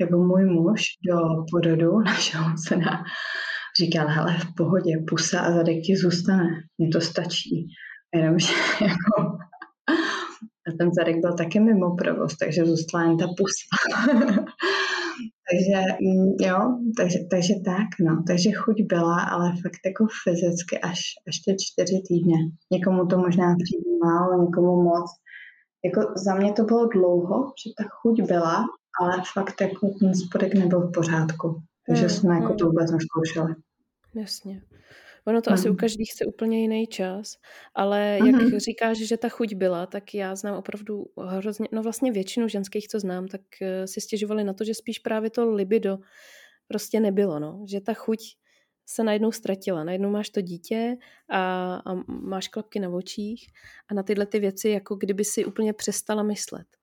Jako 0.00 0.18
můj 0.18 0.44
muž 0.44 0.82
do 1.08 1.18
porodu 1.50 2.00
našeho 2.04 2.44
syna 2.66 3.04
říkal, 3.80 4.08
hele, 4.08 4.38
v 4.38 4.54
pohodě, 4.56 4.92
pusa 5.08 5.40
a 5.40 5.52
zadek 5.52 5.82
ti 5.82 5.96
zůstane, 5.96 6.48
mně 6.78 6.88
to 6.88 7.00
stačí. 7.00 7.66
Jenomže 8.14 8.52
jako 8.80 9.38
a 10.68 10.76
ten 10.78 10.90
zadek 10.94 11.16
byl 11.20 11.32
taky 11.32 11.60
mimo 11.60 11.96
provoz, 11.96 12.36
takže 12.36 12.64
zůstala 12.64 13.04
jen 13.04 13.16
ta 13.16 13.26
pusa. 13.26 13.66
takže 15.48 15.82
mm, 16.00 16.34
jo, 16.40 16.58
takže, 16.96 17.18
takže 17.30 17.54
tak, 17.64 17.88
no. 18.00 18.22
Takže 18.26 18.50
chuť 18.50 18.76
byla, 18.82 19.20
ale 19.20 19.50
fakt 19.50 19.82
jako 19.86 20.06
fyzicky 20.24 20.78
až, 20.78 21.00
až 21.28 21.38
ty 21.38 21.56
čtyři 21.60 22.02
týdny. 22.08 22.38
Někomu 22.72 23.06
to 23.06 23.18
možná 23.18 23.54
přijde 23.64 23.90
málo, 24.04 24.44
někomu 24.44 24.82
moc. 24.82 25.10
Jako 25.84 26.00
za 26.24 26.34
mě 26.34 26.52
to 26.52 26.64
bylo 26.64 26.86
dlouho, 26.86 27.52
že 27.64 27.70
ta 27.78 27.84
chuť 27.88 28.22
byla, 28.22 28.64
ale 29.00 29.22
fakt 29.34 29.60
jako 29.60 29.88
ten 30.00 30.14
spodek 30.14 30.54
nebyl 30.54 30.80
v 30.80 30.92
pořádku. 30.92 31.62
Takže 31.86 32.02
hmm, 32.02 32.10
jsme 32.10 32.34
jako 32.34 32.54
to 32.54 32.64
hmm. 32.64 32.70
vůbec 32.70 32.90
neskoušeli. 32.90 33.54
Jasně. 34.14 34.62
Ono 35.28 35.42
to 35.42 35.50
mm. 35.50 35.54
asi 35.54 35.70
u 35.70 35.74
každý 35.74 36.04
chce 36.04 36.24
úplně 36.24 36.60
jiný 36.60 36.86
čas, 36.86 37.34
ale 37.74 38.18
jak 38.26 38.42
mm. 38.42 38.58
říkáš, 38.58 38.98
že 38.98 39.16
ta 39.16 39.28
chuť 39.28 39.54
byla, 39.54 39.86
tak 39.86 40.14
já 40.14 40.34
znám 40.34 40.56
opravdu 40.56 41.04
hrozně, 41.26 41.68
no 41.72 41.82
vlastně 41.82 42.12
většinu 42.12 42.48
ženských, 42.48 42.88
co 42.88 43.00
znám, 43.00 43.28
tak 43.28 43.40
eh, 43.62 43.86
si 43.86 44.00
stěžovali 44.00 44.44
na 44.44 44.52
to, 44.52 44.64
že 44.64 44.74
spíš 44.74 44.98
právě 44.98 45.30
to 45.30 45.50
libido 45.50 45.98
prostě 46.68 47.00
nebylo, 47.00 47.38
no. 47.38 47.64
Že 47.68 47.80
ta 47.80 47.94
chuť 47.94 48.18
se 48.86 49.04
najednou 49.04 49.32
ztratila. 49.32 49.84
Najednou 49.84 50.10
máš 50.10 50.30
to 50.30 50.40
dítě 50.40 50.96
a, 51.30 51.74
a 51.74 51.94
máš 52.08 52.48
klapky 52.48 52.80
na 52.80 52.88
očích 52.88 53.46
a 53.90 53.94
na 53.94 54.02
tyhle 54.02 54.26
ty 54.26 54.38
věci 54.38 54.68
jako 54.68 54.96
kdyby 54.96 55.24
si 55.24 55.44
úplně 55.44 55.72
přestala 55.72 56.22
myslet. 56.22 56.77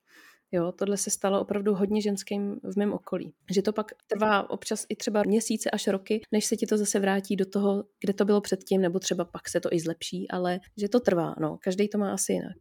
Jo, 0.51 0.71
tohle 0.71 0.97
se 0.97 1.09
stalo 1.09 1.41
opravdu 1.41 1.73
hodně 1.73 2.01
ženským 2.01 2.59
v 2.63 2.77
mém 2.77 2.93
okolí. 2.93 3.33
Že 3.51 3.61
to 3.61 3.73
pak 3.73 3.91
trvá 4.07 4.49
občas 4.49 4.85
i 4.89 4.95
třeba 4.95 5.23
měsíce 5.25 5.69
až 5.71 5.87
roky, 5.87 6.21
než 6.31 6.45
se 6.45 6.55
ti 6.55 6.65
to 6.65 6.77
zase 6.77 6.99
vrátí 6.99 7.35
do 7.35 7.45
toho, 7.45 7.83
kde 7.99 8.13
to 8.13 8.25
bylo 8.25 8.41
předtím, 8.41 8.81
nebo 8.81 8.99
třeba 8.99 9.25
pak 9.25 9.49
se 9.49 9.59
to 9.59 9.69
i 9.71 9.79
zlepší, 9.79 10.31
ale 10.31 10.59
že 10.77 10.89
to 10.89 10.99
trvá, 10.99 11.35
no, 11.39 11.57
každý 11.63 11.89
to 11.89 11.97
má 11.97 12.13
asi 12.13 12.33
jinak. 12.33 12.57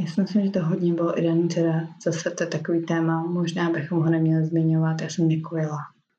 Já 0.00 0.06
si 0.06 0.20
myslím, 0.20 0.44
že 0.44 0.50
to 0.50 0.64
hodně 0.64 0.94
bylo 0.94 1.18
i 1.18 1.22
daný 1.22 1.48
teda, 1.48 1.88
zase 2.04 2.30
to 2.30 2.42
je 2.42 2.46
takový 2.46 2.86
téma, 2.86 3.22
možná 3.22 3.70
bychom 3.70 3.98
ho 3.98 4.10
neměli 4.10 4.44
zmiňovat, 4.44 5.00
já 5.00 5.08
jsem 5.08 5.28
nekojila 5.28 5.78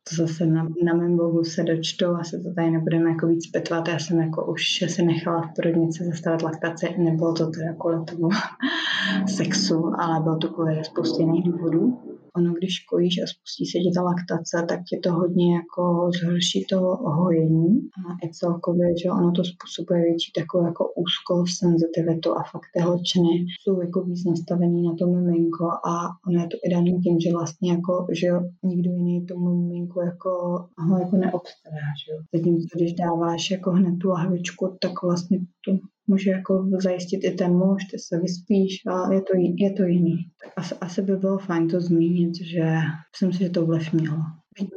to 0.09 0.15
zase 0.15 0.45
na, 0.45 0.63
na 0.83 0.93
mém 0.93 1.17
blogu 1.17 1.43
se 1.43 1.63
dočtou, 1.63 2.15
asi 2.15 2.43
to 2.43 2.53
tady 2.53 2.71
nebudeme 2.71 3.09
jako 3.09 3.27
víc 3.27 3.51
petovat. 3.51 3.87
Já 3.87 3.99
jsem 3.99 4.19
jako 4.19 4.51
už 4.51 4.61
se 4.87 5.03
nechala 5.03 5.41
v 5.41 5.53
porodnici 5.55 6.03
zastavit 6.03 6.41
laktaci, 6.41 6.95
nebylo 6.97 7.33
to 7.33 7.49
teda 7.49 7.73
kvůli 7.79 8.05
tomu 8.05 8.29
sexu, 9.27 9.91
ale 9.99 10.23
bylo 10.23 10.37
to 10.37 10.47
kvůli 10.49 10.83
spoustě 10.83 11.23
jiných 11.23 11.43
důvodů. 11.43 11.99
Ono, 12.37 12.53
když 12.53 12.79
kojíš 12.89 13.15
a 13.23 13.27
spustí 13.27 13.65
se 13.65 13.77
ti 13.83 13.91
ta 13.95 14.01
laktace, 14.01 14.65
tak 14.69 14.79
ti 14.89 14.99
to 15.03 15.13
hodně 15.13 15.55
jako 15.55 16.11
zhorší 16.19 16.65
to 16.69 16.79
hojení. 17.19 17.71
A 17.99 18.25
i 18.25 18.29
celkově, 18.39 18.87
že 18.97 19.11
ono 19.11 19.31
to 19.31 19.43
způsobuje 19.43 20.01
větší 20.01 20.31
takovou 20.39 20.65
jako 20.65 20.83
úzkost, 21.03 21.59
senzitivitu 21.59 22.29
a 22.37 22.43
fakt 22.51 22.69
ty 22.73 22.79
holčiny 22.81 23.33
jsou 23.61 23.81
jako 23.81 24.01
víc 24.01 24.25
nastavený 24.25 24.81
na 24.83 24.93
to 24.99 25.07
miminko. 25.07 25.65
A 25.91 25.93
ono 26.27 26.39
je 26.41 26.47
to 26.47 26.57
i 26.65 26.69
daný 26.73 26.99
tím, 27.03 27.19
že 27.19 27.37
vlastně 27.39 27.71
jako, 27.71 28.07
že 28.19 28.27
nikdo 28.63 28.89
jiný 28.91 29.25
tomu 29.25 29.47
miminku 29.55 29.99
jako 30.01 30.29
ho 30.87 30.99
jako 30.99 31.15
neobstará, 31.17 31.87
že 32.01 32.11
jo. 32.11 32.17
Zatímco 32.35 32.67
když 32.75 32.93
dáváš 32.93 33.51
jako 33.51 33.71
hned 33.71 33.95
tu 34.01 34.09
lahvičku, 34.09 34.77
tak 34.81 34.93
vlastně 35.03 35.37
to 35.65 35.71
může 36.09 36.31
jako 36.31 36.69
zajistit 36.83 37.23
i 37.23 37.31
ten 37.31 37.51
muž, 37.51 37.85
ty 37.91 37.99
se 37.99 38.19
vyspíš, 38.19 38.81
ale 38.87 39.15
je 39.15 39.21
to, 39.21 39.33
je 39.55 39.73
to 39.73 39.83
jiný. 39.83 40.17
Tak 40.43 40.53
asi, 40.55 40.75
asi 40.81 41.01
by 41.01 41.15
bylo 41.15 41.37
fajn 41.37 41.67
to 41.67 41.81
zmínit, 41.81 42.35
že 42.35 42.65
myslím 43.13 43.33
si, 43.33 43.39
že 43.39 43.49
to 43.49 43.65
vlev 43.65 43.93
mělo. 43.93 44.17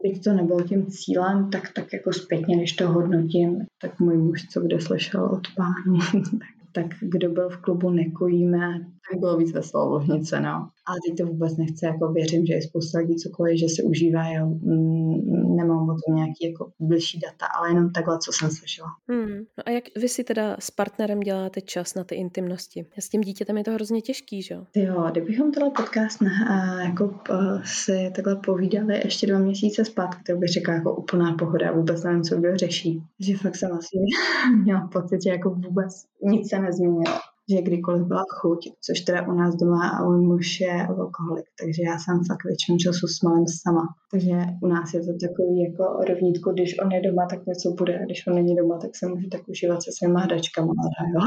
Byť 0.02 0.24
to 0.24 0.32
nebylo 0.32 0.62
tím 0.62 0.86
cílem, 0.86 1.50
tak, 1.50 1.72
tak 1.72 1.92
jako 1.92 2.12
zpětně, 2.12 2.56
když 2.56 2.72
to 2.72 2.88
hodnotím, 2.88 3.66
tak 3.80 4.00
můj 4.00 4.18
muž, 4.18 4.46
co 4.48 4.60
kde 4.60 4.80
slyšel 4.80 5.24
od 5.24 5.42
pánů, 5.56 5.98
tak 6.72 6.86
kdo 7.00 7.30
byl 7.30 7.48
v 7.48 7.56
klubu 7.56 7.90
Nekojíme, 7.90 8.80
tak 9.10 9.20
bylo 9.20 9.36
víc 9.36 9.52
veselou 9.52 9.90
lohnice, 9.90 10.40
no. 10.40 10.68
Ale 10.86 10.98
teď 11.06 11.18
to 11.18 11.26
vůbec 11.26 11.56
nechce, 11.56 11.86
jako 11.86 12.12
věřím, 12.12 12.46
že 12.46 12.54
je 12.54 12.62
spousta 12.62 12.98
lidí 12.98 13.16
cokoliv, 13.16 13.58
že 13.58 13.66
se 13.68 13.82
užívají, 13.82 14.38
mm, 14.38 15.56
nemám 15.56 15.88
o 15.88 15.96
tom 16.06 16.16
nějaký 16.16 16.46
jako 16.50 16.72
blížší 16.80 17.20
data, 17.20 17.46
ale 17.46 17.70
jenom 17.70 17.90
takhle, 17.90 18.18
co 18.18 18.32
jsem 18.32 18.50
slyšela. 18.50 18.88
Hmm. 19.08 19.38
No 19.58 19.64
a 19.66 19.70
jak 19.70 19.84
vy 19.96 20.08
si 20.08 20.24
teda 20.24 20.56
s 20.58 20.70
partnerem 20.70 21.20
děláte 21.20 21.60
čas 21.60 21.94
na 21.94 22.04
ty 22.04 22.14
intimnosti? 22.14 22.86
S 22.98 23.08
tím 23.08 23.20
dítětem 23.20 23.58
je 23.58 23.64
to 23.64 23.72
hrozně 23.72 24.00
těžký, 24.00 24.42
že 24.42 24.54
jo? 24.54 24.66
Jo, 24.76 25.08
kdybychom 25.10 25.52
tenhle 25.52 25.70
podcast 25.70 26.20
na, 26.20 26.30
a, 26.50 26.80
jako 26.80 27.04
uh, 27.04 27.62
si 27.64 28.12
takhle 28.14 28.36
povídali 28.36 29.00
ještě 29.04 29.26
dva 29.26 29.38
měsíce 29.38 29.84
zpátky, 29.84 30.22
to 30.26 30.38
bych 30.38 30.48
řekla 30.48 30.74
jako 30.74 30.96
úplná 30.96 31.34
pohoda, 31.34 31.72
vůbec 31.72 32.04
nevím, 32.04 32.22
co 32.22 32.36
kdo 32.36 32.56
řeší. 32.56 33.02
Že 33.20 33.36
fakt 33.36 33.56
jsem 33.56 33.72
asi 33.72 33.98
měla 34.62 34.88
pocit, 34.92 35.22
že 35.22 35.30
jako 35.30 35.50
vůbec 35.50 36.04
nic 36.22 36.50
se 36.50 36.58
nezměnilo 36.58 37.31
že 37.50 37.62
kdykoliv 37.62 38.06
byla 38.06 38.24
chuť, 38.40 38.58
což 38.80 39.00
teda 39.00 39.28
u 39.28 39.32
nás 39.32 39.54
doma 39.54 39.88
a 39.88 40.04
můj 40.04 40.20
muž 40.26 40.60
je 40.60 40.86
alkoholik, 40.86 41.46
takže 41.60 41.82
já 41.82 41.98
jsem 41.98 42.24
fakt 42.24 42.44
většinu 42.44 42.78
času 42.78 43.06
s 43.06 43.22
malým 43.22 43.46
sama. 43.62 43.84
Takže 44.12 44.36
u 44.62 44.66
nás 44.66 44.94
je 44.94 45.00
to 45.00 45.12
takový 45.26 45.62
jako 45.62 45.84
rovnítko, 46.08 46.52
když 46.52 46.78
on 46.78 46.92
je 46.92 47.00
doma, 47.02 47.26
tak 47.30 47.46
něco 47.46 47.70
bude, 47.78 47.98
a 47.98 48.04
když 48.04 48.26
on 48.26 48.34
není 48.34 48.56
doma, 48.56 48.78
tak 48.78 48.96
se 48.96 49.08
může 49.08 49.28
tak 49.28 49.48
užívat 49.48 49.82
se 49.82 49.90
svýma 49.92 50.20
hračkama. 50.20 50.72
Jo. 51.14 51.20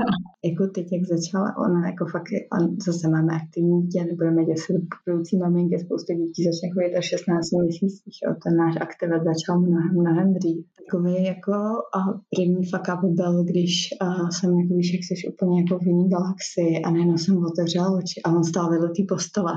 jako 0.50 0.66
teď, 0.66 0.86
jak 0.92 1.04
začala 1.14 1.56
ona, 1.64 1.86
jako 1.86 2.04
fakt, 2.06 2.32
a 2.54 2.56
zase 2.86 3.08
máme 3.08 3.32
aktivní 3.40 3.82
dítě, 3.82 4.04
nebudeme 4.04 4.44
děsit 4.44 4.76
budoucí 5.06 5.38
maminky, 5.38 5.78
spoustu 5.78 6.12
dětí 6.12 6.44
začne 6.44 6.66
chodit 6.74 6.94
až 6.96 7.04
16 7.04 7.50
měsících, 7.50 8.16
jo. 8.24 8.34
ten 8.44 8.56
náš 8.56 8.74
aktivit 8.80 9.22
začal 9.30 9.60
mnohem, 9.60 9.94
mnohem 10.00 10.34
dřív. 10.34 10.66
Takový 10.80 11.24
jako 11.24 11.52
a 11.98 12.00
první 12.36 12.62
fuck 12.70 12.86
up 12.94 13.02
byl, 13.20 13.44
když 13.44 13.72
a, 14.00 14.30
jsem, 14.30 14.50
jako 14.60 14.74
víš, 14.74 14.92
jak 14.94 15.02
jsi 15.04 15.14
úplně 15.32 15.60
jako 15.62 15.78
v 15.78 15.86
jiný 15.86 16.08
galaxii 16.08 16.82
a 16.84 16.90
najednou 16.90 17.18
jsem 17.18 17.44
otevřela 17.44 17.88
oči 17.98 18.20
a 18.24 18.32
on 18.36 18.44
stál 18.44 18.70
vedle 18.70 18.88
té 18.88 19.02
postele. 19.08 19.52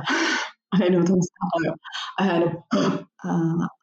A 0.76 0.78
najednou 0.80 1.04
tam 1.04 1.20
stál, 1.30 1.60
jo. 1.66 1.74
A 2.20 2.26
já 2.26 2.34
jenom, 2.34 2.54
a, 3.26 3.32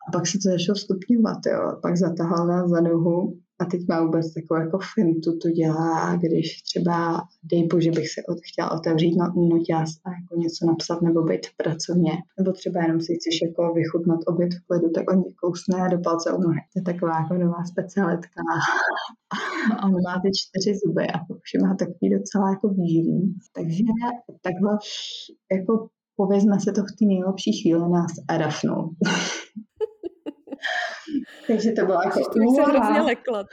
a 0.09 0.13
pak 0.13 0.27
se 0.27 0.39
to 0.39 0.51
začalo 0.51 0.77
stupňovat, 0.77 1.39
jo. 1.47 1.79
Pak 1.83 1.97
zatahal 1.97 2.47
nás 2.47 2.71
za 2.71 2.81
nohu 2.81 3.39
a 3.63 3.65
teď 3.65 3.81
má 3.89 4.03
vůbec 4.03 4.35
takovou 4.35 4.61
jako 4.61 4.79
fintu, 4.95 5.39
to 5.39 5.51
dělá, 5.51 6.17
když 6.17 6.63
třeba, 6.63 7.23
dej 7.43 7.67
bože, 7.67 7.91
bych 7.91 8.09
se 8.11 8.21
od, 8.29 8.39
chtěla 8.53 8.71
otevřít 8.71 9.17
no, 9.17 9.33
noťaz 9.37 9.91
a 10.05 10.11
jako 10.11 10.37
něco 10.37 10.67
napsat 10.67 11.03
nebo 11.03 11.23
být 11.23 11.47
v 11.47 11.57
pracovně, 11.57 12.13
nebo 12.39 12.53
třeba 12.53 12.83
jenom 12.83 13.01
si 13.01 13.15
chceš 13.15 13.35
jako 13.47 13.75
vychutnat 13.75 14.21
oběd 14.27 14.55
v 14.55 14.67
klidu, 14.67 14.91
tak 14.91 15.11
on 15.11 15.25
kousne 15.43 15.83
a 15.83 15.89
do 15.89 15.99
palce 16.05 16.33
u 16.33 16.41
nohy. 16.41 16.61
To 16.73 16.79
je 16.79 16.83
taková 16.83 17.15
jako 17.21 17.35
nová 17.35 17.65
specialitka. 17.65 18.41
A 19.79 19.87
on 19.87 19.93
má 20.07 20.15
ty 20.23 20.31
čtyři 20.41 20.79
zuby 20.85 21.07
a 21.15 21.17
už 21.29 21.51
má 21.63 21.75
takový 21.75 22.11
docela 22.17 22.51
jako 22.51 22.69
výživný. 22.69 23.35
Takže 23.55 23.85
takhle 24.43 24.79
jako 25.53 25.89
povězme 26.17 26.61
se 26.61 26.73
to 26.73 26.83
v 26.83 26.97
té 26.99 27.05
nejlepší 27.05 27.63
chvíli 27.63 27.91
nás 27.91 28.13
arafnou. 28.29 28.91
Takže 31.47 31.73
to 31.73 31.87
bylo 31.87 31.99
jako... 32.05 32.19
To 32.19 32.55
se 32.57 32.63
hrozně 32.63 33.03
lekla. 33.03 33.45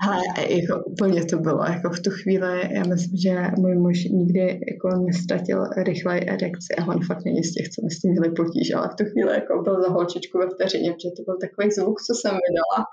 Ale 0.00 0.22
jako 0.48 0.84
úplně 0.84 1.24
to 1.24 1.38
bylo, 1.38 1.64
jako 1.64 1.90
v 1.90 2.00
tu 2.00 2.10
chvíli, 2.10 2.74
já 2.74 2.84
myslím, 2.84 3.16
že 3.16 3.42
můj 3.58 3.74
muž 3.74 4.04
nikdy 4.04 4.60
jako 4.70 4.88
nestratil 5.06 5.64
rychle 5.76 6.20
erekci 6.20 6.74
a 6.78 6.86
on 6.86 7.06
fakt 7.06 7.24
není 7.24 7.44
z 7.44 7.52
těch, 7.52 7.68
co 7.68 7.82
by 7.82 7.90
s 7.90 8.00
tím 8.00 8.10
měli 8.10 8.30
potíž, 8.30 8.74
ale 8.74 8.88
v 8.88 8.94
tu 8.94 9.04
chvíli 9.10 9.34
jako 9.34 9.62
byl 9.62 9.82
za 9.82 9.88
holčičku 9.88 10.38
ve 10.38 10.46
vteřině, 10.54 10.92
protože 10.92 11.10
to 11.16 11.22
byl 11.22 11.36
takový 11.40 11.70
zvuk, 11.70 12.00
co 12.00 12.14
jsem 12.14 12.30
vydala 12.30 12.86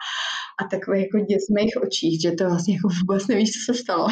a 0.61 0.63
takový 0.71 1.01
jako 1.01 1.19
děs 1.19 1.43
v 1.49 1.55
mých 1.59 1.73
očích, 1.85 2.21
že 2.21 2.31
to 2.31 2.43
vlastně 2.49 2.73
jako 2.75 2.87
vůbec 2.99 3.27
nevíš, 3.27 3.49
co 3.53 3.73
se 3.73 3.79
stalo. 3.83 4.07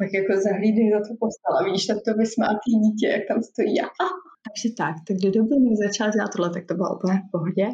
Pak 0.00 0.10
jako 0.18 0.32
zahlídej 0.46 0.86
za 0.94 1.00
tu 1.06 1.12
postel 1.22 1.52
a 1.56 1.64
vidíš 1.64 1.86
tam 1.86 1.98
to 2.04 2.10
vysmátý 2.22 2.70
dítě, 2.84 3.06
jak 3.06 3.24
tam 3.28 3.42
stojí. 3.50 3.74
A, 3.80 3.86
takže 4.44 4.68
tak, 4.80 4.94
tak 5.06 5.16
do 5.24 5.30
doby, 5.30 5.54
než 5.64 5.74
začal 5.86 6.10
dělat 6.10 6.30
tohle, 6.32 6.50
tak 6.50 6.64
to 6.66 6.74
bylo 6.74 6.96
úplně 6.96 7.16
v 7.18 7.30
pohodě. 7.34 7.66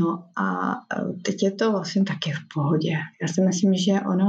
No 0.00 0.08
a 0.44 0.46
e, 0.94 1.12
teď 1.26 1.36
je 1.42 1.52
to 1.60 1.72
vlastně 1.72 2.02
taky 2.04 2.30
v 2.40 2.44
pohodě. 2.54 2.92
Já 3.22 3.28
si 3.28 3.40
myslím, 3.40 3.74
že 3.74 3.92
ono 4.12 4.28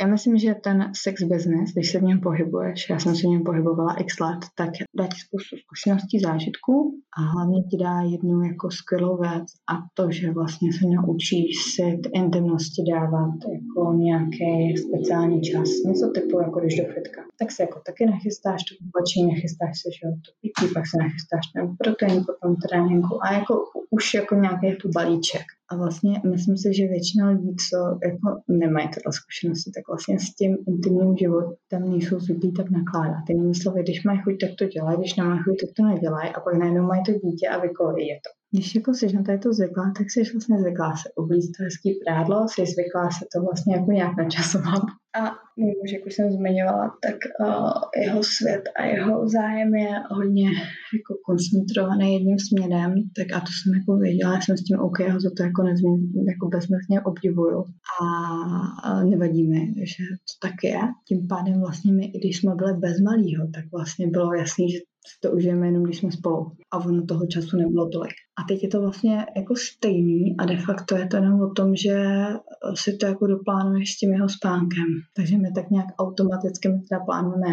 já 0.00 0.06
myslím, 0.06 0.38
že 0.38 0.54
ten 0.54 0.92
sex 1.02 1.22
business, 1.22 1.72
když 1.72 1.90
se 1.90 1.98
v 1.98 2.02
něm 2.02 2.20
pohybuješ, 2.20 2.90
já 2.90 2.98
jsem 2.98 3.16
se 3.16 3.22
v 3.22 3.30
něm 3.30 3.44
pohybovala 3.44 3.94
x 3.94 4.20
let, 4.20 4.40
tak 4.56 4.70
dá 4.98 5.04
ti 5.06 5.18
spoustu 5.26 5.56
zkušeností, 5.56 6.20
zážitků 6.20 6.74
a 7.18 7.20
hlavně 7.32 7.62
ti 7.62 7.76
dá 7.84 8.00
jednu 8.12 8.42
jako 8.42 8.70
skvělou 8.70 9.16
věc 9.16 9.46
a 9.72 9.74
to, 9.94 10.10
že 10.10 10.30
vlastně 10.30 10.72
se 10.72 10.84
naučíš 10.96 11.56
si 11.74 11.82
ty 12.02 12.08
intimnosti 12.20 12.82
dávat 12.92 13.34
jako 13.56 13.92
nějaký 13.92 14.76
speciální 14.76 15.40
čas, 15.42 15.68
něco 15.86 16.10
typu 16.14 16.40
jako 16.40 16.60
když 16.60 16.76
do 16.76 16.84
fitka. 16.94 17.20
Tak 17.38 17.50
se 17.52 17.62
jako 17.62 17.80
taky 17.86 18.06
nachystáš 18.06 18.60
to 18.64 18.72
oblečení, 18.84 19.26
nachystáš 19.34 19.74
se, 19.82 19.88
že 19.96 20.04
to 20.24 20.30
pití, 20.40 20.74
pak 20.74 20.84
se 20.86 20.96
nachystáš 21.04 21.44
ten 21.54 21.76
protein 21.80 22.24
po 22.28 22.32
tom 22.42 22.56
tréninku 22.56 23.14
a 23.24 23.32
jako 23.32 23.54
už 23.90 24.14
jako 24.14 24.34
nějaký 24.34 24.68
tu 24.80 24.88
balíček. 24.94 25.46
A 25.74 25.76
vlastně 25.76 26.20
myslím 26.30 26.56
si, 26.56 26.74
že 26.74 26.86
většina 26.86 27.28
lidí, 27.28 27.56
co 27.70 27.76
jako 28.08 28.28
nemají 28.48 28.88
tyhle 28.88 29.12
zkušenosti, 29.12 29.70
tak 29.76 29.84
vlastně 29.88 30.18
s 30.18 30.34
tím 30.38 30.56
intimním 30.68 31.16
životem 31.16 31.90
nejsou 31.90 32.18
zvyklí 32.20 32.52
tak 32.52 32.70
nakládat. 32.70 33.24
Jinými 33.28 33.54
slovy, 33.54 33.82
když 33.82 34.04
mají 34.04 34.18
chuť, 34.24 34.34
tak 34.40 34.50
to 34.58 34.64
dělají, 34.66 34.98
když 34.98 35.16
nemají 35.16 35.40
chuť, 35.44 35.56
tak 35.60 35.70
to 35.76 35.82
nedělají 35.92 36.28
a 36.34 36.40
pak 36.40 36.54
najednou 36.54 36.86
mají 36.86 37.02
to 37.02 37.12
dítě 37.12 37.48
a 37.48 37.58
vykolejí 37.58 38.08
je 38.08 38.18
to. 38.24 38.30
Když 38.54 38.74
jako 38.74 38.94
jsi 38.94 39.06
na 39.12 39.22
to 39.42 39.52
zvyklá, 39.52 39.92
tak 39.98 40.10
jsi 40.10 40.22
vlastně 40.32 40.58
zvyklá 40.58 40.96
se 40.96 41.08
oblíct 41.14 41.50
to 41.56 41.64
hezký 41.64 41.90
prádlo, 42.04 42.46
jsi 42.48 42.66
zvyklá 42.66 43.10
se 43.10 43.24
to 43.32 43.42
vlastně 43.42 43.74
jako 43.76 43.90
nějak 43.92 44.16
načasovat. 44.16 44.82
A 45.20 45.22
už, 45.82 45.92
jak 45.92 46.06
už 46.06 46.14
jsem 46.14 46.30
zmiňovala, 46.30 46.86
tak 47.04 47.18
uh, 47.40 48.02
jeho 48.04 48.22
svět 48.22 48.62
a 48.76 48.84
jeho 48.84 49.28
zájem 49.28 49.74
je 49.74 49.90
hodně 50.10 50.48
jako 50.98 51.12
koncentrovaný 51.26 52.14
jedním 52.14 52.38
směrem, 52.38 52.94
tak 53.16 53.28
a 53.36 53.40
to 53.40 53.50
jsem 53.56 53.74
jako 53.78 53.96
věděla, 53.96 54.40
jsem 54.40 54.56
s 54.56 54.64
tím 54.64 54.78
OK, 54.80 54.98
ho 55.00 55.20
za 55.20 55.30
to 55.36 55.42
jako 55.42 55.62
nezmín, 55.62 56.12
jako 56.28 56.48
bezmezně 56.48 57.00
obdivuju. 57.00 57.64
A, 58.02 58.06
a 58.88 59.04
nevadí 59.04 59.48
mi, 59.48 59.74
že 59.92 60.04
to 60.28 60.48
tak 60.48 60.56
je. 60.64 60.80
Tím 61.08 61.28
pádem 61.28 61.60
vlastně 61.60 61.92
my, 61.92 62.04
i 62.04 62.18
když 62.18 62.38
jsme 62.38 62.54
byli 62.54 62.72
bez 62.74 63.00
malýho, 63.00 63.44
tak 63.54 63.64
vlastně 63.72 64.06
bylo 64.06 64.34
jasný, 64.34 64.70
že 64.70 64.78
si 65.06 65.20
to 65.20 65.30
užijeme 65.30 65.66
jenom, 65.66 65.82
když 65.82 65.98
jsme 65.98 66.12
spolu. 66.12 66.52
A 66.70 66.78
ono 66.78 67.06
toho 67.06 67.26
času 67.26 67.56
nebylo 67.56 67.88
tolik. 67.88 68.14
A 68.36 68.42
teď 68.48 68.62
je 68.62 68.68
to 68.68 68.80
vlastně 68.80 69.26
jako 69.36 69.56
stejný 69.56 70.36
a 70.38 70.46
de 70.46 70.56
facto 70.56 70.96
je 70.96 71.06
to 71.06 71.16
jenom 71.16 71.40
o 71.40 71.50
tom, 71.50 71.76
že 71.76 72.24
si 72.74 72.96
to 72.96 73.06
jako 73.06 73.26
doplánuješ 73.26 73.94
s 73.94 73.98
tím 73.98 74.12
jeho 74.12 74.28
spánkem. 74.28 74.86
Takže 75.16 75.38
my 75.38 75.52
tak 75.52 75.70
nějak 75.70 75.86
automaticky 75.98 76.68
my 76.68 76.80
teda 76.88 77.00
plánujeme 77.04 77.52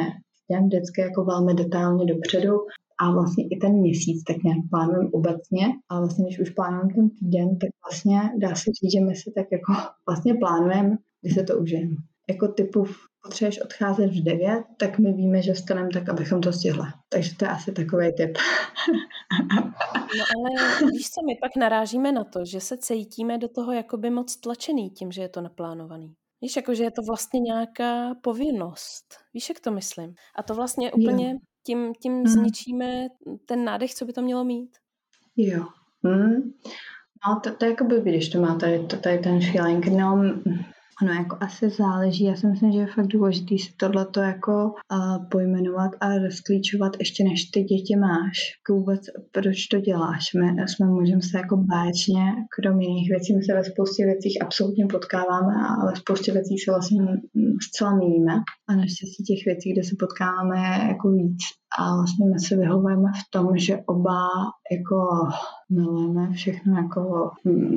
den 0.51 0.65
vždycky 0.65 1.01
jako 1.01 1.25
velmi 1.25 1.53
detailně 1.53 2.05
dopředu 2.05 2.53
a 3.01 3.11
vlastně 3.11 3.47
i 3.47 3.57
ten 3.57 3.71
měsíc 3.71 4.23
tak 4.23 4.43
nějak 4.43 4.59
plánujeme 4.69 5.09
obecně 5.11 5.65
a 5.89 5.99
vlastně 5.99 6.25
když 6.25 6.39
už 6.39 6.49
plánujeme 6.49 6.93
ten 6.93 7.09
týden, 7.09 7.57
tak 7.57 7.69
vlastně 7.85 8.19
dá 8.37 8.55
se 8.55 8.65
říct, 8.65 8.91
že 8.93 8.99
my 8.99 9.15
si 9.15 9.31
tak 9.31 9.47
jako 9.51 9.73
vlastně 10.07 10.33
plánujeme, 10.33 10.97
kdy 11.21 11.33
se 11.33 11.43
to 11.43 11.57
užijeme. 11.57 11.95
Jako 12.29 12.47
typu 12.47 12.85
potřebuješ 13.23 13.61
odcházet 13.61 14.07
v 14.07 14.23
9, 14.23 14.63
tak 14.77 14.99
my 14.99 15.13
víme, 15.13 15.41
že 15.41 15.55
staneme 15.55 15.89
tak, 15.93 16.09
abychom 16.09 16.41
to 16.41 16.53
stihli. 16.53 16.87
Takže 17.09 17.35
to 17.35 17.45
je 17.45 17.51
asi 17.51 17.71
takový 17.71 18.13
tip. 18.13 18.37
no 20.17 20.25
ale 20.35 20.91
víš 20.91 21.09
co, 21.09 21.25
my 21.25 21.35
pak 21.41 21.55
narážíme 21.55 22.11
na 22.11 22.23
to, 22.23 22.45
že 22.45 22.59
se 22.59 22.77
cítíme 22.77 23.37
do 23.37 23.47
toho 23.47 23.71
jakoby 23.71 24.09
moc 24.09 24.35
tlačený 24.35 24.89
tím, 24.89 25.11
že 25.11 25.21
je 25.21 25.29
to 25.29 25.41
naplánovaný. 25.41 26.13
Víš, 26.41 26.55
jako, 26.55 26.73
že 26.75 26.83
je 26.83 26.91
to 26.91 27.01
vlastně 27.07 27.39
nějaká 27.39 28.15
povinnost. 28.21 29.05
Víš, 29.33 29.49
jak 29.49 29.59
to 29.59 29.71
myslím? 29.71 30.15
A 30.35 30.43
to 30.43 30.55
vlastně 30.55 30.91
úplně 30.91 31.35
tím, 31.65 31.93
tím 31.93 32.13
hmm. 32.13 32.27
zničíme 32.27 33.07
ten 33.45 33.65
nádech, 33.65 33.93
co 33.93 34.05
by 34.05 34.13
to 34.13 34.21
mělo 34.21 34.43
mít. 34.43 34.77
Jo. 35.37 35.65
Hmm. 36.03 36.53
No, 37.27 37.39
to, 37.43 37.55
to 37.55 37.65
je 37.65 37.71
jako 37.71 37.83
by, 37.83 38.01
když 38.01 38.29
to 38.29 38.41
má 38.41 38.55
tady, 38.55 38.87
to, 38.87 38.97
tady 38.97 39.19
ten 39.19 39.41
feeling. 39.51 39.85
No, 39.87 40.23
Ono 41.01 41.13
jako 41.13 41.37
asi 41.39 41.69
záleží, 41.69 42.23
já 42.23 42.35
si 42.35 42.47
myslím, 42.47 42.71
že 42.71 42.79
je 42.79 42.87
fakt 42.87 43.07
důležité 43.07 43.55
si 43.57 43.73
tohleto 43.77 44.19
jako 44.19 44.53
uh, 44.63 45.29
pojmenovat 45.29 45.91
a 45.99 46.17
rozklíčovat 46.17 46.91
ještě 46.99 47.23
než 47.23 47.45
ty 47.45 47.63
děti 47.63 47.95
máš. 47.95 48.37
Jako 48.59 48.79
vůbec 48.79 49.01
proč 49.31 49.67
to 49.67 49.79
děláš? 49.79 50.33
My 50.33 50.67
jsme 50.67 50.85
můžeme 50.85 51.21
se 51.21 51.37
jako 51.37 51.57
báječně, 51.57 52.23
krom 52.55 52.81
jiných 52.81 53.09
věcí, 53.09 53.35
my 53.35 53.43
se 53.43 53.53
ve 53.53 53.63
spoustě 53.63 54.05
věcích 54.05 54.37
absolutně 54.41 54.85
potkáváme 54.85 55.53
a 55.67 55.85
ve 55.85 55.95
spoustě 55.95 56.31
věcí 56.31 56.57
se 56.57 56.71
vlastně 56.71 56.99
zcela 57.67 57.95
míníme. 57.95 58.33
A 58.69 58.75
naštěstí 58.75 59.23
těch 59.23 59.45
věcí, 59.45 59.73
kde 59.73 59.83
se 59.83 59.95
potkáváme, 59.99 60.57
je 60.57 60.87
jako 60.87 61.11
víc. 61.11 61.41
A 61.79 61.95
vlastně 61.95 62.25
my 62.25 62.39
se 62.39 62.57
vyhovujeme 62.57 63.09
v 63.21 63.29
tom, 63.29 63.57
že 63.57 63.77
oba 63.85 64.27
jako 64.71 64.97
milujeme 65.69 66.33
všechno 66.33 66.77
jako, 66.77 67.29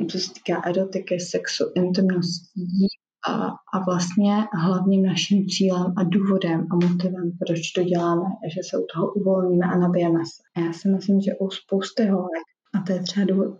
co 0.09 0.19
se 0.19 0.33
týká 0.33 0.61
erotiky, 0.69 1.19
sexu, 1.19 1.63
intimností, 1.75 2.87
A, 3.29 3.47
a 3.73 3.79
vlastně 3.85 4.33
hlavním 4.53 5.05
naším 5.05 5.47
cílem 5.47 5.93
a 5.97 6.03
důvodem 6.03 6.67
a 6.71 6.75
motivem, 6.75 7.31
proč 7.47 7.71
to 7.71 7.83
děláme, 7.83 8.25
je, 8.43 8.49
že 8.49 8.61
se 8.69 8.77
u 8.77 8.85
toho 8.93 9.13
uvolníme 9.13 9.65
a 9.65 9.77
nabijeme 9.77 10.19
se. 10.19 10.41
A 10.55 10.65
já 10.65 10.73
si 10.73 10.89
myslím, 10.89 11.21
že 11.21 11.31
u 11.39 11.49
spousty 11.49 12.05
holek 12.05 12.45
a 12.75 12.81
to 12.81 12.93
je 12.93 12.99
třeba 12.99 13.25
důvod, 13.25 13.57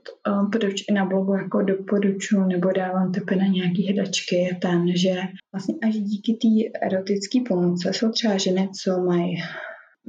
proč 0.51 0.81
i 0.89 0.93
na 0.93 1.05
blogu 1.05 1.33
jako 1.33 1.61
doporučuji 1.61 2.45
nebo 2.47 2.71
dávám 2.71 3.11
typy 3.11 3.35
na 3.35 3.45
nějaké 3.45 3.83
hledačky, 3.83 4.35
je 4.35 4.55
ten, 4.55 4.97
že 4.97 5.15
vlastně 5.53 5.75
až 5.83 5.95
díky 5.95 6.33
té 6.33 6.87
erotické 6.87 7.39
pomoci 7.47 7.89
jsou 7.91 8.11
třeba 8.11 8.37
ženy, 8.37 8.69
co 8.83 8.99
mají, 8.99 9.35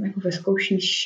jako 0.04 0.20
vyzkoušíš 0.20 1.04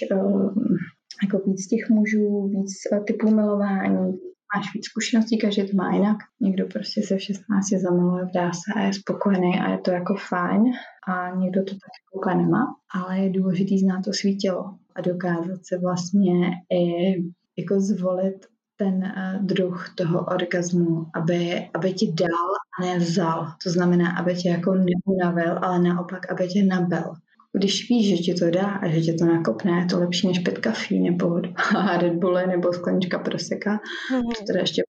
jako 1.23 1.39
víc 1.47 1.67
těch 1.67 1.91
mužů, 1.91 2.49
víc 2.49 2.73
typů 3.07 3.35
milování, 3.35 4.13
máš 4.57 4.75
víc 4.75 4.85
zkušeností, 4.85 5.39
každý 5.39 5.71
to 5.71 5.77
má 5.77 5.95
jinak. 5.95 6.17
Někdo 6.41 6.67
prostě 6.67 7.03
se 7.03 7.17
v 7.17 7.23
16 7.23 7.69
zamiluje, 7.83 8.25
vdá 8.25 8.53
se 8.53 8.73
a 8.77 8.81
je 8.81 8.93
spokojený 8.93 9.61
a 9.61 9.71
je 9.71 9.79
to 9.79 9.91
jako 9.91 10.15
fajn 10.15 10.63
a 11.09 11.37
někdo 11.37 11.65
to 11.65 11.71
tak 11.71 11.93
jako 11.99 12.21
úplně 12.21 12.35
nemá. 12.35 12.67
Ale 12.95 13.19
je 13.19 13.31
důležitý 13.31 13.79
znát 13.79 14.03
to 14.05 14.13
svý 14.13 14.37
tělo 14.37 14.75
a 14.95 15.01
dokázat 15.01 15.61
se 15.63 15.79
vlastně 15.79 16.51
i 16.73 17.13
jako 17.59 17.81
zvolit 17.81 18.47
ten 18.77 18.95
uh, 18.95 19.45
druh 19.45 19.95
toho 19.95 20.25
orgazmu, 20.25 21.07
aby, 21.15 21.71
aby 21.75 21.93
ti 21.93 22.13
dal 22.13 22.49
a 22.79 22.83
ne 22.85 22.99
vzal. 22.99 23.53
To 23.65 23.71
znamená, 23.71 24.17
aby 24.19 24.35
tě 24.35 24.49
jako 24.49 24.75
neunavil, 24.75 25.59
ale 25.65 25.79
naopak, 25.79 26.33
aby 26.33 26.49
tě 26.49 26.65
nabil. 26.65 27.15
Když 27.59 27.89
víš, 27.89 28.09
že 28.09 28.23
ti 28.23 28.35
to 28.35 28.51
dá 28.51 28.67
a 28.67 28.89
že 28.89 29.01
tě 29.01 29.13
to 29.13 29.25
nakopne, 29.25 29.71
je 29.71 29.87
to 29.87 29.99
lepší 29.99 30.29
než 30.29 30.39
pět 30.39 30.59
kafí 30.59 31.01
nebo 31.01 31.41
Red 32.01 32.13
Bulli 32.13 32.47
nebo 32.47 32.73
sklenička 32.73 33.19
proseka, 33.19 33.81
mm-hmm. 34.13 34.45
které 34.45 34.61
ještě 34.61 34.83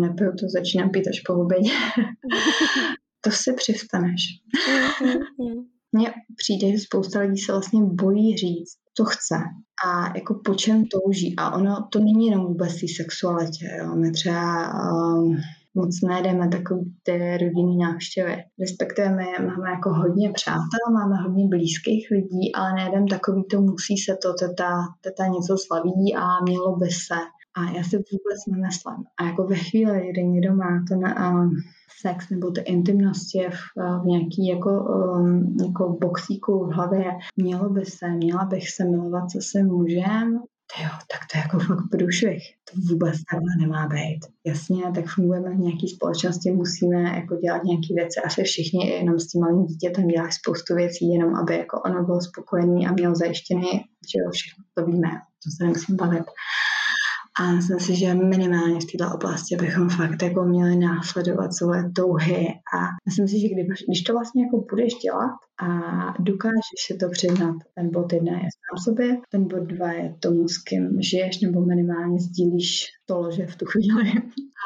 nepiju, 0.00 0.32
to 0.40 0.48
začínám 0.48 0.90
pít 0.90 1.08
až 1.08 1.20
po 1.20 1.34
obědě. 1.34 1.70
to 3.20 3.30
si 3.30 3.52
přistaneš. 3.52 4.22
Mm-hmm. 5.02 5.64
Mně 5.92 6.12
přijde, 6.36 6.72
že 6.72 6.78
spousta 6.78 7.20
lidí 7.20 7.38
se 7.38 7.52
vlastně 7.52 7.80
bojí 7.82 8.36
říct, 8.36 8.76
co 8.96 9.04
chce 9.04 9.34
a 9.86 10.16
jako 10.16 10.40
po 10.44 10.54
čem 10.54 10.84
touží. 10.84 11.34
A 11.36 11.50
ono 11.50 11.88
to 11.92 11.98
není 11.98 12.26
jenom 12.26 12.46
vůbec 12.46 12.80
té 12.80 12.86
sexualitě. 12.96 13.76
Jo. 13.78 13.96
My 13.96 14.12
třeba 14.12 14.72
um, 14.92 15.36
moc 15.76 16.00
nejdeme 16.02 16.48
takový 16.48 16.94
ty 17.02 17.38
rodinný 17.42 17.76
návštěvy. 17.78 18.36
Respektive 18.60 19.08
my 19.08 19.46
máme 19.46 19.70
jako 19.70 19.90
hodně 19.90 20.32
přátel, 20.32 20.84
máme 20.92 21.16
hodně 21.22 21.48
blízkých 21.48 22.08
lidí, 22.10 22.54
ale 22.54 22.72
nejdem 22.72 23.08
takový 23.08 23.44
to 23.50 23.60
musí 23.60 23.96
se 23.96 24.12
to, 24.22 24.28
teta, 24.40 24.70
teta 25.00 25.26
něco 25.26 25.56
slaví 25.66 26.14
a 26.16 26.24
mělo 26.42 26.76
by 26.76 26.86
se. 26.86 27.20
A 27.58 27.60
já 27.76 27.82
si 27.82 27.96
vůbec 27.96 28.40
nemyslím. 28.50 29.04
A 29.18 29.24
jako 29.24 29.46
ve 29.46 29.56
chvíli, 29.56 30.08
kdy 30.10 30.24
někdo 30.24 30.54
má 30.54 30.84
ten 30.88 30.98
uh, 30.98 31.50
sex 32.00 32.30
nebo 32.30 32.50
ty 32.50 32.60
intimnosti 32.60 33.48
v, 33.50 33.80
v 34.02 34.06
nějaký 34.06 34.46
jako, 34.46 34.70
um, 34.70 35.56
jako 35.62 35.98
boxíku 36.00 36.64
v 36.66 36.72
hlavě, 36.72 37.04
mělo 37.36 37.68
by 37.70 37.84
se, 37.84 38.08
měla 38.08 38.44
bych 38.44 38.70
se 38.70 38.84
milovat 38.84 39.30
se 39.30 39.38
svým 39.40 39.66
mužem, 39.66 40.40
jo, 40.82 40.90
tak 41.12 41.20
to 41.32 41.38
je 41.38 41.42
jako 41.42 41.58
fakt 41.58 41.84
průšvih. 41.90 42.42
To 42.64 42.80
vůbec 42.90 43.16
takhle 43.30 43.50
nemá 43.60 43.86
být. 43.86 44.20
Jasně, 44.46 44.82
tak 44.94 45.04
fungujeme 45.06 45.50
v 45.50 45.58
nějaké 45.58 45.86
společnosti, 45.94 46.50
musíme 46.50 47.02
jako 47.02 47.36
dělat 47.36 47.64
nějaké 47.64 47.94
věci. 47.94 48.20
Asi 48.24 48.42
všichni 48.42 48.90
jenom 48.90 49.18
s 49.18 49.26
tím 49.26 49.40
malým 49.40 49.66
dítětem 49.66 50.08
dělají 50.08 50.32
spoustu 50.32 50.74
věcí, 50.74 51.12
jenom 51.12 51.36
aby 51.36 51.58
jako 51.58 51.80
ono 51.80 52.04
bylo 52.04 52.20
spokojený 52.20 52.86
a 52.86 52.92
mělo 52.92 53.14
zajištěný, 53.14 53.70
že 54.10 54.16
jo, 54.18 54.30
všechno 54.30 54.64
to 54.74 54.86
víme, 54.86 55.10
to 55.44 55.50
se 55.56 55.64
nemusím 55.64 55.96
bavit. 55.96 56.24
A 57.40 57.52
myslím 57.52 57.80
si, 57.80 57.96
že 57.96 58.14
minimálně 58.14 58.80
v 58.80 58.96
této 58.96 59.14
oblasti 59.14 59.56
bychom 59.56 59.88
fakt 59.88 60.22
jako 60.22 60.44
měli 60.44 60.76
následovat 60.76 61.54
svoje 61.54 61.90
touhy. 61.96 62.48
A 62.48 62.78
myslím 63.06 63.28
si, 63.28 63.40
že 63.40 63.48
když, 63.48 63.84
když 63.88 64.02
to 64.02 64.12
vlastně 64.12 64.44
jako 64.44 64.64
budeš 64.70 64.94
dělat 64.94 65.36
a 65.62 65.68
dokážeš 66.22 66.80
si 66.86 66.96
to 66.96 67.08
přiznat, 67.08 67.56
ten 67.74 67.90
bod 67.90 68.12
jedna 68.12 68.32
je 68.32 68.38
sám 68.38 68.84
sobě, 68.84 69.18
ten 69.30 69.48
bod 69.48 69.62
dva 69.62 69.92
je 69.92 70.14
tomu, 70.20 70.48
s 70.48 70.58
kým 70.58 71.02
žiješ, 71.02 71.40
nebo 71.40 71.60
minimálně 71.60 72.20
sdílíš 72.20 72.86
to 73.06 73.18
lože 73.18 73.46
v 73.46 73.56
tu 73.56 73.64
chvíli. 73.66 74.12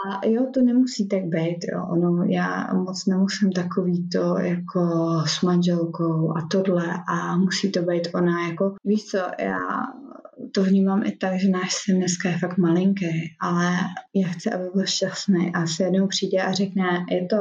A 0.09 0.27
jo, 0.27 0.47
to 0.55 0.62
nemusí 0.62 1.09
tak 1.09 1.25
být, 1.25 1.59
jo. 1.73 1.87
Ono, 1.91 2.25
já 2.25 2.75
moc 2.75 3.07
nemusím 3.07 3.53
takový 3.53 4.09
to 4.09 4.39
jako 4.39 4.81
s 5.27 5.43
manželkou 5.43 6.37
a 6.37 6.49
tohle 6.51 6.87
a 7.09 7.37
musí 7.37 7.73
to 7.73 7.83
být 7.83 8.09
ona 8.14 8.49
jako, 8.49 8.75
víš 8.85 9.05
co, 9.05 9.18
já 9.18 9.59
to 10.53 10.62
vnímám 10.62 11.03
i 11.07 11.12
tak, 11.16 11.38
že 11.38 11.49
náš 11.49 11.74
syn 11.74 11.97
dneska 11.97 12.28
je 12.28 12.38
fakt 12.38 12.59
malinký, 12.59 13.36
ale 13.41 13.76
já 14.14 14.28
chci, 14.28 14.51
aby 14.51 14.64
byl 14.74 14.86
šťastný. 14.86 15.53
A 15.55 15.66
se 15.66 15.82
jednou 15.82 16.07
přijde 16.07 16.43
a 16.43 16.53
řekne, 16.53 16.84
je 17.11 17.26
to, 17.26 17.36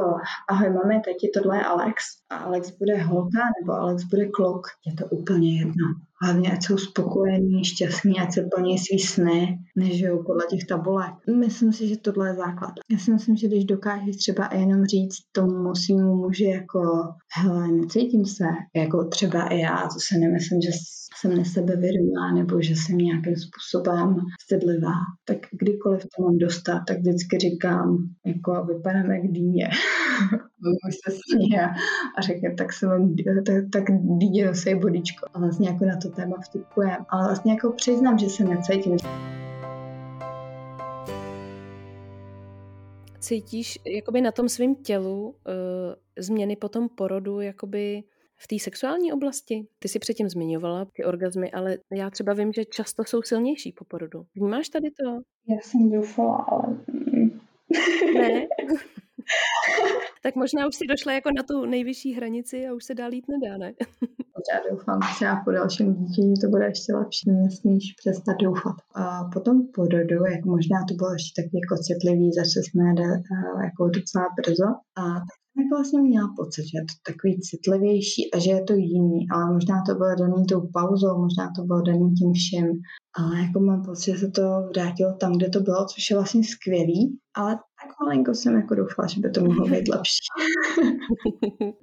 ahoj 0.48 0.70
mami, 0.70 1.00
teď 1.04 1.16
tohle 1.34 1.56
je 1.56 1.64
Alex. 1.64 2.02
A 2.30 2.36
Alex 2.36 2.70
bude 2.70 3.02
holka 3.02 3.38
nebo 3.60 3.72
Alex 3.72 4.04
bude 4.04 4.26
kluk, 4.26 4.66
je 4.86 4.94
to 4.94 5.04
úplně 5.06 5.58
jedno. 5.58 5.86
Hlavně, 6.22 6.52
ať 6.52 6.64
jsou 6.64 6.76
spokojení, 6.78 7.64
šťastní, 7.64 8.20
ať 8.20 8.34
se 8.34 8.48
plní 8.54 8.78
svý 8.78 8.98
sny, 8.98 9.58
než 9.76 9.98
žijou 9.98 10.22
podle 10.22 10.42
těch 10.50 10.64
tabulek. 10.64 11.10
Myslím 11.38 11.72
si, 11.72 11.88
že 11.88 11.96
tohle 11.96 12.28
je 12.28 12.34
základ. 12.34 12.72
Já 12.90 12.98
si 12.98 13.12
myslím, 13.12 13.36
že 13.36 13.46
když 13.46 13.64
dokážeš 13.64 14.16
třeba 14.16 14.48
jenom 14.52 14.84
říct 14.84 15.16
tomu 15.32 15.74
svýmu 15.74 16.16
muži 16.16 16.44
jako 16.44 16.80
hele, 17.36 17.68
necítím 17.68 18.26
se, 18.26 18.44
jako 18.76 19.04
třeba 19.04 19.46
i 19.46 19.58
já, 19.60 19.76
to 19.76 20.00
se 20.08 20.18
nemyslím, 20.18 20.60
že 20.60 20.70
jsem 21.16 21.36
nesebevědomá 21.36 22.32
nebo 22.34 22.62
že 22.62 22.76
jsem 22.76 22.98
nějakým 22.98 23.34
způsobem 23.36 24.16
stydlivá, 24.42 24.94
tak 25.24 25.36
kdykoliv 25.60 26.02
to 26.02 26.22
mám 26.22 26.38
dostat, 26.38 26.80
tak 26.88 26.98
vždycky 26.98 27.38
říkám, 27.38 27.96
jako 28.26 28.64
vypadám 28.64 29.10
jak 29.10 29.32
dýně. 29.32 29.68
Můj 30.60 30.92
se 30.92 31.10
směje 31.10 31.66
a 32.18 32.20
řekne, 32.20 32.54
tak 32.54 32.72
se 32.72 32.86
vám, 32.86 33.14
tak, 33.46 33.64
tak 33.72 33.84
nosej 34.46 34.74
bodičko. 34.74 35.26
A 35.34 35.38
vlastně 35.38 35.68
jako 35.68 35.84
na 35.84 35.96
to 35.96 36.08
téma 36.08 36.36
vtipujem. 36.36 37.06
Ale 37.08 37.24
vlastně 37.24 37.52
jako 37.52 37.72
přiznám, 37.72 38.18
že 38.18 38.28
se 38.28 38.44
necítím. 38.44 38.96
Cítíš 43.18 43.78
jakoby 43.86 44.20
na 44.20 44.32
tom 44.32 44.48
svém 44.48 44.74
tělu 44.74 45.28
uh, 45.28 45.34
změny 46.18 46.56
po 46.56 46.68
tom 46.68 46.88
porodu 46.88 47.40
jakoby 47.40 48.02
v 48.36 48.46
té 48.46 48.58
sexuální 48.58 49.12
oblasti? 49.12 49.66
Ty 49.78 49.88
si 49.88 49.98
předtím 49.98 50.28
zmiňovala 50.28 50.84
ty 50.84 51.04
orgazmy, 51.04 51.50
ale 51.50 51.78
já 51.92 52.10
třeba 52.10 52.32
vím, 52.32 52.52
že 52.52 52.64
často 52.64 53.04
jsou 53.04 53.22
silnější 53.22 53.72
po 53.72 53.84
porodu. 53.84 54.26
Vnímáš 54.34 54.68
tady 54.68 54.90
to? 54.90 55.10
Já 55.48 55.60
jsem 55.62 55.90
doufala, 55.90 56.36
ale... 56.36 56.76
ne? 58.14 58.46
tak 60.22 60.34
možná 60.36 60.66
už 60.68 60.74
si 60.76 60.86
došla 60.86 61.12
jako 61.12 61.30
na 61.36 61.42
tu 61.42 61.64
nejvyšší 61.64 62.12
hranici 62.12 62.66
a 62.66 62.74
už 62.74 62.84
se 62.84 62.94
dál 62.94 63.12
jít 63.12 63.24
nedá, 63.28 63.56
ne? 63.58 63.72
Já 64.52 64.58
doufám, 64.70 64.98
že 65.02 65.14
třeba 65.14 65.42
po 65.44 65.50
dalším 65.50 65.94
dítěti 65.94 66.40
to 66.42 66.48
bude 66.48 66.64
ještě 66.64 66.94
lepší, 66.94 67.30
nesmíš 67.30 67.84
přestat 68.00 68.36
doufat. 68.42 68.76
A 68.94 69.24
potom 69.34 69.54
porodu, 69.74 70.18
jak 70.34 70.44
možná 70.44 70.78
to 70.88 70.94
bylo 70.94 71.12
ještě 71.12 71.42
taky 71.42 71.54
jako 71.62 71.82
citlivý, 71.86 72.32
začali 72.32 72.64
jsme 72.64 72.84
jako 73.66 73.82
docela 73.96 74.26
brzo 74.36 74.70
a 75.02 75.04
tak 75.56 75.66
vlastně 75.70 76.00
měla 76.00 76.28
pocit, 76.36 76.64
že 76.70 76.76
je 76.78 76.84
to 76.90 76.94
takový 77.10 77.40
citlivější 77.40 78.22
a 78.34 78.38
že 78.38 78.50
je 78.50 78.62
to 78.64 78.74
jiný, 78.74 79.18
ale 79.32 79.52
možná 79.52 79.76
to 79.86 79.94
bylo 79.94 80.14
daný 80.22 80.46
tou 80.46 80.60
pauzou, 80.78 81.12
možná 81.26 81.44
to 81.56 81.62
bylo 81.62 81.82
daný 81.82 82.06
tím 82.18 82.32
všem, 82.32 82.66
ale 83.18 83.32
jako 83.44 83.60
mám 83.60 83.82
pocit, 83.84 84.10
že 84.10 84.18
se 84.18 84.30
to 84.30 84.42
vrátilo 84.74 85.12
tam, 85.20 85.36
kde 85.36 85.48
to 85.48 85.60
bylo, 85.60 85.86
což 85.92 86.10
je 86.10 86.16
vlastně 86.16 86.42
skvělý, 86.44 87.18
ale 87.36 87.58
tak 87.82 88.00
malinko 88.00 88.34
jsem 88.34 88.54
jako 88.54 88.74
doufala, 88.74 89.08
že 89.08 89.20
by 89.20 89.30
to 89.30 89.44
mohlo 89.44 89.66
být 89.66 89.88
lepší. 89.88 90.18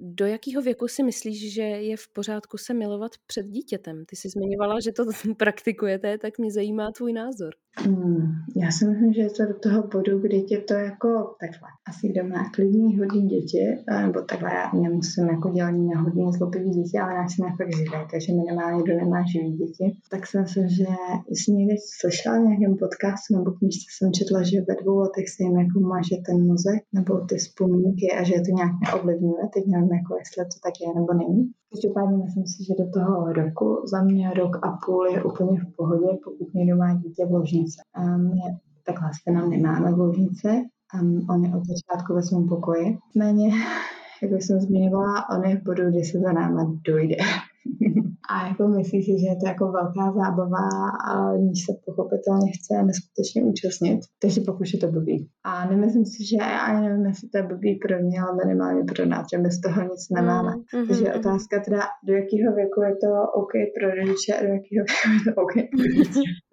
Do 0.00 0.26
jakého 0.26 0.62
věku 0.62 0.88
si 0.88 1.02
myslíš, 1.02 1.54
že 1.54 1.62
je 1.62 1.96
v 1.96 2.08
pořádku 2.12 2.56
se 2.58 2.74
milovat 2.74 3.12
před 3.26 3.46
dítětem? 3.46 4.04
Ty 4.06 4.16
jsi 4.16 4.28
zmiňovala, 4.28 4.80
že 4.84 4.92
to 4.92 5.02
praktikujete, 5.36 6.18
tak 6.18 6.38
mě 6.38 6.52
zajímá 6.52 6.90
tvůj 6.96 7.12
názor. 7.12 7.54
Hmm, 7.80 8.32
já 8.56 8.70
si 8.70 8.86
myslím, 8.86 9.12
že 9.12 9.20
je 9.20 9.30
to 9.30 9.44
do 9.46 9.54
toho 9.54 9.82
bodu, 9.82 10.18
kdy 10.18 10.42
tě 10.42 10.58
to 10.58 10.74
jako 10.74 11.08
takhle. 11.40 11.68
Asi 11.88 12.08
kdo 12.08 12.24
má 12.24 12.50
klidný 12.54 12.98
hodný 12.98 13.28
děti, 13.28 13.64
nebo 14.02 14.22
takhle 14.22 14.50
já 14.54 14.70
nemusím 14.82 15.26
jako 15.26 15.48
dělat 15.50 15.70
na 15.70 16.00
hodně 16.00 16.32
zlobivý 16.32 16.70
děti, 16.70 16.98
ale 16.98 17.14
já 17.14 17.28
si 17.28 17.42
fakt 17.56 17.76
živé, 17.76 18.06
takže 18.10 18.32
minimálně 18.32 18.82
kdo 18.82 18.94
nemá 18.96 19.24
živý 19.32 19.52
děti. 19.52 19.84
Tak 20.10 20.26
si 20.26 20.38
myslím, 20.38 20.68
že 20.68 20.86
jsi 21.28 21.52
někdy 21.52 21.74
slyšela 22.00 22.38
v 22.38 22.42
nějakém 22.42 22.76
podcastu 22.76 23.28
nebo 23.36 23.50
knížce 23.50 23.86
jsem 23.90 24.12
četla, 24.12 24.42
že 24.42 24.66
ve 24.68 24.74
dvou 24.82 24.96
letech 24.98 25.28
se 25.28 25.42
jim 25.42 25.58
jako 25.58 25.80
maže 25.88 26.16
ten 26.26 26.46
mozek 26.46 26.80
nebo 26.92 27.12
ty 27.28 27.36
vzpomínky 27.36 28.06
a 28.18 28.22
že 28.24 28.34
je 28.34 28.42
to 28.46 28.50
nějak 28.58 28.72
neovlivňuje. 28.84 29.42
Teď 29.54 29.64
nevím, 29.66 29.92
jako 29.98 30.12
jestli 30.18 30.44
to 30.52 30.56
tak 30.64 30.74
je 30.82 30.88
nebo 31.00 31.12
není. 31.22 31.40
Každopádně 31.72 32.16
myslím 32.24 32.46
si, 32.46 32.58
že 32.66 32.82
do 32.82 32.86
toho 32.96 33.32
roku, 33.32 33.66
za 33.92 34.02
mě 34.02 34.34
rok 34.40 34.52
a 34.66 34.68
půl 34.86 35.06
je 35.06 35.24
úplně 35.24 35.60
v 35.60 35.76
pohodě, 35.76 36.08
pokud 36.24 36.54
někdo 36.54 36.76
má 36.76 36.94
dítě 36.94 37.26
v 37.26 37.32
ložnice. 37.32 37.78
A 37.94 38.16
mě 38.16 38.46
takhle 38.86 39.10
se 39.22 39.32
nám 39.32 39.50
nemáme 39.50 39.92
v 39.92 39.98
ložnice, 39.98 40.48
a 40.94 40.98
on 41.32 41.44
je 41.44 41.56
od 41.56 41.62
začátku 41.66 42.14
ve 42.14 42.22
svém 42.22 42.48
pokoji. 42.48 42.98
Méně, 43.16 43.48
jak 44.22 44.42
jsem 44.42 44.60
zmiňovala, 44.60 45.28
on 45.30 45.44
je 45.44 45.56
v 45.56 45.62
bodu, 45.62 45.90
kdy 45.90 46.04
se 46.04 46.18
za 46.18 46.32
náma 46.32 46.76
dojde. 46.84 47.16
a 48.30 48.48
jako 48.48 48.68
myslí 48.68 49.02
si, 49.02 49.12
že 49.20 49.26
je 49.32 49.36
to 49.36 49.46
jako 49.52 49.64
velká 49.72 50.04
zábava 50.20 50.66
a 51.10 51.36
níž 51.36 51.58
se 51.66 51.72
pochopitelně 51.86 52.50
chce 52.56 52.72
neskutečně 52.90 53.42
účastnit. 53.50 54.00
Takže 54.22 54.40
pokud 54.46 54.66
je 54.74 54.78
to 54.78 54.88
blbý. 54.88 55.16
A 55.44 55.68
nemyslím 55.70 56.04
si, 56.06 56.20
že 56.30 56.36
ani 56.68 56.88
nevím, 56.88 57.06
jestli 57.06 57.28
to 57.28 57.38
je 57.38 57.44
blbý 57.52 57.78
pro 57.84 57.94
mě, 58.04 58.20
ale 58.20 58.32
minimálně 58.44 58.82
pro 58.84 59.06
nás, 59.06 59.26
že 59.32 59.38
my 59.38 59.50
z 59.50 59.60
toho 59.60 59.82
nic 59.82 60.02
nemáme. 60.16 60.52
Mm, 60.56 60.86
Takže 60.86 61.04
je 61.04 61.14
otázka 61.14 61.60
teda, 61.64 61.80
do 62.06 62.12
jakého 62.20 62.48
věku 62.58 62.78
je 62.88 62.94
to 63.02 63.10
OK 63.40 63.52
pro 63.74 63.86
rodiče 63.98 64.30
a 64.34 64.42
do 64.46 64.50
jakého 64.56 64.82
věku 64.88 65.06
je 65.14 65.20
to 65.26 65.32
OK 65.42 65.54
pro. 65.70 65.84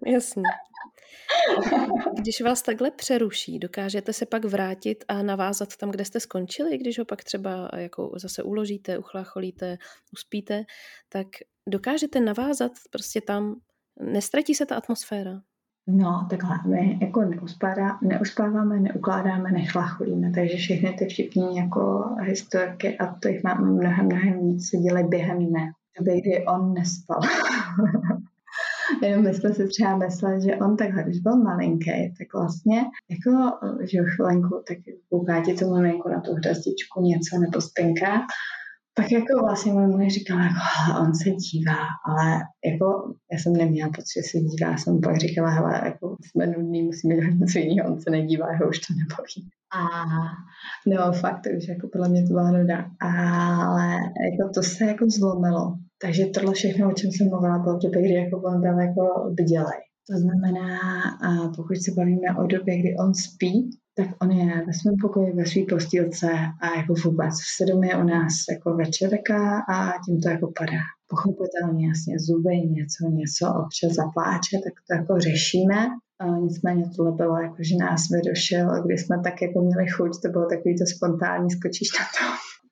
Jasně. 0.14 0.42
Když 2.18 2.40
vás 2.40 2.62
takhle 2.62 2.90
přeruší, 2.90 3.58
dokážete 3.58 4.12
se 4.12 4.26
pak 4.26 4.44
vrátit 4.44 5.04
a 5.08 5.22
navázat 5.22 5.76
tam, 5.76 5.90
kde 5.90 6.04
jste 6.04 6.20
skončili, 6.20 6.78
když 6.78 6.98
ho 6.98 7.04
pak 7.04 7.24
třeba 7.24 7.70
jako 7.76 8.12
zase 8.16 8.42
uložíte, 8.42 8.98
uchlácholíte, 8.98 9.78
uspíte, 10.12 10.64
tak 11.08 11.26
dokážete 11.68 12.20
navázat 12.20 12.72
prostě 12.90 13.20
tam, 13.20 13.54
nestratí 14.00 14.54
se 14.54 14.66
ta 14.66 14.76
atmosféra. 14.76 15.40
No, 15.88 16.26
takhle, 16.30 16.58
my 16.66 16.98
jako 17.02 17.20
neuspává, 17.20 17.98
neuspáváme, 18.02 18.80
neukládáme, 18.80 19.50
nechlacholíme, 19.52 20.32
takže 20.34 20.56
všechny 20.56 20.92
ty 20.92 21.06
vtipní 21.06 21.56
jako 21.56 22.04
historky 22.20 22.98
a 22.98 23.14
to 23.14 23.28
jich 23.28 23.44
máme 23.44 23.70
mnohem, 23.70 24.06
mnohem 24.06 24.40
víc, 24.40 24.70
se 24.70 24.76
dělají 24.76 25.08
během 25.08 25.46
dne, 25.46 25.72
aby 26.00 26.20
kdy 26.20 26.44
on 26.46 26.74
nespal. 26.74 27.20
Jenom 29.02 29.24
my 29.24 29.34
jsme 29.34 29.54
si 29.54 29.68
třeba 29.68 29.96
mysleli, 29.96 30.42
že 30.42 30.56
on 30.56 30.76
takhle, 30.76 31.02
když 31.02 31.20
byl 31.20 31.36
malinký, 31.36 32.14
tak 32.18 32.28
vlastně 32.34 32.78
jako, 33.10 33.32
že 33.90 33.98
chvilenku, 34.14 34.62
tak 34.68 34.78
kouká 35.10 35.40
ti 35.44 35.54
tu 35.54 35.70
malinko 35.70 36.08
na 36.08 36.20
tu 36.20 36.32
hrazdičku 36.32 37.02
něco 37.02 37.38
nebo 37.38 37.60
spinka, 37.60 38.26
tak 38.98 39.12
jako 39.12 39.40
vlastně 39.44 39.72
můj 39.72 39.86
muž 39.86 40.12
říkal, 40.12 40.38
jako, 40.38 40.60
on 41.00 41.14
se 41.14 41.30
dívá, 41.30 41.78
ale 42.06 42.40
jako 42.64 43.14
já 43.32 43.38
jsem 43.38 43.52
neměla 43.52 43.90
pocit, 43.90 44.12
že 44.16 44.22
se 44.30 44.38
dívá, 44.38 44.70
já 44.70 44.76
jsem 44.76 45.00
pak 45.00 45.16
říkala, 45.16 45.48
hele, 45.50 45.82
jako 45.84 46.16
jsme 46.26 46.46
nudný, 46.46 46.82
musíme 46.82 47.14
dělat 47.14 47.34
něco 47.34 47.58
jiného, 47.58 47.92
on 47.92 48.00
se 48.00 48.10
nedívá, 48.10 48.52
jeho 48.52 48.68
už 48.68 48.78
to 48.78 48.94
nebaví. 48.94 49.50
A 49.78 49.80
no 50.86 51.12
fakt, 51.12 51.40
to 51.42 51.50
už 51.58 51.68
jako 51.68 51.88
podle 51.92 52.08
mě 52.08 52.22
to 52.22 52.28
byla 52.28 52.50
nuda, 52.50 52.90
ale 53.00 53.92
jako 53.92 54.52
to 54.54 54.62
se 54.62 54.84
jako 54.84 55.04
zlomilo. 55.10 55.78
Takže 56.02 56.26
tohle 56.26 56.52
všechno, 56.54 56.88
o 56.88 56.92
čem 56.92 57.10
jsem 57.12 57.28
mluvila, 57.28 57.58
bylo 57.58 57.76
v 57.76 57.82
době, 57.82 58.02
kdy 58.02 58.14
jako 58.14 58.36
on 58.36 58.62
tam 58.62 58.80
jako 58.80 59.04
bdělej. 59.30 59.80
To 60.10 60.18
znamená, 60.18 60.78
a 61.26 61.48
pokud 61.56 61.76
se 61.76 61.90
bavíme 61.96 62.28
o 62.42 62.46
době, 62.46 62.78
kdy 62.78 62.96
on 63.04 63.14
spí, 63.14 63.70
tak 63.96 64.08
on 64.22 64.30
je 64.30 64.64
ve 64.66 64.72
svém 64.72 64.94
pokoji, 65.02 65.32
ve 65.32 65.46
své 65.46 65.62
postýlce 65.70 66.30
a 66.62 66.66
jako 66.78 66.94
vůbec 67.04 67.34
v 67.34 67.48
sedm 67.56 67.84
je 67.84 67.96
u 67.96 68.04
nás 68.14 68.32
jako 68.52 68.76
večerka 68.76 69.38
a 69.74 69.92
tím 70.04 70.20
to 70.20 70.28
jako 70.28 70.52
padá. 70.58 70.82
Pochopitelně 71.08 71.88
jasně 71.88 72.14
zuby, 72.18 72.56
něco, 72.76 73.00
něco, 73.20 73.44
občas 73.62 73.92
zapláče, 74.02 74.56
tak 74.64 74.74
to 74.86 74.90
jako 74.98 75.12
řešíme. 75.28 75.78
A 76.20 76.24
nicméně 76.46 76.84
tohle 76.96 77.12
bylo 77.12 77.36
jako, 77.46 77.56
že 77.68 77.76
nás 77.76 78.00
vyrušil, 78.14 78.66
když 78.84 79.00
jsme 79.02 79.16
tak 79.24 79.42
jako 79.42 79.58
měli 79.62 79.86
chuť, 79.96 80.12
to 80.22 80.28
bylo 80.28 80.46
takový 80.52 80.72
to 80.78 80.86
spontánní, 80.96 81.50
skočíš 81.50 81.88
na 81.98 82.04
to 82.14 82.24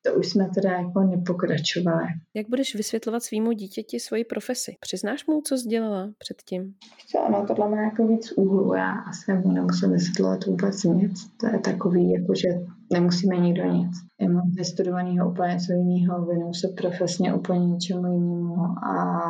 to 0.06 0.14
už 0.14 0.28
jsme 0.28 0.48
teda 0.54 0.70
jako 0.70 1.00
nepokračovali. 1.00 2.04
Jak 2.34 2.48
budeš 2.48 2.74
vysvětlovat 2.74 3.22
svýmu 3.22 3.52
dítěti 3.52 4.00
svoji 4.00 4.24
profesi? 4.24 4.76
Přiznáš 4.80 5.26
mu, 5.26 5.40
co 5.40 5.58
jsi 5.58 5.68
dělala 5.68 6.08
předtím? 6.18 6.74
Co, 7.08 7.24
ano, 7.26 7.44
tohle 7.46 7.70
má 7.70 7.82
jako 7.82 8.06
víc 8.06 8.32
úhlu. 8.36 8.74
Já 8.74 8.92
asi 8.92 9.32
mu 9.32 9.52
nemusím 9.52 9.92
vysvětlovat 9.92 10.46
vůbec 10.46 10.84
nic. 10.84 11.26
To 11.40 11.46
je 11.46 11.58
takový, 11.58 12.12
jako 12.12 12.34
že 12.34 12.48
nemusíme 12.92 13.36
nikdo 13.36 13.64
nic. 13.64 13.90
Já 14.20 14.28
mám 14.28 14.50
vystudovaného 14.54 15.30
úplně 15.30 15.54
něco 15.54 15.72
jiného, 15.72 16.24
věnuju 16.26 16.54
se 16.54 16.68
profesně 16.68 17.34
úplně 17.34 17.66
něčemu 17.66 18.12
jinému 18.12 18.56
a 18.86 19.28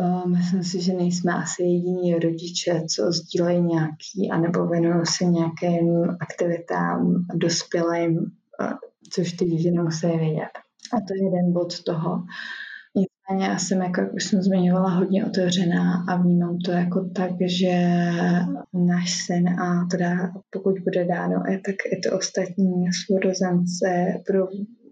uh, 0.00 0.26
myslím 0.26 0.64
si, 0.64 0.82
že 0.82 0.92
nejsme 0.92 1.32
asi 1.32 1.62
jediní 1.62 2.14
rodiče, 2.14 2.82
co 2.96 3.12
sdílejí 3.12 3.62
nějaký, 3.62 4.30
anebo 4.32 4.66
věnují 4.66 5.06
se 5.06 5.24
nějakým 5.24 6.16
aktivitám 6.20 7.24
dospělým 7.34 8.30
což 9.12 9.32
ty 9.32 9.44
dítě 9.44 9.70
nemusí 9.70 10.06
vědět. 10.06 10.52
A 10.92 10.96
to 10.96 11.14
je 11.14 11.24
jeden 11.24 11.52
bod 11.52 11.82
toho. 11.82 12.22
Nicméně 12.96 13.52
já 13.52 13.58
jsem, 13.58 13.82
jako, 13.82 14.00
jak 14.00 14.14
už 14.14 14.24
jsem 14.24 14.42
zmiňovala, 14.42 14.90
hodně 14.90 15.26
otevřená 15.26 16.04
a 16.08 16.16
vnímám 16.16 16.58
to 16.58 16.70
jako 16.72 17.10
tak, 17.16 17.30
že 17.46 17.90
náš 18.86 19.26
syn 19.26 19.48
a 19.48 19.86
teda 19.90 20.32
pokud 20.50 20.78
bude 20.78 21.04
dáno, 21.04 21.42
tak 21.64 21.74
i 21.92 22.00
to 22.08 22.16
ostatní 22.16 22.84
sourozence 23.06 24.14
budou, 24.26 24.48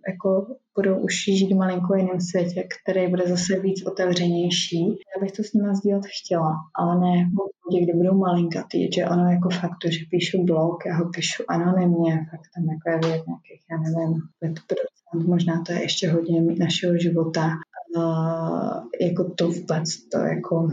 jako, 0.09 0.47
budou 0.77 0.99
už 0.99 1.15
žít 1.25 1.53
v 1.53 1.57
malinko 1.57 1.95
jiném 1.95 2.21
světě, 2.21 2.69
který 2.75 3.09
bude 3.09 3.23
zase 3.27 3.61
víc 3.61 3.87
otevřenější. 3.87 4.85
Já 4.89 5.21
bych 5.21 5.33
to 5.33 5.43
s 5.43 5.53
nimi 5.53 5.75
sdílet 5.75 6.05
chtěla, 6.07 6.53
ale 6.75 7.01
ne 7.01 7.19
jako 7.19 7.43
kdy 7.83 7.93
budou 7.93 8.19
malinkatý, 8.19 8.93
že 8.93 9.07
ono 9.07 9.31
jako 9.31 9.51
fakt 9.51 9.77
to, 9.83 9.91
že 9.91 9.99
píšu 10.11 10.45
blog, 10.45 10.87
já 10.87 10.97
ho 10.97 11.11
píšu 11.11 11.43
anonymně, 11.49 12.27
fakt 12.31 12.49
tam 12.55 12.65
jako 12.65 12.91
je 12.91 12.97
vidět 12.97 13.27
nějakých, 13.27 13.63
já 13.71 13.77
nevím, 13.79 14.23
5%, 14.43 15.29
možná 15.29 15.63
to 15.67 15.73
je 15.73 15.83
ještě 15.83 16.11
hodně 16.11 16.43
našeho 16.43 16.99
života. 16.99 17.51
Uh, 17.97 18.85
jako 19.01 19.25
to 19.25 19.49
vůbec 19.49 20.09
to 20.13 20.19
jako 20.19 20.69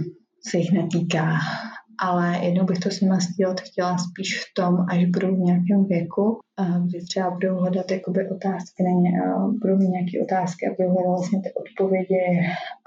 se 0.47 0.57
jich 0.57 0.71
netýká 0.71 1.37
ale 1.99 2.45
jednou 2.45 2.65
bych 2.65 2.79
to 2.79 2.89
s 2.89 3.01
nimi 3.01 3.15
sdílet 3.21 3.61
chtěla 3.61 3.97
spíš 3.97 4.39
v 4.39 4.53
tom, 4.53 4.85
až 4.89 5.05
budou 5.05 5.35
v 5.35 5.39
nějakém 5.39 5.85
věku, 5.85 6.39
kdy 6.85 7.01
třeba 7.01 7.29
budou 7.29 7.55
hledat 7.55 7.91
jakoby 7.91 8.29
otázky 8.29 8.83
na 8.83 8.91
ně, 8.91 9.11
budou 9.61 9.77
mít 9.77 9.89
nějaké 9.89 10.23
otázky 10.23 10.67
a 10.67 10.75
budou 10.77 10.89
hledat 10.89 11.09
vlastně 11.09 11.41
ty 11.41 11.49
odpovědi 11.53 12.23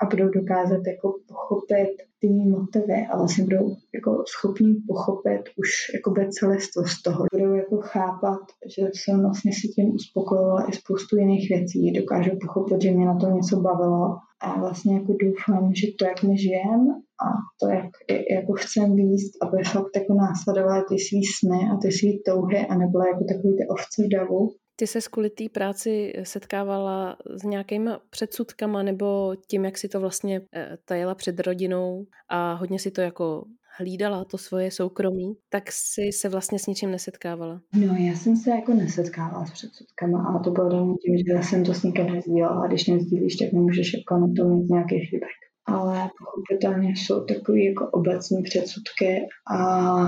a 0.03 0.07
budou 0.07 0.29
dokázat 0.29 0.87
jako 0.87 1.15
pochopit 1.29 1.89
ty 2.21 2.29
mý 2.29 2.49
motivy 2.51 3.07
a 3.11 3.17
vlastně 3.17 3.45
budou 3.45 3.77
jako 3.95 4.25
schopní 4.27 4.75
pochopit 4.89 5.43
už 5.57 5.69
jakoby 5.95 6.29
celistvost 6.31 7.03
toho. 7.03 7.25
Budou 7.33 7.55
jako 7.55 7.77
chápat, 7.77 8.41
že 8.77 8.83
jsem 8.95 9.23
vlastně 9.23 9.53
si 9.53 9.69
tím 9.69 9.95
uspokojovala 9.95 10.69
i 10.69 10.73
spoustu 10.73 11.17
jiných 11.17 11.49
věcí, 11.49 11.93
dokážou 11.93 12.37
pochopit, 12.41 12.83
že 12.83 12.91
mě 12.91 13.07
na 13.07 13.19
to 13.19 13.31
něco 13.31 13.61
bavilo 13.61 14.17
a 14.41 14.61
vlastně 14.61 14.95
jako 14.95 15.13
doufám, 15.23 15.75
že 15.75 15.87
to, 15.99 16.05
jak 16.05 16.23
my 16.23 16.39
žijeme 16.39 16.95
a 17.25 17.27
to, 17.61 17.69
jak 17.69 17.91
jako 18.31 18.53
chcem 18.53 18.97
výst, 18.97 19.33
aby 19.43 19.63
fakt 19.65 19.97
jako 19.97 20.15
následovaly 20.15 20.83
ty 20.89 20.99
svý 20.99 21.23
sny 21.25 21.59
a 21.73 21.77
ty 21.83 21.93
svý 21.93 22.23
touhy 22.27 22.67
a 22.67 22.75
nebyly 22.75 23.09
jako 23.09 23.25
takový 23.25 23.57
ty 23.57 23.65
ovce 23.69 24.03
v 24.07 24.09
davu. 24.09 24.51
Ty 24.79 24.87
se 24.87 24.99
kvůli 25.11 25.31
té 25.31 25.45
práci 25.53 26.13
setkávala 26.23 27.17
s 27.31 27.43
nějakýma 27.43 28.01
předsudkama 28.11 28.83
nebo 28.83 29.35
tím, 29.49 29.65
jak 29.65 29.79
si 29.79 29.89
to 29.89 30.01
vlastně 30.01 30.41
eh, 30.55 30.77
tajela 30.85 31.15
před 31.15 31.41
rodinou 31.41 32.07
a 32.29 32.55
hodně 32.55 32.79
si 32.79 32.91
to 32.91 33.01
jako 33.01 33.45
hlídala 33.79 34.25
to 34.25 34.39
svoje 34.39 34.71
soukromí, 34.71 35.35
tak 35.49 35.63
si 35.73 36.13
se 36.13 36.29
vlastně 36.29 36.59
s 36.59 36.67
ničím 36.67 36.91
nesetkávala. 36.91 37.61
No, 37.75 37.95
já 37.99 38.15
jsem 38.15 38.37
se 38.37 38.51
jako 38.51 38.75
nesetkávala 38.75 39.47
s 39.47 39.51
předsudkama, 39.51 40.25
ale 40.29 40.41
to 40.45 40.51
bylo 40.51 40.97
tím, 41.05 41.17
že 41.17 41.33
já 41.35 41.43
jsem 41.43 41.65
to 41.65 41.75
s 41.75 41.83
nikým 41.83 42.07
nezdílela 42.07 42.63
a 42.63 42.67
když 42.67 42.87
nezdílíš, 42.87 43.37
tak 43.37 43.53
nemůžeš 43.53 43.93
jako 43.95 44.21
na 44.21 44.33
to 44.37 44.49
mít 44.49 44.71
nějaký 44.71 44.95
feedback. 45.11 45.46
Ale 45.67 46.11
pochopitelně 46.19 46.91
jsou 46.91 47.25
takové 47.25 47.59
jako 47.59 47.91
obecní 47.91 48.43
předsudky 48.43 49.29
a 49.51 50.07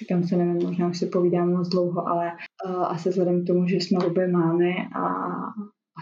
říkám 0.00 0.24
se, 0.24 0.36
nevím, 0.36 0.68
možná 0.68 0.88
už 0.88 0.98
si 0.98 1.06
povídám 1.06 1.52
moc 1.52 1.68
dlouho, 1.68 2.08
ale 2.08 2.32
uh, 2.66 2.84
asi 2.84 3.08
vzhledem 3.08 3.44
k 3.44 3.46
tomu, 3.46 3.68
že 3.68 3.76
jsme 3.76 4.06
obě 4.06 4.28
máme 4.28 4.70
a 4.96 5.08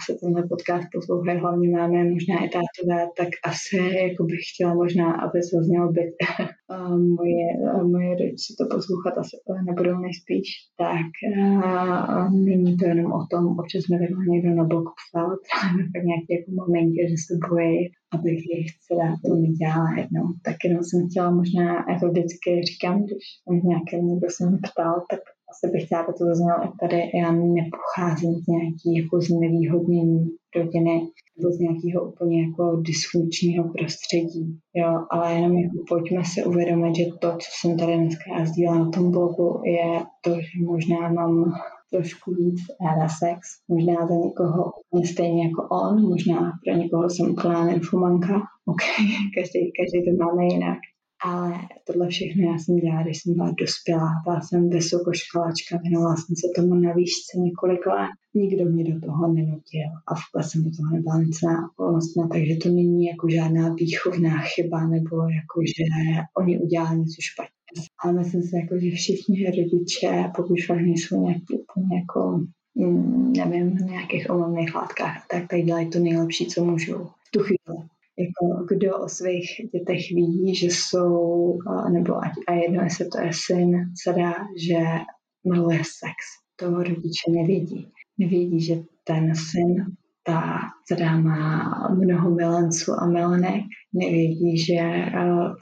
asi 0.03 0.19
tenhle 0.21 0.43
podcast 0.49 0.87
poslouchají 0.95 1.39
hlavně 1.39 1.69
máme, 1.69 2.05
možná 2.05 2.35
i 2.45 2.49
tátové, 2.49 2.99
tak 3.17 3.29
asi 3.45 3.77
jako 4.07 4.25
bych 4.25 4.41
chtěla 4.53 4.75
možná, 4.75 5.07
aby 5.25 5.39
zazněl 5.53 5.93
byt 5.93 6.15
moje, 7.17 7.47
moje 7.93 8.11
rodiče 8.19 8.51
to 8.59 8.65
poslouchat 8.75 9.15
asi 9.19 9.37
nebudou 9.69 9.97
nejspíš, 9.99 10.49
tak 10.85 11.11
uh, 11.29 12.35
není 12.47 12.77
to 12.77 12.85
jenom 12.87 13.13
o 13.13 13.27
tom, 13.31 13.43
občas 13.61 13.83
mi 13.89 13.99
takhle 13.99 14.25
někdo 14.29 14.51
na 14.61 14.65
blog 14.65 14.87
psal, 15.01 15.29
tak 15.95 16.03
nějaké 16.11 16.31
jako 16.39 16.51
momenty, 16.61 17.01
že 17.11 17.17
se 17.27 17.33
bojí, 17.49 17.79
abych 18.15 18.43
jich 18.53 18.71
teda 18.89 19.07
to 19.25 19.29
nedělala 19.45 19.91
jednou. 20.01 20.27
Tak 20.47 20.57
jenom 20.65 20.83
jsem 20.85 21.01
chtěla 21.09 21.31
možná, 21.41 21.69
jako 21.91 22.05
vždycky 22.09 22.51
říkám, 22.71 22.97
když 23.05 23.25
nějaký 23.71 23.97
někdo 24.09 24.29
se 24.31 24.43
mě 24.47 24.59
ptal, 24.67 24.95
tak 25.11 25.23
asi 25.53 25.73
bych 25.73 25.85
chtěla, 25.85 26.01
aby 26.03 26.13
to 26.19 26.25
zaznělo 26.25 26.59
i 26.67 26.69
tady, 26.81 26.99
já 27.21 27.29
nepocházím 27.33 28.33
z 28.43 28.47
nějaký 28.55 28.89
jako 29.01 29.21
znevýhodnění 29.21 30.21
rodiny 30.57 30.97
nebo 31.37 31.53
z 31.53 31.59
nějakého 31.59 31.99
úplně 32.11 32.43
jako 32.47 32.65
dysfunkčního 32.89 33.65
prostředí, 33.79 34.59
jo, 34.75 34.93
ale 35.11 35.35
jenom 35.35 35.53
jako 35.57 35.79
pojďme 35.89 36.25
si 36.25 36.45
uvědomit, 36.45 36.97
že 36.97 37.05
to, 37.21 37.29
co 37.43 37.49
jsem 37.61 37.77
tady 37.77 37.97
dneska 37.97 38.45
sdílela 38.45 38.79
na 38.79 38.91
tom 38.91 39.11
blogu, 39.11 39.61
je 39.65 40.01
to, 40.25 40.31
že 40.35 40.65
možná 40.67 41.09
mám 41.09 41.53
trošku 41.93 42.35
víc 42.35 42.61
ráda 42.85 43.09
sex, 43.09 43.41
možná 43.69 44.07
za 44.07 44.15
někoho 44.15 44.73
úplně 44.91 45.07
stejně 45.07 45.43
jako 45.49 45.63
on, 45.69 46.09
možná 46.09 46.53
pro 46.65 46.75
někoho 46.75 47.11
jsem 47.11 47.31
úplná 47.31 47.65
nymphomanka, 47.65 48.35
ok, 48.67 48.83
každý, 49.37 49.61
každý 49.79 49.99
to 50.05 50.25
máme 50.25 50.45
jinak, 50.45 50.79
Ale 51.25 51.53
tohle 51.87 52.09
všechno 52.09 52.43
já 52.53 52.59
jsem 52.59 52.77
dělala, 52.77 53.03
když 53.03 53.23
jsem 53.23 53.35
byla 53.35 53.51
dospělá, 53.59 54.11
byla 54.25 54.41
jsem 54.41 54.71
vysokoškoláčka, 54.71 55.79
věnovala 55.83 56.17
jsem 56.17 56.37
se 56.37 56.49
tomu 56.57 56.75
na 56.75 56.93
výšce 56.93 57.39
několik 57.39 57.87
let. 57.87 58.11
Nikdo 58.35 58.65
mě 58.65 58.85
do 58.85 59.01
toho 59.07 59.33
nenutil 59.33 59.89
a 60.09 60.13
vůbec 60.15 60.51
jsem 60.51 60.65
do 60.65 60.71
toho 60.77 60.91
nebyla 60.97 61.23
nic 61.23 61.39
nápolnostná, 61.43 62.29
takže 62.29 62.57
to 62.63 62.69
není 62.69 63.05
jako 63.07 63.29
žádná 63.29 63.75
výchovná 63.75 64.39
chyba 64.39 64.87
nebo 64.87 65.17
jako, 65.17 65.57
že 65.67 65.85
oni 66.37 66.59
udělali 66.59 66.99
něco 66.99 67.21
špatně. 67.21 67.53
Ale 68.05 68.13
myslím 68.13 68.43
si, 68.43 68.57
jako, 68.57 68.79
že 68.79 68.91
všichni 68.91 69.45
rodiče, 69.47 70.31
pokud 70.37 70.57
fakt 70.67 70.81
nejsou 70.81 71.23
nějaký 71.27 71.59
úplně 71.63 71.97
jako 72.01 72.41
mm, 72.75 73.33
nevím, 73.33 73.77
nějakých 73.77 74.31
omamných 74.31 74.75
látkách, 74.75 75.27
tak 75.31 75.43
tak 75.51 75.61
dělají 75.61 75.91
to 75.91 75.99
nejlepší, 75.99 76.47
co 76.47 76.65
můžou 76.65 77.05
v 77.05 77.31
tu 77.31 77.41
chvíli 77.41 77.89
jako 78.19 78.65
kdo 78.69 78.99
o 78.99 79.09
svých 79.09 79.49
dětech 79.73 80.01
ví, 80.15 80.55
že 80.55 80.67
jsou, 80.67 81.59
nebo 81.93 82.17
a 82.49 82.53
jedno, 82.53 82.83
jestli 82.83 83.09
to 83.09 83.21
je 83.21 83.31
syn, 83.47 83.93
dcera, 83.95 84.35
že 84.69 84.79
miluje 85.53 85.79
sex. 85.79 86.17
To 86.57 86.71
rodiče 86.71 87.31
nevědí. 87.31 87.87
Nevědí, 88.19 88.61
že 88.61 88.75
ten 89.05 89.35
syn, 89.35 89.85
ta 90.23 90.61
dcera 90.85 91.21
má 91.21 91.89
mnoho 92.01 92.31
milenců 92.31 92.93
a 92.93 93.07
milenek, 93.07 93.63
nevědí, 93.93 94.59
že 94.59 94.81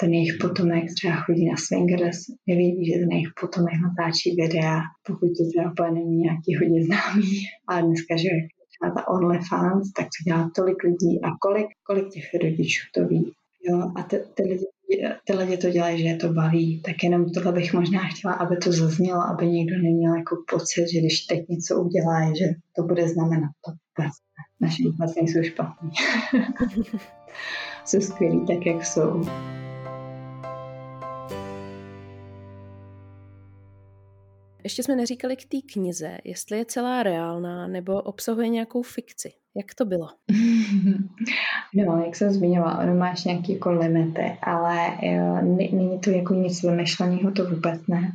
ten 0.01 0.15
jejich 0.15 0.33
potomek 0.41 0.85
třeba 0.95 1.17
chodí 1.17 1.49
na 1.49 1.57
swingers, 1.57 2.19
nevědí, 2.47 2.87
že 2.87 2.99
ten 2.99 3.11
jejich 3.11 3.33
potomek 3.41 3.75
natáčí 3.83 4.37
videa, 4.37 4.81
pokud 5.07 5.27
to 5.27 5.43
třeba 5.49 5.91
není 5.91 6.17
nějaký 6.17 6.57
hodně 6.57 6.85
známý. 6.85 7.31
A 7.69 7.81
dneska, 7.81 8.17
že 8.17 8.29
a 8.83 8.91
ta 8.91 9.09
OnlyFans, 9.09 9.93
tak 9.93 10.05
to 10.05 10.25
dělá 10.31 10.51
tolik 10.57 10.83
lidí 10.85 11.21
a 11.23 11.29
kolik, 11.41 11.67
kolik 11.83 12.09
těch 12.09 12.25
rodičů 12.43 12.87
to 12.95 13.05
ví. 13.07 13.33
Jo, 13.63 13.93
a 13.97 14.03
ty, 14.03 14.25
ty, 14.35 14.43
lidi, 14.43 14.67
ty 15.25 15.33
lidi 15.33 15.57
to 15.57 15.71
dělají, 15.71 15.99
že 15.99 16.05
je 16.05 16.17
to 16.17 16.33
baví, 16.33 16.83
tak 16.83 16.95
jenom 17.03 17.31
tohle 17.31 17.53
bych 17.53 17.75
možná 17.75 18.01
chtěla, 18.09 18.35
aby 18.35 18.57
to 18.57 18.73
zaznělo, 18.73 19.21
aby 19.21 19.47
někdo 19.49 19.75
neměl 19.83 20.15
jako 20.15 20.37
pocit, 20.51 20.89
že 20.93 21.01
když 21.01 21.21
teď 21.21 21.49
něco 21.49 21.83
udělá, 21.83 22.27
že 22.27 22.45
to 22.77 22.83
bude 22.83 23.09
znamenat 23.09 23.51
to. 23.65 23.73
Naše 24.61 24.83
vůbec 24.83 25.15
nejsou 25.15 25.43
špatný. 25.43 25.91
jsou 27.85 28.01
skvělí 28.01 28.47
tak, 28.47 28.67
jak 28.67 28.85
jsou. 28.85 29.25
Ještě 34.65 34.83
jsme 34.83 34.97
neříkali 34.97 35.37
k 35.37 35.49
té 35.49 35.57
knize, 35.73 36.19
jestli 36.25 36.59
je 36.59 36.65
celá 36.65 37.03
reálná 37.03 37.67
nebo 37.67 38.03
obsahuje 38.03 38.49
nějakou 38.49 38.83
fikci. 38.83 39.33
Jak 39.57 39.75
to 39.75 39.85
bylo? 39.85 40.07
No, 41.75 42.03
jak 42.05 42.17
jsem 42.17 42.31
zmiňovala, 42.31 42.79
ono 42.79 42.95
máš 42.95 43.25
nějaké 43.25 43.53
jako 43.53 43.71
limity, 43.71 44.23
ale 44.43 44.99
není 45.43 46.01
to 46.01 46.11
jako 46.11 46.35
nic 46.35 46.63
vymyšleného, 46.63 47.31
to 47.31 47.45
vůbec 47.45 47.81
ne. 47.89 48.13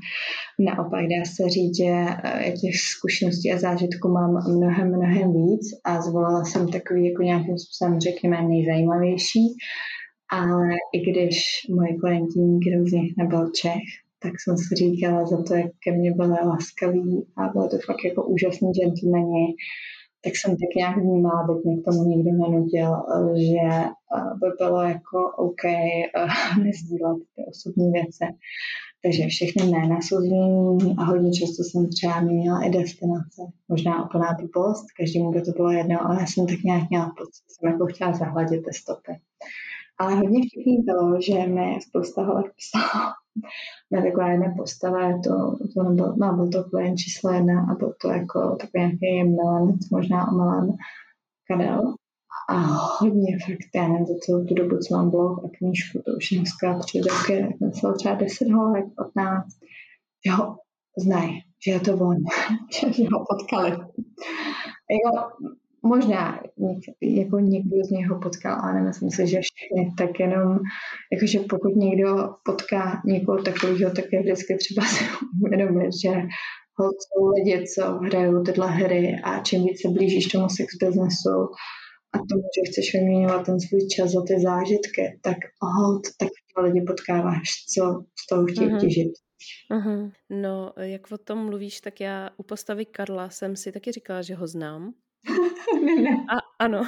Naopak 0.60 1.02
dá 1.02 1.26
se 1.36 1.50
říct, 1.50 1.78
že 1.78 1.84
e, 1.86 2.52
těch 2.52 2.76
zkušeností 2.76 3.54
a 3.54 3.58
zážitků 3.58 4.08
mám 4.08 4.58
mnohem, 4.58 4.88
mnohem 4.88 5.34
víc 5.34 5.62
a 5.86 6.02
zvolila 6.02 6.43
jsem 6.43 6.68
takový 6.68 7.10
jako 7.10 7.22
nějakým 7.22 7.58
způsobem, 7.58 8.00
řekněme, 8.00 8.41
nejzajímavější. 8.41 9.46
Ale 10.32 10.68
i 10.93 11.12
když 11.12 11.39
moji 11.76 11.98
klienti 12.00 12.39
nikdo 12.39 12.86
z 12.86 12.91
nich 12.91 13.14
nebyl 13.18 13.52
Čech, 13.62 13.88
tak 14.26 14.34
jsem 14.39 14.57
si 14.57 14.76
říkala 14.76 15.26
za 15.26 15.43
to, 15.43 15.53
jak 15.53 15.71
ke 15.84 15.91
mně 15.91 16.11
byli 16.11 16.38
laskaví 16.45 17.26
a 17.38 17.41
bylo 17.53 17.67
to 17.67 17.78
fakt 17.86 18.03
jako 18.05 18.26
úžasný 18.26 18.71
gentlemani, 18.71 19.45
tak 20.23 20.34
jsem 20.36 20.51
tak 20.51 20.71
nějak 20.76 20.97
vnímala, 20.97 21.41
aby 21.41 21.53
mě 21.63 21.82
k 21.82 21.86
tomu 21.86 22.03
nikdo 22.03 22.32
nenutil, 22.32 22.91
že 23.47 23.65
eh, 23.86 24.30
by 24.41 24.47
bylo 24.59 24.82
jako 24.82 25.17
OK 25.38 25.65
eh, 25.65 26.07
nezdílet 26.63 27.17
ty 27.36 27.41
osobní 27.49 27.91
věci. 27.91 28.26
Takže 29.03 29.28
všechny 29.28 29.63
jména 29.65 29.97
jsou 30.01 30.17
a 30.97 31.03
hodně 31.03 31.32
často 31.32 31.63
jsem 31.63 31.89
třeba 31.89 32.21
měla 32.21 32.63
i 32.63 32.69
destinace. 32.69 33.41
Možná 33.69 34.05
úplná 34.05 34.38
blbost, 34.39 34.86
každému 34.97 35.32
by 35.32 35.41
to 35.41 35.51
bylo 35.51 35.71
jedno, 35.71 36.05
ale 36.05 36.17
já 36.19 36.26
jsem 36.28 36.47
tak 36.47 36.63
nějak 36.63 36.89
měla 36.89 37.13
pocit, 37.17 37.43
jsem 37.47 37.71
jako 37.71 37.86
chtěla 37.86 38.13
zahladit 38.13 38.65
ty 38.65 38.73
stopy. 38.73 39.11
Ale 39.97 40.15
hodně 40.15 40.39
vtipný 40.47 40.78
bylo, 40.78 41.21
že 41.21 41.47
mi 41.47 41.80
spousta 41.82 42.23
holek 42.23 42.51
psala, 42.57 43.13
jedna 44.32 44.54
postava, 44.58 45.22
to, 45.24 45.58
to 45.74 45.84
nebyl, 45.84 46.16
no, 46.18 46.34
byl 46.34 46.50
to 46.50 46.64
klient 46.70 46.98
číslo 46.98 47.32
jedna 47.32 47.68
a 47.72 47.76
byl 47.76 47.94
to 48.02 48.10
jako 48.10 48.56
takový 48.56 48.84
nějaký 48.84 49.30
milanec, 49.30 49.90
možná 49.90 50.32
omalen 50.32 50.74
kadel. 51.52 51.96
A 52.50 52.54
hodně 53.00 53.38
fakt, 53.46 53.70
já 53.76 53.88
nevím, 53.88 54.06
za 54.06 54.14
celou 54.22 54.46
tu 54.46 54.54
dobu, 54.54 54.78
co 54.78 54.96
mám 54.96 55.10
blog 55.10 55.46
a 55.46 55.48
knížku, 55.58 56.02
to 56.06 56.12
už 56.12 56.30
dneska 56.32 56.80
tři 56.80 57.02
roky, 57.02 57.58
tak 57.60 57.76
jsem 57.76 57.94
třeba 57.94 58.16
10 58.16 58.50
holek, 58.50 58.86
15, 58.96 59.48
že 60.26 60.32
ho 60.32 60.58
znají, 60.98 61.42
že 61.66 61.72
je 61.72 61.80
to 61.80 61.94
on, 61.94 62.18
že 62.92 63.04
ho 63.12 63.26
potkali. 63.30 63.72
Jako, 64.92 65.32
možná 65.86 66.42
jako 67.02 67.40
někdo 67.40 67.78
z 67.84 67.90
něho 67.90 68.20
potkal, 68.20 68.60
ale 68.62 68.74
nemyslím 68.74 69.12
si, 69.12 69.28
že 69.28 69.40
všechny, 69.42 69.94
tak 69.98 70.20
jenom, 70.20 70.60
jakože 71.14 71.40
pokud 71.40 71.76
někdo 71.76 72.30
potká 72.46 73.02
někoho 73.06 73.44
takového, 73.44 73.92
tak 73.92 74.06
je 74.12 74.20
vždycky 74.20 74.58
třeba 74.58 74.86
si 74.88 75.04
uvědomit, 75.44 75.92
že 76.04 76.10
jsou 76.80 77.28
lidi, 77.28 77.66
co 77.76 77.92
hrajou 77.92 78.44
tyhle 78.44 78.72
hry 78.72 79.16
a 79.24 79.40
čím 79.40 79.64
víc 79.64 79.82
se 79.82 79.90
blížíš 79.90 80.26
tomu 80.26 80.50
sex 80.50 80.76
businessu 80.84 81.38
a 82.14 82.18
tomu, 82.18 82.42
že 82.42 82.72
chceš 82.72 82.94
vyměňovat 82.94 83.46
ten 83.46 83.60
svůj 83.60 83.88
čas 83.88 84.12
za 84.12 84.22
ty 84.28 84.42
zážitky, 84.42 85.20
tak 85.22 85.38
hold, 85.62 86.02
tak 86.20 86.30
lidi 86.64 86.82
potkáváš, 86.82 87.50
co 87.76 88.04
z 88.24 88.28
toho 88.30 88.46
chtějí 88.46 88.70
uh-huh. 88.70 88.80
těžit. 88.80 89.12
Uh-huh. 89.72 90.12
No, 90.30 90.74
jak 90.80 91.12
o 91.12 91.18
tom 91.18 91.46
mluvíš, 91.46 91.82
tak 91.82 92.02
já 92.02 92.30
u 92.38 92.44
postavy 92.44 92.86
Karla 92.86 93.30
jsem 93.30 93.56
si 93.56 93.72
taky 93.72 93.92
říkala, 93.92 94.22
že 94.22 94.36
ho 94.36 94.48
znám. 94.48 94.94
A, 96.30 96.38
ano, 96.59 96.84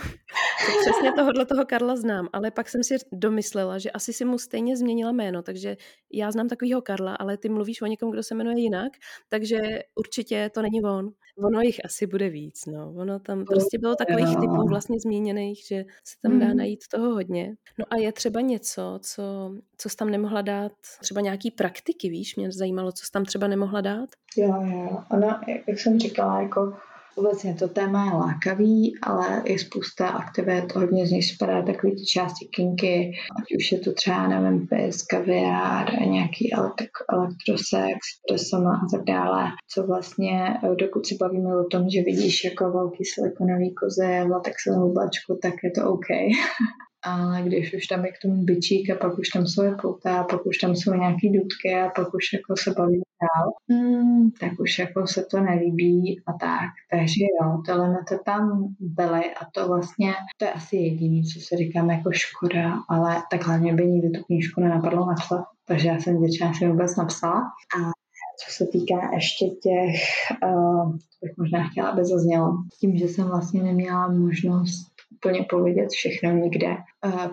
přesně 0.81 1.11
tohohle 1.11 1.45
toho 1.45 1.65
Karla 1.65 1.95
znám, 1.95 2.29
ale 2.33 2.51
pak 2.51 2.69
jsem 2.69 2.83
si 2.83 2.95
domyslela, 3.11 3.77
že 3.77 3.91
asi 3.91 4.13
si 4.13 4.25
mu 4.25 4.37
stejně 4.37 4.77
změnila 4.77 5.11
jméno, 5.11 5.41
takže 5.41 5.77
já 6.13 6.31
znám 6.31 6.47
takového 6.47 6.81
Karla, 6.81 7.15
ale 7.15 7.37
ty 7.37 7.49
mluvíš 7.49 7.81
o 7.81 7.85
někom, 7.85 8.11
kdo 8.11 8.23
se 8.23 8.35
jmenuje 8.35 8.59
jinak, 8.59 8.91
takže 9.29 9.59
určitě 9.95 10.49
to 10.53 10.61
není 10.61 10.83
on. 10.83 11.09
Ono 11.43 11.61
jich 11.61 11.85
asi 11.85 12.07
bude 12.07 12.29
víc, 12.29 12.65
no. 12.65 12.93
Ono 12.97 13.19
tam 13.19 13.45
prostě 13.45 13.77
bylo 13.79 13.95
takových 13.95 14.35
typů 14.39 14.67
vlastně 14.67 14.99
zmíněných, 14.99 15.65
že 15.67 15.85
se 16.03 16.15
tam 16.21 16.39
dá 16.39 16.45
hmm. 16.45 16.57
najít 16.57 16.79
toho 16.91 17.13
hodně. 17.13 17.55
No 17.79 17.85
a 17.89 17.95
je 17.95 18.11
třeba 18.11 18.41
něco, 18.41 18.99
co, 19.01 19.51
co 19.77 19.89
jsi 19.89 19.95
tam 19.95 20.09
nemohla 20.09 20.41
dát, 20.41 20.71
třeba 21.01 21.21
nějaký 21.21 21.51
praktiky, 21.51 22.09
víš, 22.09 22.35
mě 22.35 22.51
zajímalo, 22.51 22.91
co 22.91 23.05
jsi 23.05 23.11
tam 23.11 23.25
třeba 23.25 23.47
nemohla 23.47 23.81
dát? 23.81 24.09
Jo, 24.37 24.61
jo, 24.61 25.03
ona, 25.11 25.41
jak 25.67 25.79
jsem 25.79 25.99
říkala, 25.99 26.41
jako 26.41 26.77
Obecně 27.17 27.53
to 27.53 27.67
téma 27.67 28.05
je 28.05 28.11
lákavý, 28.11 28.93
ale 29.01 29.43
je 29.45 29.59
spousta 29.59 30.07
aktivit, 30.07 30.75
hodně 30.75 31.07
z 31.07 31.11
nich 31.11 31.25
spadá 31.25 31.61
takový 31.61 31.95
ty 31.95 32.05
části 32.05 32.45
kinky, 32.45 33.11
ať 33.39 33.55
už 33.57 33.71
je 33.71 33.79
to 33.79 33.93
třeba, 33.93 34.27
nevím, 34.27 34.67
pis, 34.67 35.03
kaviár, 35.03 36.01
nějaký 36.01 36.53
elektrosex, 37.13 37.99
presama 38.27 38.71
a 38.71 38.97
tak 38.97 39.05
dále, 39.05 39.43
co 39.73 39.87
vlastně, 39.87 40.59
dokud 40.79 41.07
si 41.07 41.15
bavíme 41.15 41.57
o 41.57 41.63
tom, 41.63 41.89
že 41.89 42.01
vidíš 42.01 42.43
jako 42.43 42.71
velký 42.71 43.05
silikonový 43.05 43.73
kozy 43.73 44.23
v 44.27 44.31
latexovou 44.31 44.93
bačku, 44.93 45.39
tak 45.41 45.53
je 45.63 45.71
to 45.71 45.89
OK. 45.89 46.07
ale 47.03 47.41
když 47.41 47.73
už 47.73 47.87
tam 47.87 48.05
je 48.05 48.11
k 48.11 48.21
tomu 48.21 48.43
byčík 48.43 48.89
a 48.89 48.95
pak 48.95 49.19
už 49.19 49.29
tam 49.29 49.47
jsou 49.47 49.63
pouta 49.81 50.19
a 50.19 50.23
pak 50.23 50.45
už 50.45 50.57
tam 50.57 50.75
jsou 50.75 50.93
nějaký 50.93 51.29
dudky 51.29 51.75
a 51.75 51.89
pak 51.95 52.13
už 52.13 52.33
jako 52.33 52.55
se 52.57 52.71
baví 52.77 53.01
dál, 53.21 53.51
hmm, 53.69 54.31
tak 54.31 54.59
už 54.59 54.79
jako 54.79 55.07
se 55.07 55.25
to 55.31 55.39
nelíbí 55.39 56.21
a 56.27 56.33
tak. 56.33 56.69
Takže 56.91 57.23
jo, 57.41 57.61
ty 57.65 57.71
limity 57.71 58.15
tam 58.25 58.75
byly 58.79 59.33
a 59.35 59.45
to 59.53 59.67
vlastně, 59.67 60.13
to 60.37 60.45
je 60.45 60.51
asi 60.51 60.75
jediný, 60.75 61.23
co 61.23 61.39
si 61.39 61.57
říkám 61.57 61.89
jako 61.89 62.11
škoda, 62.11 62.73
ale 62.89 63.23
tak 63.31 63.47
hlavně 63.47 63.73
by 63.73 63.87
nikdy 63.87 64.09
tu 64.09 64.23
knížku 64.23 64.61
nenapadlo 64.61 65.05
napsat, 65.05 65.45
takže 65.67 65.87
já 65.87 65.99
jsem 65.99 66.21
většinou 66.21 66.53
si 66.53 66.67
vůbec 66.67 66.95
napsala. 66.95 67.41
A 67.77 67.91
co 68.45 68.51
se 68.51 68.65
týká 68.71 69.11
ještě 69.13 69.45
těch, 69.45 69.95
uh, 70.43 70.91
to 70.91 71.25
bych 71.25 71.37
možná 71.37 71.69
chtěla, 71.69 71.89
aby 71.89 72.05
zaznělo, 72.05 72.53
tím, 72.79 72.97
že 72.97 73.05
jsem 73.05 73.27
vlastně 73.27 73.63
neměla 73.63 74.07
možnost 74.07 74.96
úplně 75.17 75.45
povědět 75.49 75.89
všechno 75.89 76.31
nikde 76.31 76.77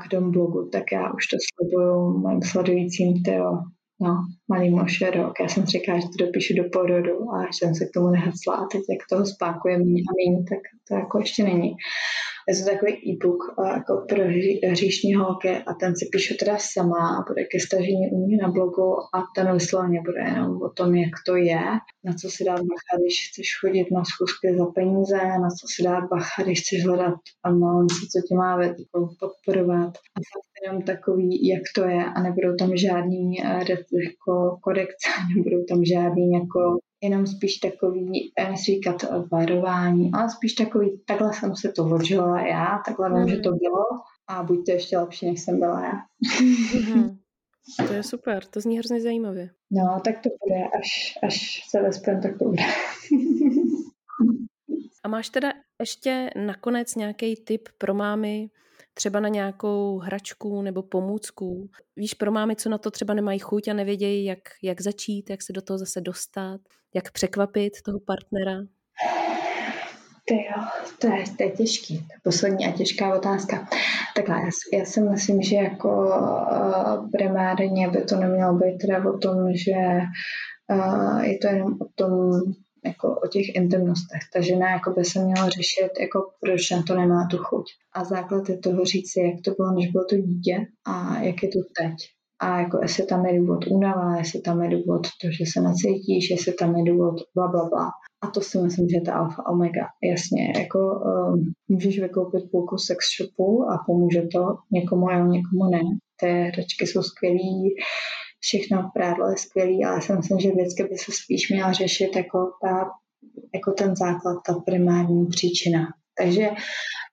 k 0.05 0.09
tomu 0.11 0.30
blogu, 0.30 0.68
tak 0.72 0.93
já 0.93 1.12
už 1.12 1.26
to 1.26 1.37
slibuju 1.47 2.18
mojim 2.18 2.43
sledujícím, 2.43 3.22
tyjo, 3.22 3.59
no, 4.01 4.16
malý 4.49 4.70
moše 4.70 5.11
rok. 5.11 5.32
Já 5.41 5.49
jsem 5.49 5.66
říkala, 5.66 5.99
že 5.99 6.07
to 6.07 6.24
dopíšu 6.24 6.55
do 6.57 6.64
porodu 6.72 7.30
a 7.30 7.53
jsem 7.53 7.74
se 7.74 7.85
k 7.85 7.93
tomu 7.95 8.11
nehacla 8.11 8.55
a 8.55 8.66
teď 8.72 8.82
jak 8.91 9.09
toho 9.11 9.26
spákuje 9.26 9.78
méně 9.78 10.01
a 10.01 10.12
méně, 10.18 10.45
tak 10.49 10.59
to 10.89 10.95
jako 10.95 11.18
ještě 11.18 11.45
není. 11.45 11.76
Je 12.49 12.57
to 12.57 12.70
takový 12.70 12.92
e-book 12.92 13.42
jako 13.74 14.05
pro 14.09 14.22
hříšní 14.70 15.14
holky 15.14 15.51
a 15.51 15.74
ten 15.74 15.97
si 15.97 16.09
píšu 16.12 16.34
teda 16.40 16.57
sama 16.59 17.16
a 17.16 17.24
bude 17.28 17.45
ke 17.45 17.61
stažení 17.61 18.11
u 18.12 18.26
mě 18.26 18.36
na 18.36 18.49
blogu 18.49 18.88
a 19.14 19.18
ten 19.36 19.53
vysloveně 19.53 20.01
bude 20.01 20.20
jenom 20.20 20.62
o 20.62 20.70
tom, 20.70 20.95
jak 20.95 21.14
to 21.26 21.36
je, 21.36 21.64
na 22.05 22.12
co 22.20 22.30
si 22.30 22.45
dát 22.45 22.61
bacha, 22.70 22.95
když 23.01 23.16
chceš 23.28 23.47
chodit 23.61 23.86
na 23.90 24.03
schůzky 24.05 24.59
za 24.59 24.66
peníze, 24.66 25.16
na 25.16 25.49
co 25.59 25.64
si 25.74 25.82
dát 25.82 26.05
bacha, 26.11 26.42
když 26.42 26.61
chceš 26.61 26.86
hledat 26.86 27.14
malonci, 27.51 28.03
co 28.12 28.18
tě 28.28 28.34
má 28.34 28.59
podporovat. 29.20 29.92
A 30.16 30.18
fakt 30.32 30.55
jenom 30.66 30.82
takový, 30.82 31.49
jak 31.49 31.62
to 31.74 31.82
je 31.84 32.05
a 32.05 32.22
nebudou 32.22 32.57
tam 32.57 32.76
žádný 32.76 33.45
eh, 33.45 33.64
jako 34.05 34.59
korekce, 34.62 35.09
nebudou 35.36 35.64
tam 35.64 35.84
žádný 35.84 36.32
jako 36.32 36.78
jenom 37.05 37.26
spíš 37.26 37.57
takový, 37.57 38.32
nechci 38.38 38.64
říkat 38.64 39.05
varování, 39.32 40.11
ale 40.14 40.30
spíš 40.30 40.52
takový, 40.52 41.00
takhle 41.07 41.32
jsem 41.32 41.57
se 41.57 41.72
to 41.72 41.84
odžila 41.84 42.40
já, 42.40 42.82
takhle 42.86 43.09
vím, 43.09 43.22
mm. 43.22 43.28
že 43.28 43.36
to 43.36 43.50
bylo 43.50 43.84
a 44.28 44.42
buď 44.42 44.66
to 44.66 44.72
ještě 44.72 44.98
lepší, 44.98 45.26
než 45.26 45.40
jsem 45.40 45.59
byla 45.59 45.84
já. 45.84 45.92
Mm-hmm. 46.72 47.16
To 47.86 47.92
je 47.92 48.02
super, 48.02 48.44
to 48.44 48.61
zní 48.61 48.78
hrozně 48.78 49.00
zajímavě. 49.00 49.50
No, 49.70 50.00
tak 50.05 50.14
to 50.22 50.28
bude, 50.28 50.61
až, 50.78 51.18
až 51.22 51.61
se 51.70 51.82
vespem, 51.82 52.20
tak 52.22 52.38
to 52.38 52.44
bude. 52.44 52.62
A 55.05 55.09
máš 55.09 55.28
teda 55.28 55.52
ještě 55.80 56.30
nakonec 56.46 56.94
nějaký 56.94 57.36
tip 57.36 57.68
pro 57.78 57.94
mámy, 57.94 58.50
třeba 58.94 59.20
na 59.20 59.28
nějakou 59.28 59.98
hračku 59.98 60.62
nebo 60.62 60.82
pomůcku. 60.82 61.70
Víš, 61.96 62.14
pro 62.14 62.32
mámy, 62.32 62.57
co 62.57 62.68
na 62.68 62.78
to 62.78 62.90
třeba 62.90 63.14
nemají 63.14 63.38
chuť 63.38 63.68
a 63.68 63.72
nevědějí, 63.72 64.24
jak, 64.24 64.38
jak 64.62 64.80
začít, 64.80 65.30
jak 65.30 65.42
se 65.42 65.52
do 65.52 65.62
toho 65.62 65.78
zase 65.78 66.00
dostat, 66.00 66.61
jak 66.95 67.11
překvapit 67.12 67.72
toho 67.82 68.01
partnera. 68.01 68.61
To 70.28 70.34
jo, 70.34 70.64
to 70.99 71.07
je, 71.07 71.24
to 71.36 71.42
je 71.42 71.51
těžký. 71.51 71.99
To 71.99 72.14
poslední 72.22 72.66
a 72.66 72.72
těžká 72.72 73.14
otázka. 73.14 73.68
Takhle, 74.16 74.36
já, 74.36 74.78
já 74.78 74.84
si 74.84 75.01
myslím, 75.01 75.42
že 75.42 75.57
jako 75.57 76.07
uh, 76.07 77.11
primárně 77.11 77.88
by 77.88 78.03
to 78.05 78.16
nemělo 78.16 78.55
být 78.55 78.78
teda 78.78 79.05
o 79.11 79.18
tom, 79.18 79.55
že 79.55 80.01
uh, 80.72 81.20
je 81.20 81.38
to 81.38 81.47
jenom 81.47 81.72
o 81.72 81.86
tom 81.95 82.40
jako 82.84 83.20
o 83.20 83.28
těch 83.28 83.55
intimnostech. 83.55 84.20
Ta 84.32 84.40
žena 84.40 84.70
jako 84.70 84.90
by 84.90 85.05
se 85.05 85.24
měla 85.24 85.49
řešit, 85.49 85.90
jako 86.01 86.30
proč 86.40 86.70
na 86.70 86.82
to 86.82 86.95
nemá 86.97 87.28
tu 87.30 87.38
chuť. 87.38 87.64
A 87.92 88.05
základ 88.05 88.49
je 88.49 88.59
toho 88.59 88.84
říct 88.84 89.12
si, 89.12 89.20
jak 89.20 89.34
to 89.45 89.51
bylo, 89.51 89.72
než 89.72 89.90
bylo 89.90 90.05
to 90.05 90.16
dítě 90.16 90.66
a 90.86 91.18
jak 91.18 91.42
je 91.42 91.49
to 91.49 91.59
teď. 91.82 91.95
A 92.45 92.61
jako 92.61 92.78
jestli 92.82 93.07
tam 93.07 93.26
je 93.26 93.40
důvod 93.40 93.66
únava, 93.70 94.16
jestli 94.16 94.40
tam 94.40 94.62
je 94.62 94.70
důvod 94.70 95.03
to, 95.20 95.26
že 95.30 95.45
se 95.53 95.61
necítíš, 95.61 96.30
jestli 96.30 96.53
tam 96.53 96.76
je 96.76 96.92
důvod 96.92 97.14
bla, 97.34 97.49
bla, 97.49 97.68
bla. 97.68 97.90
A 98.22 98.26
to 98.26 98.40
si 98.40 98.59
myslím, 98.59 98.88
že 98.88 98.97
je 98.97 99.01
ta 99.01 99.14
alfa 99.14 99.47
omega. 99.47 99.86
Jasně, 100.03 100.53
jako 100.57 100.78
um, 100.78 101.53
můžeš 101.68 102.01
vykoupit 102.01 102.51
půlku 102.51 102.78
sex 102.78 103.07
shopu 103.16 103.62
a 103.70 103.84
pomůže 103.86 104.22
to 104.22 104.57
někomu, 104.72 105.09
ale 105.09 105.28
někomu 105.28 105.70
ne. 105.70 105.80
Ty 106.20 106.26
hračky 106.26 106.86
jsou 106.86 107.03
skvělý, 107.03 107.74
všechno 108.40 108.90
prádlo 108.95 109.30
je 109.30 109.36
skvělý, 109.36 109.84
ale 109.84 109.95
já 109.95 110.01
si 110.01 110.12
myslím, 110.12 110.40
že 110.40 110.51
vždycky 110.51 110.82
by 110.82 110.99
se 110.99 111.12
spíš 111.12 111.51
měla 111.51 111.72
řešit 111.72 112.16
jako, 112.16 112.38
ta, 112.62 112.90
jako 113.55 113.72
ten 113.72 113.97
základ, 113.97 114.36
ta 114.47 114.55
primární 114.55 115.26
příčina. 115.26 115.80
Takže 116.19 116.49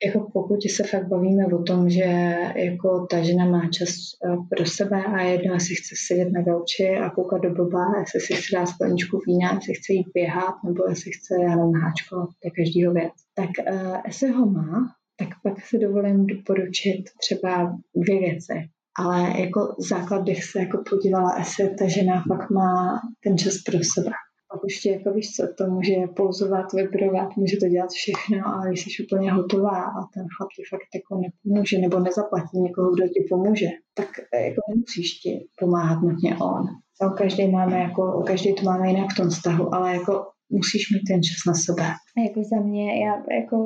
jako 0.06 0.30
pokud 0.34 0.60
se 0.76 0.84
fakt 0.84 1.08
bavíme 1.08 1.46
o 1.46 1.64
tom, 1.64 1.90
že 1.90 2.36
jako 2.56 3.08
ta 3.10 3.22
žena 3.22 3.46
má 3.46 3.70
čas 3.70 3.90
eh, 3.90 4.38
pro 4.50 4.66
sebe 4.66 5.04
a 5.04 5.22
jedno, 5.22 5.54
jestli 5.54 5.76
chce 5.76 5.96
sedět 6.08 6.30
na 6.32 6.42
gauči 6.42 6.90
a 6.90 7.10
koukat 7.10 7.42
do 7.42 7.50
blba, 7.50 7.84
jestli 8.00 8.20
si 8.20 8.34
chce 8.34 8.56
dát 8.56 8.66
skleničku 8.66 9.20
vína, 9.28 9.54
jestli 9.54 9.74
chce 9.74 9.94
jít 9.94 10.08
běhat, 10.14 10.56
nebo 10.66 10.90
jestli 10.90 11.12
chce 11.12 11.36
jenom 11.42 11.74
háčko, 11.74 12.16
to 12.16 12.44
je 12.44 12.52
každýho 12.52 12.94
věc. 12.94 13.14
Tak 13.34 13.50
uh, 13.72 13.98
jestli 14.06 14.32
ho 14.32 14.46
má, 14.46 14.96
tak 15.18 15.30
pak 15.44 15.66
si 15.66 15.78
dovolím 15.78 16.28
doporučit 16.28 17.04
třeba 17.22 17.78
dvě 17.96 18.20
věci 18.20 18.54
ale 19.00 19.42
jako 19.42 19.76
základ 19.90 20.22
bych 20.22 20.44
se 20.44 20.60
jako 20.60 20.84
podívala, 20.90 21.40
jestli 21.40 21.76
ta 21.76 21.88
žena 21.88 22.24
fakt 22.28 22.50
má 22.50 23.02
ten 23.24 23.38
čas 23.38 23.54
pro 23.66 23.78
sebe. 23.94 24.12
Pak 24.52 24.64
už 24.64 24.86
jako 24.86 25.12
víš 25.12 25.32
co, 25.36 25.44
to 25.58 25.68
může 25.68 25.96
pouzovat, 26.16 26.74
vibrovat, 26.74 27.30
může 27.38 27.58
to 27.58 27.68
dělat 27.68 27.90
všechno, 27.90 28.48
ale 28.48 28.68
když 28.68 28.82
jsi 28.82 29.04
úplně 29.04 29.32
hotová 29.32 29.78
a 29.98 30.00
ten 30.14 30.26
chlap 30.38 30.50
ti 30.56 30.64
fakt 30.70 30.92
jako 30.96 31.22
nepomůže 31.24 31.78
nebo 31.80 32.00
nezaplatí 32.00 32.60
někoho, 32.60 32.92
kdo 32.94 33.08
ti 33.08 33.26
pomůže, 33.30 33.70
tak 33.94 34.10
eh, 34.34 34.42
jako 34.48 34.62
nemusíš 34.70 35.10
ti 35.12 35.48
pomáhat 35.60 36.02
nutně 36.02 36.38
on. 36.38 36.66
No, 37.02 37.10
každý 37.10 37.48
máme 37.48 37.80
jako, 37.80 38.24
každý 38.28 38.56
to 38.56 38.64
máme 38.64 38.88
jinak 38.88 39.10
v 39.14 39.18
tom 39.18 39.30
vztahu, 39.30 39.76
ale 39.76 39.94
jako 39.94 40.26
musíš 40.50 40.92
mít 40.92 41.04
ten 41.08 41.24
čas 41.24 41.40
na 41.48 41.54
sebe. 41.54 41.84
Jako 42.26 42.44
za 42.44 42.62
mě, 42.62 43.06
já 43.06 43.14
jako 43.40 43.58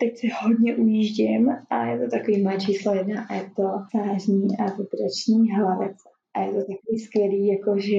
teď 0.00 0.18
si 0.18 0.28
hodně 0.42 0.76
ujíždím 0.76 1.50
a 1.70 1.86
je 1.86 1.98
to 1.98 2.10
takový 2.10 2.42
moje 2.42 2.60
číslo 2.60 2.94
jedna 2.94 3.26
a 3.28 3.34
je 3.34 3.50
to 3.56 3.62
sážní 3.90 4.58
a 4.58 4.64
vibrační 4.64 5.50
hlavice. 5.56 6.08
A 6.36 6.40
je 6.42 6.52
to 6.52 6.60
takový 6.60 6.98
skvělý, 7.06 7.46
jakože 7.46 7.96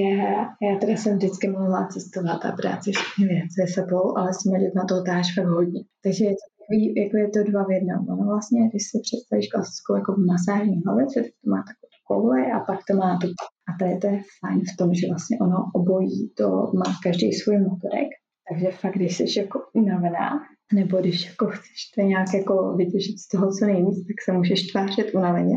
já 0.66 0.78
teda 0.80 0.92
jsem 0.92 1.16
vždycky 1.16 1.48
mohla 1.48 1.88
cestovat 1.92 2.44
a 2.44 2.52
brát 2.52 2.84
si 2.84 2.92
všechny 2.92 3.26
věci 3.34 3.72
sebou, 3.74 4.18
ale 4.18 4.30
jsme 4.34 4.58
na 4.58 4.84
to 4.84 5.02
táž 5.02 5.26
fakt 5.34 5.52
hodně. 5.58 5.80
Takže 6.04 6.24
je 6.24 6.34
to 6.40 6.44
takový, 6.58 6.82
jako 7.02 7.16
je 7.16 7.28
to 7.34 7.50
dva 7.50 7.62
v 7.64 7.70
jednom. 7.70 8.00
Ono 8.08 8.24
vlastně, 8.32 8.68
když 8.68 8.82
si 8.90 8.98
představíš 9.06 9.48
klasickou 9.54 9.94
jako 9.96 10.14
masážní 10.32 10.76
hlavici, 10.86 11.16
tak 11.22 11.32
to 11.40 11.50
má 11.50 11.60
takovou 11.68 11.88
koule 12.08 12.40
a 12.52 12.58
pak 12.60 12.80
to 12.88 12.96
má 12.96 13.18
tu 13.20 13.26
a 13.68 13.70
tady 13.78 13.98
to 13.98 14.06
je 14.06 14.20
fajn 14.40 14.60
v 14.72 14.76
tom, 14.78 14.94
že 14.94 15.06
vlastně 15.08 15.38
ono 15.46 15.58
obojí 15.74 16.30
to 16.38 16.48
má 16.80 16.90
každý 17.04 17.32
svůj 17.32 17.58
motorek, 17.58 18.10
takže 18.46 18.70
fakt, 18.70 18.94
když 18.94 19.16
jsi 19.16 19.40
jako 19.40 19.58
unavená, 19.74 20.28
nebo 20.74 20.96
když 21.00 21.26
jako 21.26 21.46
chceš 21.46 21.80
to 21.94 22.00
nějak 22.00 22.28
jako 22.34 22.74
vytěžit 22.76 23.18
z 23.18 23.28
toho 23.28 23.52
co 23.52 23.66
nejvíc, 23.66 23.96
tak 24.06 24.18
se 24.24 24.32
můžeš 24.32 24.66
tvářit 24.66 25.14
unaveně. 25.14 25.56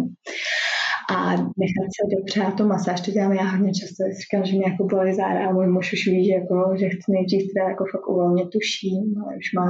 A 1.12 1.32
nechat 1.36 1.88
se 1.96 2.04
dopřát 2.16 2.58
to 2.58 2.68
masáž, 2.68 3.02
to 3.02 3.12
dělám 3.12 3.34
já 3.34 3.44
hodně 3.44 3.72
často, 3.74 4.04
říkám, 4.22 4.46
že 4.46 4.56
mě 4.56 4.66
jako 4.72 4.84
bolí 4.84 5.14
záda 5.14 5.48
a 5.48 5.54
můj 5.54 5.68
muž 5.68 5.94
už 5.94 6.08
ví, 6.08 6.26
že, 6.26 6.34
jako, 6.34 6.56
že 6.80 6.90
chci 6.90 7.12
nejdřív 7.12 7.54
teda 7.54 7.70
jako 7.70 7.84
fakt 7.92 8.10
uvolnit 8.10 8.50
tuším, 8.50 9.04
ale 9.22 9.32
už 9.42 9.48
má 9.60 9.70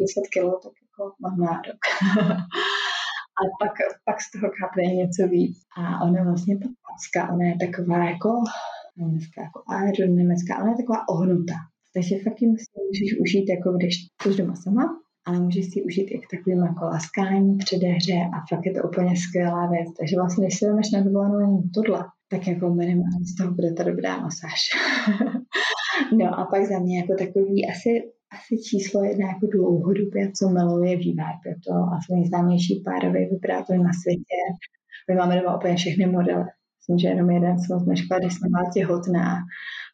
10 0.00 0.20
eh, 0.20 0.28
kg, 0.32 0.44
tak 0.64 0.74
jako 0.84 1.02
mám 1.22 1.36
nádok. 1.46 1.80
a 3.38 3.42
pak, 3.60 3.74
pak 4.04 4.18
z 4.20 4.30
toho 4.32 4.48
kapne 4.60 4.82
něco 4.82 5.22
víc. 5.28 5.56
A 5.78 5.82
ona 6.04 6.24
vlastně 6.24 6.58
ta 6.58 6.68
packa, 6.84 7.32
ona 7.34 7.44
je 7.50 7.56
taková 7.66 7.98
jako, 8.12 8.30
dneska 8.96 9.42
jako 9.42 9.58
aerodynamická, 9.68 10.52
ona 10.62 10.70
je 10.70 10.80
taková 10.82 11.08
ohnutá. 11.08 11.58
Takže 11.94 12.14
fakt 12.24 12.38
si 12.38 12.46
můžeš 12.86 13.10
užít, 13.20 13.48
jako 13.48 13.72
když 13.72 13.94
jsi 14.22 14.42
doma 14.42 14.54
sama, 14.54 14.84
ale 15.26 15.40
můžeš 15.40 15.72
si 15.72 15.82
užít 15.82 16.08
i 16.10 16.18
k 16.18 16.30
takovým 16.30 16.58
jako 16.58 16.84
laskání 16.84 17.58
při 17.58 17.76
hře 17.76 18.20
a 18.34 18.38
fakt 18.48 18.66
je 18.66 18.72
to 18.72 18.88
úplně 18.88 19.16
skvělá 19.16 19.70
věc. 19.70 19.88
Takže 19.98 20.16
vlastně, 20.16 20.46
když 20.46 20.58
si 20.58 20.64
jdeš 20.64 20.90
na 20.90 21.00
dovolenou 21.00 21.38
jenom 21.38 21.62
tohle, 21.74 22.04
tak 22.30 22.46
jako 22.46 22.74
minimálně 22.74 23.24
z 23.32 23.34
toho 23.36 23.50
bude 23.54 23.72
ta 23.72 23.82
dobrá 23.82 24.20
masáž. 24.20 24.60
no 26.18 26.38
a 26.38 26.44
pak 26.44 26.62
za 26.66 26.78
mě 26.78 26.98
jako 26.98 27.14
takový 27.24 27.68
asi 27.68 27.90
asi 28.34 28.62
číslo 28.68 29.04
jedna 29.04 29.26
jako 29.28 29.46
dlouhodobě, 29.46 30.32
co 30.38 30.48
miluje 30.48 30.96
Vivibe. 30.96 31.22
Je 31.46 31.56
to 31.66 31.72
asi 31.96 32.08
nejznámější 32.12 32.82
párový 32.84 33.26
vibrátor 33.32 33.76
na 33.78 33.92
světě. 34.02 34.38
My 35.08 35.14
máme 35.14 35.40
doma 35.40 35.56
úplně 35.56 35.76
všechny 35.76 36.06
modely. 36.06 36.44
Myslím, 36.78 36.98
že 36.98 37.08
jenom 37.08 37.30
jeden 37.30 37.58
jsem 37.58 37.96
škoda, 37.96 38.18
když 38.20 38.34
jsem 38.34 38.50
byla 38.50 38.70
těhotná, 38.74 39.28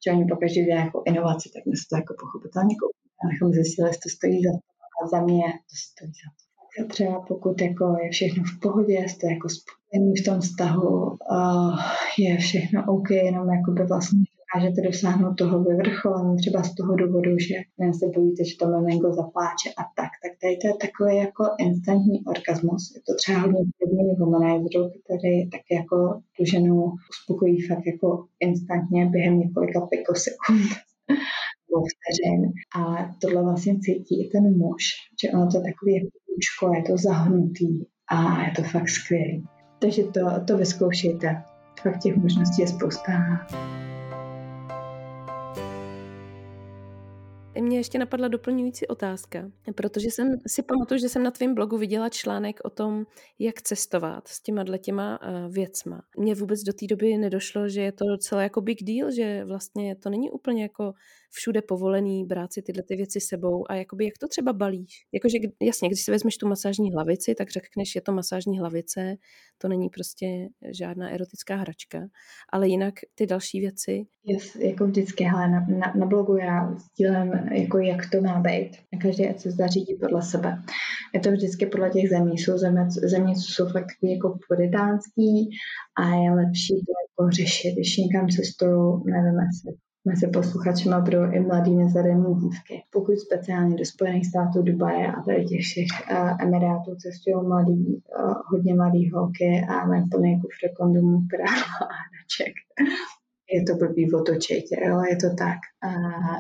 že 0.03 0.13
oni 0.13 0.25
pokaždé 0.25 0.75
jako 0.87 1.03
inovaci, 1.07 1.51
tak 1.55 1.63
my 1.71 1.77
se 1.77 1.85
to 1.91 1.97
jako 1.97 2.13
pochopitelně 2.23 2.75
koupili, 2.81 3.19
abychom 3.25 3.49
zjistili, 3.53 3.89
jestli 3.89 4.01
to 4.05 4.09
stojí 4.17 4.39
za 4.47 4.53
to. 4.53 4.72
A 4.99 5.09
za 5.09 5.21
mě 5.21 5.43
to 5.43 5.75
stojí 5.89 6.13
za 6.13 6.29
to. 6.37 6.53
Třeba 6.89 7.21
pokud 7.29 7.61
jako 7.61 7.97
je 8.03 8.11
všechno 8.11 8.45
v 8.45 8.61
pohodě, 8.63 9.05
jste 9.09 9.27
jako 9.27 9.49
spojený 9.49 10.13
v 10.17 10.25
tom 10.25 10.41
vztahu, 10.41 11.17
uh, 11.31 11.79
je 12.19 12.39
všechno 12.39 12.85
OK, 12.89 13.11
jenom 13.11 13.49
jako 13.49 13.71
by 13.71 13.85
vlastně 13.85 14.25
dokážete 14.43 14.83
dosáhnout 14.83 15.35
toho 15.35 15.65
vyvrcholení 15.65 16.37
třeba 16.37 16.63
z 16.63 16.75
toho 16.75 16.97
důvodu, 16.97 17.39
že 17.39 17.55
ne, 17.79 17.95
se 17.95 18.07
bojíte, 18.15 18.45
že 18.45 18.57
to 18.57 18.67
miminko 18.69 19.13
zapláče 19.13 19.69
a 19.79 19.83
tak, 19.97 20.11
tak 20.23 20.33
tady 20.41 20.57
to 20.57 20.67
je 20.67 20.75
takový 20.87 21.17
jako 21.17 21.45
instantní 21.59 22.25
orgasmus. 22.33 22.83
Je 22.95 23.01
to 23.07 23.13
třeba 23.21 23.39
hodně 23.39 23.63
podobný 23.79 24.15
womanizeru, 24.19 24.91
který 25.05 25.51
tak 25.51 25.65
jako 25.79 25.97
tu 26.37 26.45
ženu 26.45 26.75
uspokojí 27.11 27.57
fakt 27.69 27.87
jako 27.87 28.09
instantně 28.41 29.07
během 29.07 29.39
několika 29.39 29.81
pikosekund 29.81 30.71
nebo 31.73 31.85
vteřin. 31.93 32.53
A 32.77 33.15
tohle 33.21 33.43
vlastně 33.43 33.79
cítí 33.79 34.27
i 34.27 34.31
ten 34.31 34.59
muž, 34.59 34.83
že 35.23 35.31
ono 35.31 35.51
to 35.51 35.57
je 35.57 35.63
takový 35.63 35.95
jako 35.95 36.75
je 36.75 36.83
to 36.83 36.97
zahnutý 36.97 37.85
a 38.09 38.45
je 38.45 38.53
to 38.57 38.63
fakt 38.63 38.89
skvělý. 38.89 39.45
Takže 39.79 40.03
to, 40.05 40.21
to 40.47 40.57
vyzkoušejte. 40.57 41.43
Fakt 41.83 41.99
těch 41.99 42.17
možností 42.17 42.63
je 42.63 42.69
spousta. 42.69 43.13
Mě 47.61 47.77
ještě 47.77 47.99
napadla 47.99 48.29
doplňující 48.29 48.87
otázka, 48.87 49.51
protože 49.75 50.11
jsem 50.11 50.29
si 50.47 50.63
pamatuju, 50.63 51.01
že 51.01 51.09
jsem 51.09 51.23
na 51.23 51.31
tvém 51.31 51.55
blogu 51.55 51.79
viděla 51.79 52.09
článek 52.09 52.61
o 52.65 52.71
tom, 52.71 53.07
jak 53.39 53.63
cestovat 53.63 54.29
s 54.29 54.43
těma 54.43 54.65
těma 54.79 55.19
eh, 55.23 55.49
věcma. 55.49 56.03
Mně 56.19 56.35
vůbec 56.35 56.61
do 56.63 56.73
té 56.73 56.87
doby 56.87 57.17
nedošlo, 57.17 57.69
že 57.69 57.81
je 57.81 57.93
to 57.93 58.05
docela 58.05 58.43
jako 58.43 58.61
big 58.61 58.83
deal, 58.83 59.11
že 59.11 59.45
vlastně 59.45 59.97
to 59.97 60.11
není 60.11 60.31
úplně 60.31 60.63
jako 60.63 60.93
všude 61.33 61.63
povolený 61.63 62.25
brát 62.25 62.53
si 62.53 62.63
tyhle 62.63 62.83
ty 62.83 62.97
věci 62.97 63.21
sebou 63.21 63.71
a 63.71 63.75
jakoby 63.75 64.05
jak 64.05 64.19
to 64.19 64.29
třeba 64.29 64.53
balíš? 64.53 65.07
Jakože 65.13 65.39
jasně, 65.63 65.89
když 65.89 66.05
si 66.05 66.11
vezmeš 66.11 66.37
tu 66.37 66.49
masážní 66.49 66.93
hlavici, 66.93 67.35
tak 67.35 67.51
řekneš, 67.51 67.95
je 67.95 68.01
to 68.01 68.13
masážní 68.13 68.59
hlavice, 68.59 69.17
to 69.59 69.69
není 69.69 69.89
prostě 69.89 70.49
žádná 70.71 71.11
erotická 71.11 71.57
hračka, 71.57 71.99
ale 72.53 72.69
jinak 72.69 72.95
ty 73.15 73.27
další 73.27 73.61
věci. 73.61 74.07
Yes, 74.25 74.57
jako 74.57 74.87
vždycky, 74.87 75.25
hele, 75.25 75.49
na, 75.49 75.67
na, 75.69 75.93
na 75.99 76.07
blogu 76.07 76.37
já 76.37 76.75
sdílím, 76.79 77.33
jako 77.53 77.79
jak 77.79 78.11
to 78.11 78.21
má 78.21 78.41
být. 78.41 78.71
Každý 79.03 79.29
ať 79.29 79.41
se 79.41 79.51
zařídí 79.51 79.95
podle 79.95 80.23
sebe. 80.23 80.63
Je 81.15 81.21
to 81.21 81.31
vždycky 81.31 81.67
podle 81.67 81.91
těch 81.91 82.09
zemí. 82.09 82.39
Jsou 82.39 82.59
země, 82.59 82.87
země 82.89 83.35
co 83.35 83.53
jsou 83.53 83.69
fakt 83.69 83.97
jako 84.03 84.39
puritánský 84.49 85.51
a 85.99 86.15
je 86.15 86.31
lepší 86.31 86.75
to 86.75 86.93
jako 87.03 87.31
řešit, 87.31 87.73
když 87.73 87.97
někam 87.97 88.29
cestuju, 88.29 89.05
nevím, 89.05 89.41
jestli 89.41 89.73
mezi 90.05 90.27
posluchačima 90.27 91.01
budou 91.01 91.25
i 91.33 91.41
mladý 91.41 91.77
nezadaný 91.77 92.35
dívky. 92.35 92.83
Pokud 92.93 93.19
speciálně 93.19 93.77
do 93.77 93.85
Spojených 93.85 94.27
států, 94.27 94.63
Dubaje 94.63 95.07
a 95.13 95.23
tady 95.23 95.45
těch 95.45 95.61
všech 95.61 95.91
uh, 96.11 96.43
Emirátů 96.43 96.91
cestují 96.97 97.37
mladý, 97.47 98.03
uh, 98.19 98.35
hodně 98.51 98.75
mladý 98.75 99.11
holky 99.11 99.67
a 99.69 99.87
mají 99.87 100.09
plný 100.11 100.41
kufr 100.41 100.75
kondomů, 100.77 101.19
práva 101.31 101.79
a 101.93 101.97
hraček. 102.09 102.55
Je 103.55 103.63
to 103.63 103.75
blbý, 103.75 104.13
otočejte, 104.13 104.77
ale 104.93 105.11
je 105.11 105.17
to 105.17 105.29
tak. 105.35 105.59
A 105.83 105.91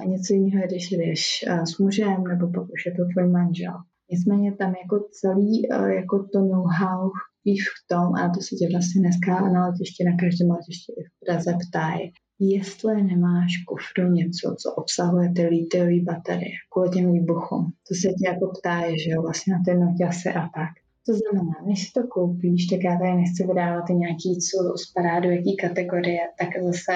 něco 0.04 0.34
jiného, 0.34 0.66
když 0.66 0.90
jdeš 0.90 1.44
uh, 1.48 1.64
s 1.64 1.78
mužem, 1.78 2.24
nebo 2.24 2.46
pokud 2.46 2.78
je 2.86 2.92
to 2.92 3.02
tvůj 3.12 3.30
manžel. 3.30 3.74
Nicméně 4.10 4.52
tam 4.52 4.74
jako 4.82 5.08
celý 5.10 5.68
uh, 5.68 5.86
jako 5.86 6.16
to 6.32 6.38
know-how 6.40 7.10
v 7.44 7.86
tom, 7.88 8.14
a 8.14 8.28
to 8.34 8.40
se 8.40 8.56
tě 8.56 8.68
vlastně 8.72 9.00
dneska 9.00 9.48
na 9.48 9.66
letišti, 9.66 10.04
na 10.04 10.16
každém 10.16 10.50
letišti 10.50 10.92
v 11.08 11.24
Praze 11.24 11.52
ptají, 11.62 12.12
jestli 12.50 13.02
nemáš 13.02 13.52
kufru 13.68 14.12
něco, 14.12 14.54
co 14.62 14.74
obsahuje 14.74 15.32
ty 15.36 15.46
litiové 15.46 16.00
baterie, 16.02 16.56
kvůli 16.72 16.90
těm 16.90 17.12
výbuchům. 17.12 17.64
To 17.88 17.94
se 17.94 18.08
tě 18.08 18.24
jako 18.28 18.46
ptá, 18.58 18.80
že 19.02 19.10
jo, 19.10 19.22
vlastně 19.22 19.54
na 19.54 19.60
ty 19.64 19.74
noťasy 19.74 20.28
a 20.28 20.40
tak. 20.40 20.72
To 21.06 21.12
znamená, 21.20 21.54
než 21.66 21.78
si 21.86 21.92
to 21.92 22.02
koupíš, 22.06 22.66
tak 22.66 22.80
já 22.84 22.98
tady 22.98 23.14
nechci 23.14 23.46
vydávat 23.46 23.88
nějaký, 23.88 24.30
co 24.46 24.56
spadá 24.84 25.20
do 25.20 25.30
jaký 25.30 25.56
kategorie, 25.56 26.20
tak 26.38 26.48
zase 26.64 26.92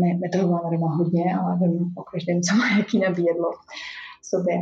my, 0.00 0.08
my 0.20 0.28
toho 0.32 0.48
máme 0.52 0.76
doma 0.76 0.96
hodně, 0.96 1.24
ale 1.40 1.58
vím 1.60 1.92
o 1.96 2.02
každém, 2.02 2.40
co 2.40 2.56
má 2.56 2.78
jaký 2.78 2.98
nabídlo 2.98 3.50
sobě, 4.22 4.56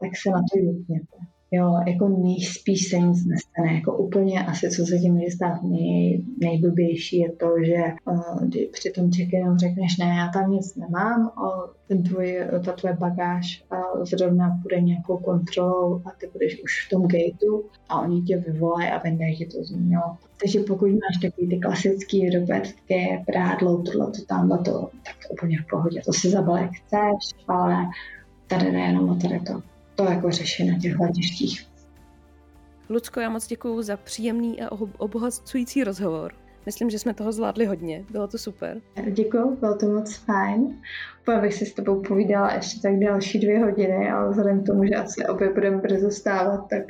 tak 0.00 0.10
se 0.22 0.30
na 0.30 0.40
to 0.48 0.58
jukněte. 0.58 1.16
Jo, 1.50 1.74
jako 1.86 2.08
nejspíš 2.08 2.88
se 2.88 2.98
nic 2.98 3.26
nestane. 3.26 3.74
Jako 3.74 3.96
úplně 3.96 4.44
asi, 4.44 4.70
co 4.70 4.86
se 4.86 4.98
tím 4.98 5.14
může 5.14 5.30
stát 5.30 5.62
nej, 5.62 6.24
nejblbější, 6.40 7.18
je 7.18 7.32
to, 7.32 7.54
že 7.64 7.82
uh, 8.04 8.50
při 8.72 8.90
tom 8.90 9.10
check 9.12 9.30
řekneš, 9.56 9.96
ne, 9.98 10.06
já 10.06 10.28
tam 10.28 10.50
nic 10.50 10.76
nemám, 10.76 11.26
o, 11.26 11.68
ten 11.88 12.02
tvůj, 12.02 12.38
ta 12.64 12.72
tvoje 12.72 12.96
bagáž 12.96 13.64
uh, 13.72 14.04
zrovna 14.04 14.58
bude 14.62 14.80
nějakou 14.80 15.16
kontrolou 15.16 16.02
a 16.04 16.10
ty 16.20 16.28
budeš 16.32 16.62
už 16.62 16.86
v 16.86 16.90
tom 16.90 17.02
gateu 17.02 17.64
a 17.88 18.00
oni 18.00 18.22
tě 18.22 18.36
vyvolají 18.36 18.88
a 18.88 19.02
vendají 19.04 19.36
ti 19.36 19.46
to 19.46 19.64
změnilo. 19.64 20.16
Takže 20.40 20.60
pokud 20.60 20.86
máš 20.86 21.22
takový 21.22 21.48
ty 21.48 21.58
klasický 21.58 22.30
robertské 22.30 23.24
prádlo, 23.26 23.82
tohle, 23.82 24.06
to, 24.06 24.24
tamhle 24.28 24.58
to, 24.58 24.90
tak 25.04 25.16
to 25.28 25.34
úplně 25.34 25.58
v 25.58 25.70
pohodě. 25.70 26.00
To 26.06 26.12
si 26.12 26.30
zabalek 26.30 26.70
chceš, 26.70 27.44
ale 27.48 27.86
tady 28.46 28.72
ne 28.72 28.80
jenom 28.80 29.08
o 29.08 29.14
tady 29.14 29.40
to 29.40 29.62
to 29.98 30.04
jako 30.04 30.30
řešit 30.30 30.64
na 30.64 30.78
těch 30.78 30.94
hledištích. 30.94 31.66
Lucko, 32.88 33.20
já 33.20 33.30
moc 33.30 33.46
děkuji 33.46 33.82
za 33.82 33.96
příjemný 33.96 34.62
a 34.62 34.68
obohacující 34.98 35.84
rozhovor. 35.84 36.34
Myslím, 36.66 36.90
že 36.90 36.98
jsme 36.98 37.14
toho 37.14 37.32
zvládli 37.32 37.66
hodně. 37.66 38.04
Bylo 38.10 38.28
to 38.28 38.38
super. 38.38 38.80
Děkuji, 39.10 39.56
bylo 39.60 39.76
to 39.76 39.86
moc 39.86 40.16
fajn. 40.16 40.80
Úplně 41.20 41.38
bych 41.38 41.54
si 41.54 41.66
s 41.66 41.74
tebou 41.74 42.02
povídala 42.02 42.54
ještě 42.54 42.80
tak 42.80 42.98
další 42.98 43.38
dvě 43.38 43.58
hodiny, 43.58 44.10
ale 44.10 44.30
vzhledem 44.30 44.62
k 44.62 44.66
tomu, 44.66 44.84
že 44.84 44.94
asi 44.94 45.26
obě 45.26 45.52
budeme 45.52 45.76
brzo 45.76 46.10
stávat, 46.10 46.68
tak 46.70 46.82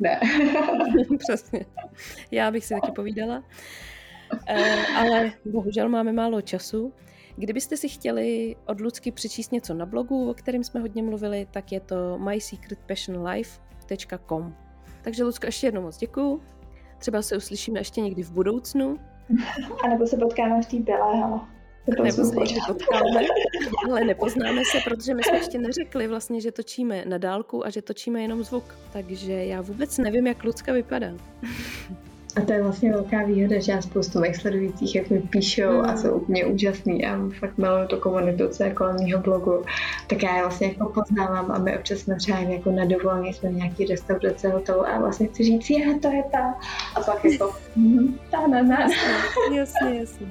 ne. 0.00 0.20
Přesně. 1.18 1.64
Já 2.30 2.50
bych 2.50 2.64
si 2.64 2.74
taky 2.74 2.92
povídala. 2.92 3.44
Eh, 4.48 4.86
ale 4.96 5.32
bohužel 5.44 5.88
máme 5.88 6.12
málo 6.12 6.40
času. 6.40 6.92
Kdybyste 7.40 7.76
si 7.76 7.88
chtěli 7.88 8.56
od 8.66 8.80
Lucky 8.80 9.12
přečíst 9.12 9.52
něco 9.52 9.74
na 9.74 9.86
blogu, 9.86 10.30
o 10.30 10.34
kterém 10.34 10.64
jsme 10.64 10.80
hodně 10.80 11.02
mluvili, 11.02 11.46
tak 11.50 11.72
je 11.72 11.80
to 11.80 12.18
mysecretpassionlife.com. 12.18 14.56
Takže 15.02 15.24
Lucko, 15.24 15.46
ještě 15.46 15.66
jednou 15.66 15.82
moc 15.82 15.96
děkuju. 15.96 16.42
Třeba 16.98 17.22
se 17.22 17.36
uslyšíme 17.36 17.80
ještě 17.80 18.00
někdy 18.00 18.22
v 18.22 18.32
budoucnu. 18.32 18.98
A 19.84 19.88
nebo 19.88 20.06
se 20.06 20.16
potkáme 20.16 20.62
v 20.62 20.66
té 20.66 20.76
bělé 20.76 21.16
hale. 21.16 21.40
Nebo 21.86 22.12
se 22.12 22.40
ještě 22.40 22.60
potkáme, 22.66 23.20
ale 23.90 24.04
nepoznáme 24.04 24.62
se, 24.72 24.78
protože 24.84 25.14
my 25.14 25.22
jsme 25.22 25.38
ještě 25.38 25.58
neřekli 25.58 26.08
vlastně, 26.08 26.40
že 26.40 26.52
točíme 26.52 27.04
na 27.04 27.18
dálku 27.18 27.66
a 27.66 27.70
že 27.70 27.82
točíme 27.82 28.22
jenom 28.22 28.42
zvuk. 28.42 28.78
Takže 28.92 29.32
já 29.32 29.60
vůbec 29.60 29.98
nevím, 29.98 30.26
jak 30.26 30.44
Lucka 30.44 30.72
vypadá. 30.72 31.12
A 32.36 32.40
to 32.40 32.52
je 32.52 32.62
vlastně 32.62 32.92
velká 32.92 33.24
výhoda, 33.24 33.60
že 33.60 33.72
já 33.72 33.82
spoustu 33.82 34.20
mých 34.20 34.36
sledujících, 34.36 34.94
jak 34.94 35.10
mi 35.10 35.20
píšou 35.20 35.72
mm. 35.72 35.84
a 35.84 35.96
jsou 35.96 36.10
úplně 36.12 36.46
úžasný 36.46 37.06
a 37.06 37.18
fakt 37.38 37.58
miluju 37.58 37.86
tu 37.86 37.96
komunitu, 37.96 38.48
co 38.48 38.64
je 38.64 38.70
kolem 38.70 38.96
mého 38.96 39.20
blogu, 39.20 39.64
tak 40.06 40.22
já 40.22 40.36
je 40.36 40.42
vlastně 40.42 40.66
jako 40.66 40.88
poznávám 40.88 41.50
a 41.50 41.58
my 41.58 41.78
občas 41.78 41.98
jsme 41.98 42.16
třeba 42.16 42.38
jako 42.38 42.70
na 42.70 42.84
dovolené 42.84 43.32
jsme 43.32 43.48
v 43.48 43.54
nějaký 43.54 43.86
restaurace, 43.86 44.48
hotelu 44.48 44.88
a 44.88 44.98
vlastně 44.98 45.26
chci 45.26 45.44
říct, 45.44 45.70
je, 45.70 45.98
to 45.98 46.08
je 46.08 46.22
ta. 46.32 46.54
A 46.94 47.00
pak 47.00 47.24
jako, 47.24 47.56
ta, 48.30 48.46
na, 48.46 48.62
na. 48.62 48.78
Jasně, 49.54 49.98
jasně. 49.98 50.26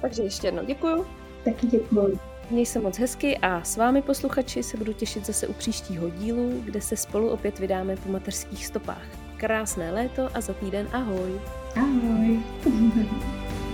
Takže 0.00 0.22
ještě 0.22 0.46
jednou 0.46 0.64
děkuju. 0.64 1.06
Taky 1.44 1.66
děkuju. 1.66 2.18
Měj 2.50 2.66
se 2.66 2.80
moc 2.80 2.98
hezky 2.98 3.38
a 3.38 3.62
s 3.62 3.76
vámi 3.76 4.02
posluchači 4.02 4.62
se 4.62 4.76
budu 4.76 4.92
těšit 4.92 5.26
zase 5.26 5.46
u 5.46 5.52
příštího 5.52 6.10
dílu, 6.10 6.60
kde 6.64 6.80
se 6.80 6.96
spolu 6.96 7.28
opět 7.28 7.58
vydáme 7.58 7.96
po 7.96 8.08
mateřských 8.08 8.66
stopách 8.66 9.21
krásné 9.42 9.90
léto 9.90 10.30
a 10.30 10.38
za 10.38 10.54
týden 10.54 10.86
ahoj. 10.94 11.34
Ahoj. 11.74 12.38